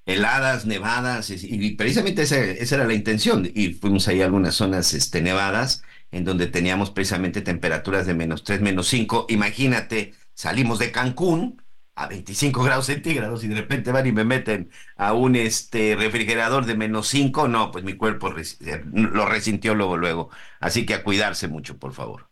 [0.07, 3.51] Heladas, nevadas, y, precisamente esa, esa, era la intención.
[3.55, 8.45] Y fuimos ahí a algunas zonas este, nevadas, en donde teníamos precisamente temperaturas de menos
[8.45, 9.27] 3, menos 5.
[9.31, 11.62] Imagínate, salimos de Cancún
[11.95, 16.66] a 25 grados centígrados y de repente van y me meten a un este refrigerador
[16.66, 20.31] de menos 5, no, pues mi cuerpo eh, lo resintió luego, luego.
[20.61, 22.29] Así que a cuidarse mucho, por favor.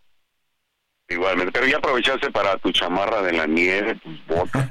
[1.12, 4.66] Igualmente, pero ya aprovechaste para tu chamarra de la nieve, tus botas.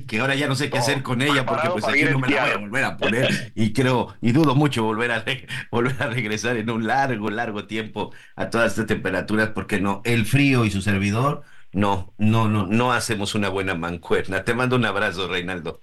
[0.08, 2.44] que ahora ya no sé qué hacer con ella porque pues aquí no me la
[2.44, 5.24] voy a volver a poner y creo y dudo mucho volver a
[5.70, 10.26] volver a regresar en un largo, largo tiempo a todas estas temperaturas porque no, el
[10.26, 11.42] frío y su servidor
[11.72, 14.44] no, no, no, no hacemos una buena mancuerna.
[14.44, 15.82] Te mando un abrazo, Reinaldo.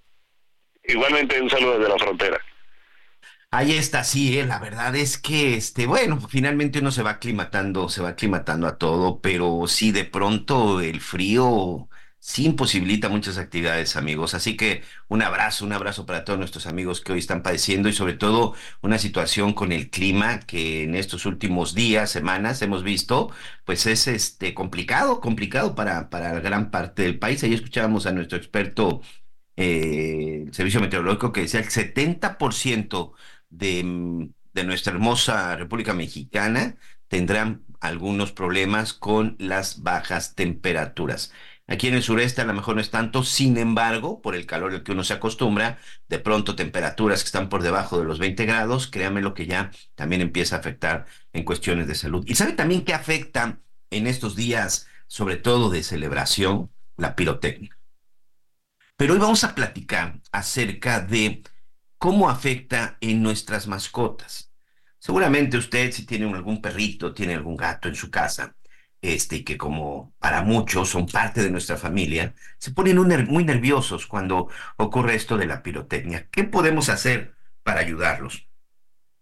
[0.83, 2.41] Igualmente un saludo desde la frontera.
[3.55, 4.45] Ahí está, sí, ¿eh?
[4.47, 8.79] la verdad es que, este, bueno, finalmente uno se va aclimatando, se va aclimatando a
[8.79, 14.33] todo, pero sí, de pronto el frío sí imposibilita muchas actividades, amigos.
[14.33, 17.93] Así que un abrazo, un abrazo para todos nuestros amigos que hoy están padeciendo y
[17.93, 23.29] sobre todo una situación con el clima que en estos últimos días, semanas hemos visto,
[23.65, 27.43] pues es este complicado, complicado para, para gran parte del país.
[27.43, 29.01] Ahí escuchábamos a nuestro experto
[29.55, 33.13] eh, el servicio meteorológico que decía el 70%
[33.57, 36.75] de, nuestra hermosa República Mexicana
[37.07, 41.31] tendrán algunos problemas con las bajas temperaturas.
[41.67, 44.73] Aquí en el sureste a lo mejor no es tanto, sin embargo, por el calor
[44.73, 48.45] al que uno se acostumbra, de pronto temperaturas que están por debajo de los 20
[48.45, 52.23] grados, créanme lo que ya también empieza a afectar en cuestiones de salud.
[52.27, 53.59] Y sabe también qué afecta
[53.91, 57.77] en estos días, sobre todo de celebración, la pirotecnia.
[58.97, 61.43] Pero hoy vamos a platicar acerca de
[62.03, 64.51] cómo afecta en nuestras mascotas.
[64.99, 68.57] Seguramente usted, si tiene algún perrito, tiene algún gato en su casa,
[69.01, 72.97] este, que como para muchos son parte de nuestra familia, se ponen
[73.29, 76.27] muy nerviosos cuando ocurre esto de la pirotecnia.
[76.29, 78.49] ¿Qué podemos hacer para ayudarlos?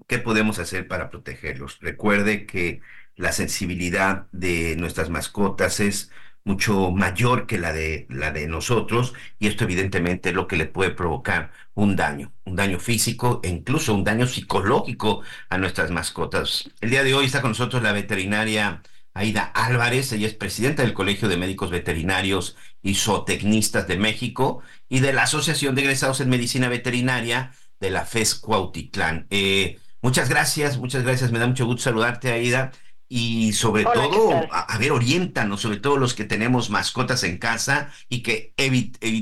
[0.07, 1.77] ¿Qué podemos hacer para protegerlos?
[1.81, 2.81] Recuerde que
[3.15, 6.09] la sensibilidad de nuestras mascotas es
[6.43, 10.65] mucho mayor que la de, la de nosotros y esto evidentemente es lo que le
[10.65, 16.69] puede provocar un daño, un daño físico e incluso un daño psicológico a nuestras mascotas.
[16.81, 18.81] El día de hoy está con nosotros la veterinaria
[19.13, 25.01] Aida Álvarez, ella es presidenta del Colegio de Médicos Veterinarios y Zootecnistas de México y
[25.01, 29.27] de la Asociación de Egresados en Medicina Veterinaria de la FES Cuautitlán.
[29.29, 32.71] Eh, muchas gracias, muchas gracias, me da mucho gusto saludarte, Aida.
[33.13, 38.23] Y sobre todo, a, ver, oriéntanos, sobre todo los que tenemos mascotas en casa y
[38.23, 38.53] que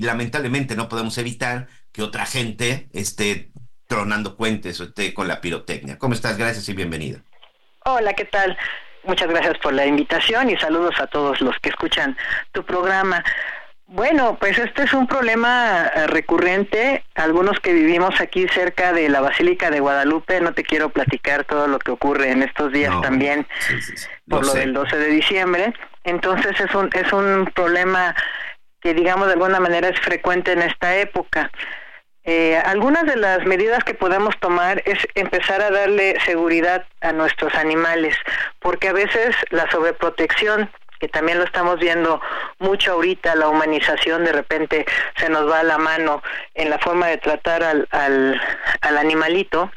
[0.01, 3.49] lamentablemente no podemos evitar que otra gente esté
[3.87, 5.97] tronando puentes o esté con la pirotecnia.
[5.97, 6.37] ¿Cómo estás?
[6.37, 7.23] Gracias y bienvenida.
[7.83, 8.55] Hola, ¿qué tal?
[9.05, 12.15] Muchas gracias por la invitación y saludos a todos los que escuchan
[12.51, 13.23] tu programa.
[13.91, 17.03] Bueno, pues este es un problema eh, recurrente.
[17.15, 21.65] Algunos que vivimos aquí cerca de la Basílica de Guadalupe, no te quiero platicar todo
[21.65, 23.47] lo que ocurre en estos días también
[24.29, 25.73] por lo del 12 de diciembre.
[26.03, 28.15] Entonces es un es un problema
[28.79, 31.49] que digamos de alguna manera es frecuente en esta época.
[32.25, 37.55] Eh, algunas de las medidas que podemos tomar es empezar a darle seguridad a nuestros
[37.55, 38.15] animales,
[38.59, 42.21] porque a veces la sobreprotección que también lo estamos viendo
[42.59, 44.85] mucho ahorita, la humanización de repente
[45.17, 46.21] se nos va a la mano
[46.53, 48.41] en la forma de tratar al, al,
[48.81, 49.71] al animalito,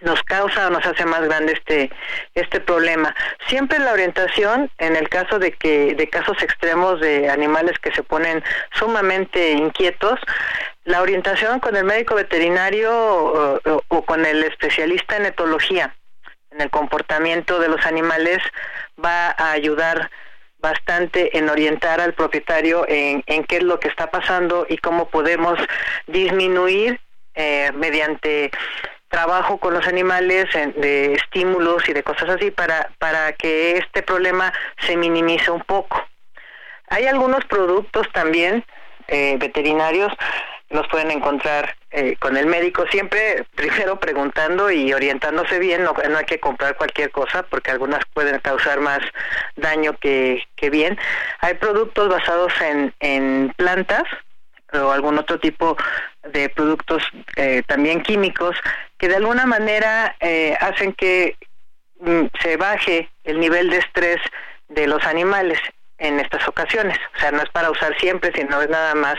[0.00, 1.90] nos causa o nos hace más grande este
[2.34, 3.14] este problema.
[3.48, 8.02] Siempre la orientación en el caso de que de casos extremos de animales que se
[8.02, 8.42] ponen
[8.72, 10.20] sumamente inquietos,
[10.84, 15.94] la orientación con el médico veterinario o, con el especialista en etología,
[16.50, 18.38] en el comportamiento de los animales
[19.04, 20.10] va a ayudar
[20.60, 25.08] bastante en orientar al propietario en, en qué es lo que está pasando y cómo
[25.08, 25.58] podemos
[26.06, 27.00] disminuir
[27.34, 28.50] eh, mediante
[29.08, 34.52] trabajo con los animales, de estímulos y de cosas así para, para que este problema
[34.86, 36.04] se minimice un poco.
[36.88, 38.64] Hay algunos productos también
[39.06, 40.12] eh, veterinarios,
[40.70, 46.18] los pueden encontrar eh, con el médico, siempre primero preguntando y orientándose bien, no, no,
[46.18, 49.00] hay que comprar cualquier cosa porque algunas pueden causar más
[49.56, 50.98] daño que, que bien.
[51.40, 54.04] Hay productos basados en, en plantas,
[54.72, 55.76] o algún otro tipo
[56.30, 57.02] de productos
[57.36, 58.56] eh, también químicos
[58.98, 61.36] que de alguna manera eh, hacen que
[62.00, 64.20] mm, se baje el nivel de estrés
[64.68, 65.58] de los animales
[65.98, 66.96] en estas ocasiones.
[67.16, 69.16] O sea, no es para usar siempre, sino es nada más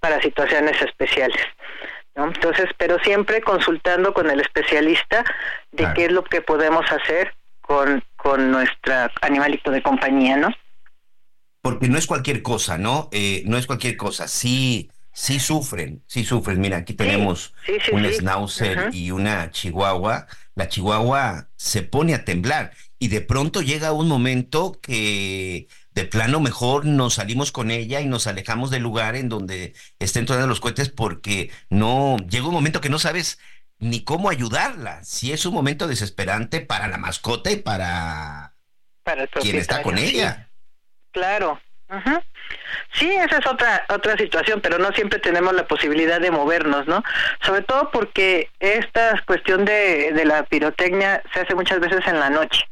[0.00, 1.40] para situaciones especiales.
[2.14, 2.26] ¿no?
[2.26, 5.24] Entonces, pero siempre consultando con el especialista
[5.72, 10.48] de qué es lo que podemos hacer con, con nuestro animalito de compañía, ¿no?
[11.68, 13.08] porque no es cualquier cosa, ¿no?
[13.12, 14.26] Eh, no es cualquier cosa.
[14.26, 16.60] Sí, sí sufren, sí sufren.
[16.60, 17.52] Mira, aquí tenemos
[17.92, 20.26] un schnauzer y una chihuahua.
[20.54, 25.68] La chihuahua se pone a temblar y de pronto llega un momento que
[25.98, 30.26] de plano mejor nos salimos con ella y nos alejamos del lugar en donde estén
[30.26, 33.40] todos los cohetes porque no, llega un momento que no sabes
[33.80, 38.52] ni cómo ayudarla, si es un momento desesperante para la mascota y para,
[39.02, 40.48] para quien está con ella.
[41.10, 41.60] Claro.
[42.92, 47.02] Sí, esa es otra otra situación, pero no siempre tenemos la posibilidad de movernos, ¿no?
[47.42, 52.30] Sobre todo porque esta cuestión de, de la pirotecnia se hace muchas veces en la
[52.30, 52.68] noche.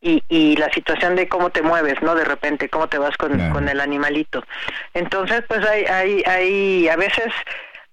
[0.00, 2.14] Y, y la situación de cómo te mueves, ¿no?
[2.14, 4.44] De repente, cómo te vas con, con el animalito.
[4.94, 7.32] Entonces, pues hay, hay, hay, a veces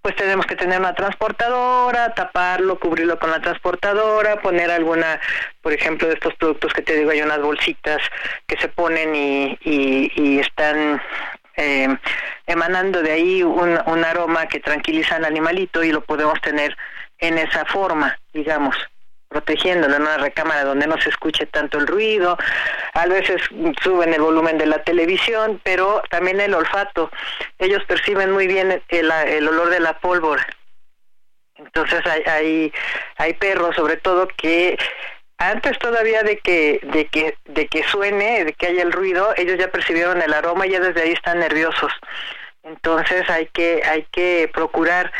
[0.06, 5.20] pues tenemos que tener una transportadora, taparlo, cubrirlo con la transportadora, poner alguna,
[5.64, 8.04] por ejemplo, de estos productos que te digo, hay unas bolsitas
[8.46, 11.02] que se ponen y, y, están
[11.58, 11.88] eh,
[12.46, 16.78] emanando de ahí un, un aroma que tranquiliza al animalito y lo podemos tener
[17.18, 18.76] en esa forma, digamos
[19.36, 22.38] protegiéndolo en una recámara donde no se escuche tanto el ruido,
[22.94, 23.42] a veces
[23.84, 27.12] suben el volumen de la televisión, pero también el olfato.
[27.60, 30.48] Ellos perciben muy bien el, olor de la pólvora.
[31.58, 32.74] Entonces hay, hay,
[33.18, 34.78] hay perros, sobre todo, que
[35.38, 39.58] antes todavía de que, de que, de que suene, de que haya el ruido, ellos
[39.60, 41.92] ya percibieron el aroma y ya desde ahí están nerviosos.
[42.64, 45.12] Entonces hay que, hay que procurar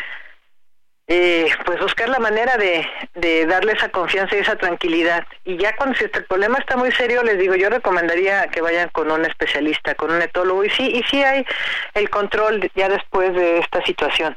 [1.08, 5.26] eh, pues buscar la manera de, de darle esa confianza y esa tranquilidad.
[5.44, 8.90] Y ya cuando si el problema está muy serio, les digo, yo recomendaría que vayan
[8.90, 11.46] con un especialista, con un etólogo, y sí, y sí hay
[11.94, 14.36] el control ya después de esta situación,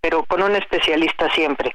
[0.00, 1.72] pero con un especialista siempre.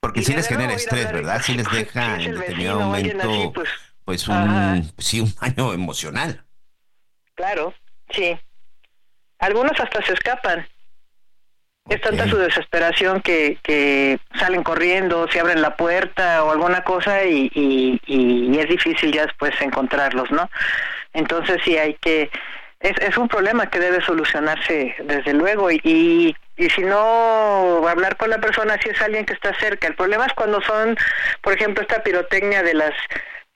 [0.00, 1.42] Porque si les genera estrés, ¿verdad?
[1.42, 3.68] Si les deja en determinado momento, pues,
[4.04, 6.44] pues, un, sí, un daño emocional.
[7.34, 7.74] Claro,
[8.10, 8.38] sí.
[9.40, 10.66] Algunos hasta se escapan.
[11.88, 17.24] Es tanta su desesperación que, que salen corriendo, se abren la puerta o alguna cosa
[17.24, 20.50] y, y, es difícil ya después encontrarlos, ¿no?
[21.14, 22.30] Entonces sí hay que...
[22.80, 28.30] Es, es un problema que debe solucionarse desde luego y, y si no hablar con
[28.30, 29.86] la persona si es alguien que está cerca.
[29.86, 30.96] El problema es cuando son,
[31.40, 32.92] por ejemplo, esta pirotecnia de las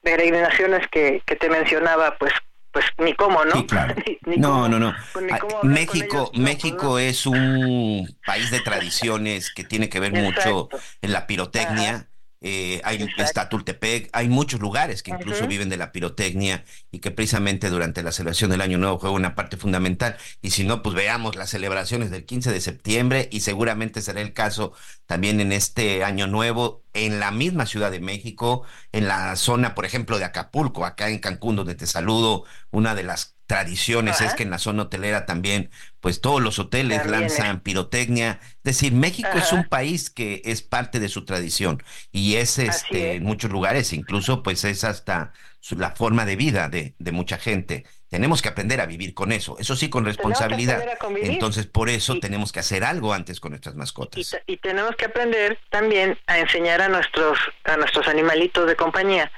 [0.03, 2.33] peregrinaciones que, que te mencionaba, pues
[2.73, 3.67] pues ni cómo, ¿no?
[4.37, 5.27] no, no, no, pues,
[5.63, 10.69] México, México es un país de tradiciones que tiene que ver mucho
[11.03, 12.09] en la pirotecnia.
[12.45, 17.13] Eh, hay está Tultepec, hay muchos lugares que incluso viven de la pirotecnia y que
[17.13, 20.17] precisamente durante la celebración del Año Nuevo juega una parte fundamental.
[20.41, 24.33] Y si no, pues veamos las celebraciones del 15 de septiembre y seguramente será el
[24.33, 24.73] caso
[25.07, 29.85] también en este Año Nuevo en la misma Ciudad de México, en la zona, por
[29.85, 34.45] ejemplo, de Acapulco, acá en Cancún, donde te saludo, una de las tradiciones es que
[34.45, 35.71] en la zona hotelera también,
[36.01, 38.41] pues todos los hoteles lanzan pirotecnia.
[38.43, 43.17] Es decir, México es un país que es parte de su tradición y es este
[43.17, 45.35] en muchos lugares, incluso pues es hasta
[45.77, 47.85] la forma de vida de, de, mucha gente.
[48.09, 50.83] Tenemos que aprender a vivir con eso, eso sí, con responsabilidad.
[51.21, 54.35] Entonces, por eso tenemos que hacer algo antes con nuestras mascotas.
[54.47, 59.31] Y, y, tenemos que aprender también a enseñar a nuestros, a nuestros animalitos de compañía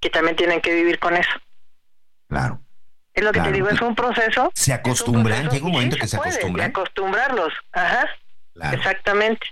[0.00, 1.30] que también tienen que vivir con eso.
[2.28, 2.63] Claro.
[3.14, 4.50] Es lo que te digo, es un proceso.
[4.54, 6.70] Se acostumbran, llega un momento que se, acostumbran.
[6.70, 8.08] acostumbrarlos, ajá.
[8.72, 9.46] Exactamente.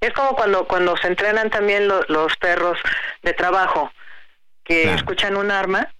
[0.00, 2.78] Es como cuando cuando se entrenan también los perros
[3.22, 3.92] de trabajo,
[4.64, 5.92] que escuchan un arma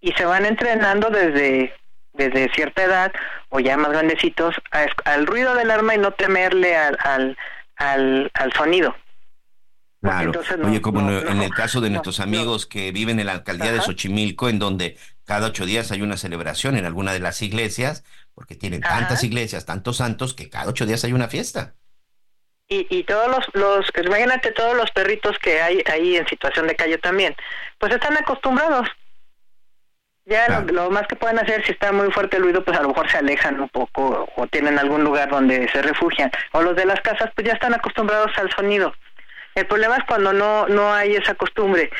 [0.00, 1.74] y se van entrenando desde
[2.14, 3.12] desde cierta edad
[3.48, 4.54] o ya más grandecitos
[5.04, 7.36] al ruido del arma y no temerle al, al,
[7.76, 8.94] al, al sonido.
[10.02, 10.32] Claro.
[10.64, 14.48] Oye, como en el caso de nuestros amigos que viven en la alcaldía de Xochimilco,
[14.48, 14.98] en donde
[15.32, 18.04] cada ocho días hay una celebración en alguna de las iglesias,
[18.34, 21.72] porque tienen tantas iglesias, tantos santos, que cada ocho días hay una fiesta.
[22.68, 26.76] Y, y todos los, los, imagínate todos los perritos que hay ahí en situación de
[26.76, 27.34] calle también,
[27.78, 28.86] pues están acostumbrados.
[30.26, 32.88] Ya lo, más que pueden hacer, si está muy fuerte el ruido, pues a lo
[32.88, 36.30] mejor se alejan un poco o tienen algún lugar donde se refugian.
[36.52, 38.92] O los de las casas, pues ya están acostumbrados al sonido.
[39.54, 41.90] El problema es cuando no, no hay esa costumbre.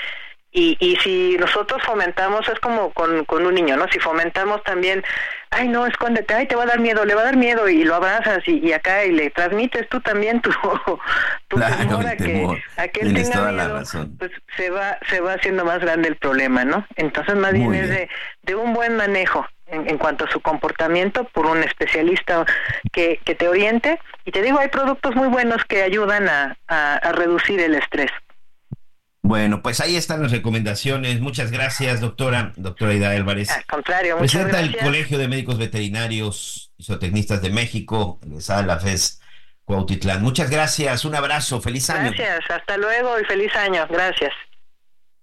[0.55, 3.89] Y, y si nosotros fomentamos, es como con, con un niño, ¿no?
[3.89, 5.03] Si fomentamos también,
[5.51, 7.85] ay, no, escóndete, ay, te va a dar miedo, le va a dar miedo, y
[7.85, 10.51] lo abrazas y, y acá y le transmites tú también tu,
[11.49, 13.83] tu temor a que, a que él tenga miedo,
[14.19, 16.87] pues se va, se va haciendo más grande el problema, ¿no?
[16.97, 18.09] Entonces, más bien, es de,
[18.43, 22.45] de un buen manejo en, cuanto a su comportamiento por un especialista
[22.93, 23.99] que, que te oriente.
[24.25, 28.11] Y te digo, hay productos muy buenos que ayudan a, a, reducir el estrés.
[29.23, 31.21] Bueno, pues ahí están las recomendaciones.
[31.21, 33.51] Muchas gracias, doctora, doctora Ida Álvarez.
[33.51, 38.67] Al contrario, muchas Presenta el Colegio de Médicos Veterinarios y Zootecnistas de México, egresada de
[38.67, 39.21] la FES
[39.65, 40.23] Cuautitlán.
[40.23, 42.11] Muchas gracias, un abrazo, feliz año.
[42.11, 43.87] Gracias, hasta luego y feliz año.
[43.89, 44.33] Gracias.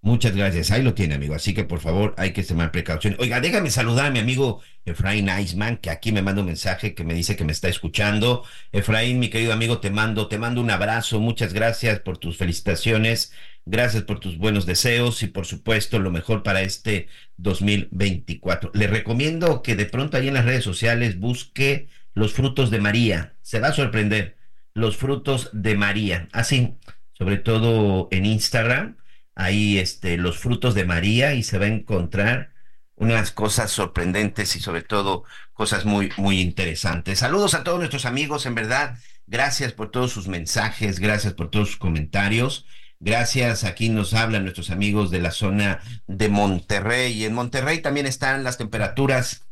[0.01, 0.71] Muchas gracias.
[0.71, 1.35] Ahí lo tiene, amigo.
[1.35, 3.17] Así que por favor hay que tomar precaución.
[3.19, 7.03] Oiga, déjame saludar a mi amigo Efraín Iceman, que aquí me manda un mensaje que
[7.03, 8.45] me dice que me está escuchando.
[8.71, 11.19] Efraín, mi querido amigo, te mando, te mando un abrazo.
[11.19, 13.33] Muchas gracias por tus felicitaciones.
[13.71, 18.71] Gracias por tus buenos deseos y por supuesto lo mejor para este 2024.
[18.73, 23.35] Le recomiendo que de pronto ahí en las redes sociales busque los frutos de María.
[23.43, 24.37] Se va a sorprender.
[24.73, 26.29] Los frutos de María.
[26.31, 26.77] Así,
[27.13, 28.97] sobre todo en Instagram
[29.35, 32.51] ahí este, los frutos de María y se va a encontrar
[32.95, 37.19] unas cosas sorprendentes y sobre todo cosas muy, muy interesantes.
[37.19, 38.97] Saludos a todos nuestros amigos, en verdad,
[39.27, 42.65] gracias por todos sus mensajes, gracias por todos sus comentarios.
[43.01, 47.23] Gracias, aquí nos hablan nuestros amigos de la zona de Monterrey.
[47.23, 49.47] En Monterrey también están las temperaturas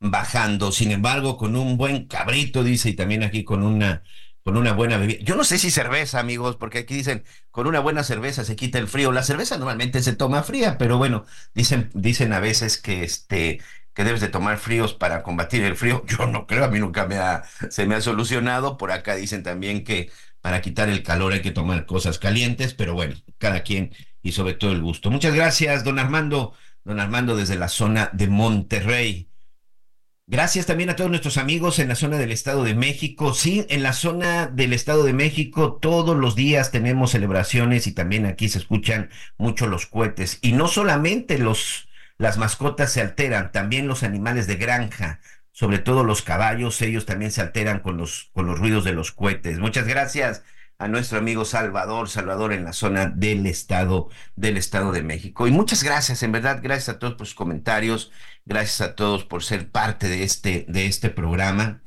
[0.00, 4.02] bajando, sin embargo, con un buen cabrito, dice, y también aquí con una
[4.44, 5.18] con una buena bebida.
[5.22, 8.78] Yo no sé si cerveza, amigos, porque aquí dicen, con una buena cerveza se quita
[8.78, 9.12] el frío.
[9.12, 13.60] La cerveza normalmente se toma fría, pero bueno, dicen, dicen a veces que este
[13.92, 16.04] que debes de tomar fríos para combatir el frío.
[16.06, 17.18] Yo no creo, a mí nunca me
[17.70, 18.76] se me ha solucionado.
[18.78, 20.10] Por acá dicen también que
[20.40, 23.92] para quitar el calor hay que tomar cosas calientes, pero bueno, cada quien
[24.22, 25.10] y sobre todo el gusto.
[25.10, 26.54] Muchas gracias, don Armando,
[26.84, 29.28] don Armando desde la zona de Monterrey.
[30.30, 33.32] Gracias también a todos nuestros amigos en la zona del Estado de México.
[33.32, 38.26] Sí, en la zona del Estado de México todos los días tenemos celebraciones y también
[38.26, 39.08] aquí se escuchan
[39.38, 40.38] mucho los cohetes.
[40.42, 41.88] Y no solamente los,
[42.18, 45.20] las mascotas se alteran, también los animales de granja,
[45.58, 49.10] sobre todo los caballos, ellos también se alteran con los, con los ruidos de los
[49.10, 49.58] cohetes.
[49.58, 50.44] Muchas gracias
[50.78, 55.48] a nuestro amigo Salvador, Salvador en la zona del estado del estado de México.
[55.48, 58.12] Y muchas gracias, en verdad, gracias a todos por sus comentarios,
[58.44, 61.82] gracias a todos por ser parte de este de este programa.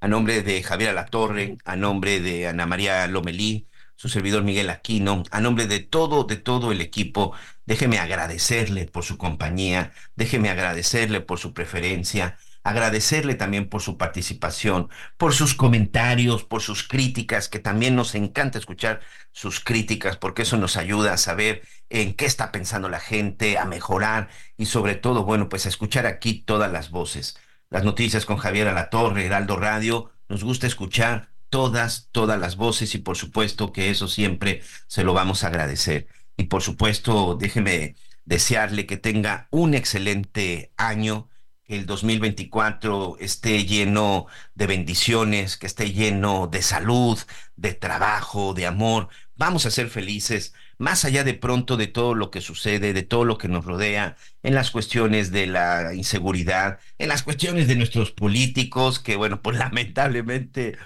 [0.00, 5.24] A nombre de Javier Alatorre, a nombre de Ana María Lomelí, su servidor Miguel Aquino,
[5.30, 7.34] a nombre de todo de todo el equipo,
[7.66, 14.90] déjeme agradecerle por su compañía, déjeme agradecerle por su preferencia agradecerle también por su participación,
[15.16, 19.00] por sus comentarios, por sus críticas, que también nos encanta escuchar
[19.32, 23.64] sus críticas, porque eso nos ayuda a saber en qué está pensando la gente, a
[23.64, 27.38] mejorar y sobre todo, bueno, pues a escuchar aquí todas las voces.
[27.70, 32.98] Las noticias con Javier Alatorre, Heraldo Radio, nos gusta escuchar todas, todas las voces y
[32.98, 36.08] por supuesto que eso siempre se lo vamos a agradecer.
[36.36, 41.29] Y por supuesto, déjeme desearle que tenga un excelente año,
[41.70, 47.18] el 2024 esté lleno de bendiciones, que esté lleno de salud,
[47.56, 49.08] de trabajo, de amor.
[49.36, 53.24] Vamos a ser felices, más allá de pronto de todo lo que sucede, de todo
[53.24, 58.10] lo que nos rodea, en las cuestiones de la inseguridad, en las cuestiones de nuestros
[58.10, 60.76] políticos, que bueno, pues lamentablemente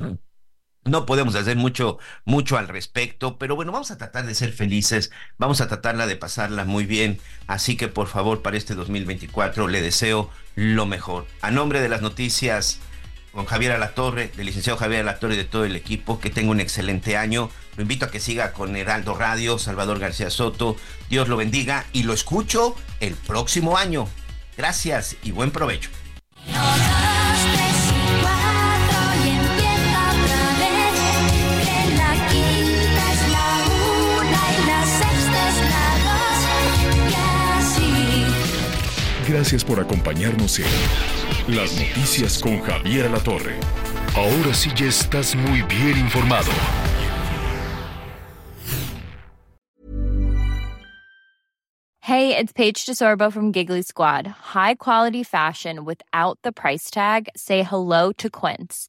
[0.85, 5.11] no podemos hacer mucho, mucho al respecto, pero bueno, vamos a tratar de ser felices,
[5.39, 9.81] vamos a tratarla de pasarla muy bien, así que por favor para este 2024 le
[9.81, 11.27] deseo lo mejor.
[11.41, 12.81] A nombre de las noticias
[13.35, 16.61] con Javier Alatorre, del licenciado Javier Alatorre y de todo el equipo, que tenga un
[16.61, 17.51] excelente año.
[17.77, 20.77] Lo invito a que siga con Heraldo Radio, Salvador García Soto.
[21.11, 24.07] Dios lo bendiga y lo escucho el próximo año.
[24.57, 25.91] Gracias y buen provecho.
[39.35, 43.59] Gracias por acompañarnos en Las Noticias con Javier La Torre.
[44.15, 46.53] Ahora sí ya estás muy bien informado.
[51.99, 54.29] Hey, it's Paige DeSorbo from Giggly Squad.
[54.55, 57.29] High quality fashion without the price tag.
[57.35, 58.89] Say hello to Quince.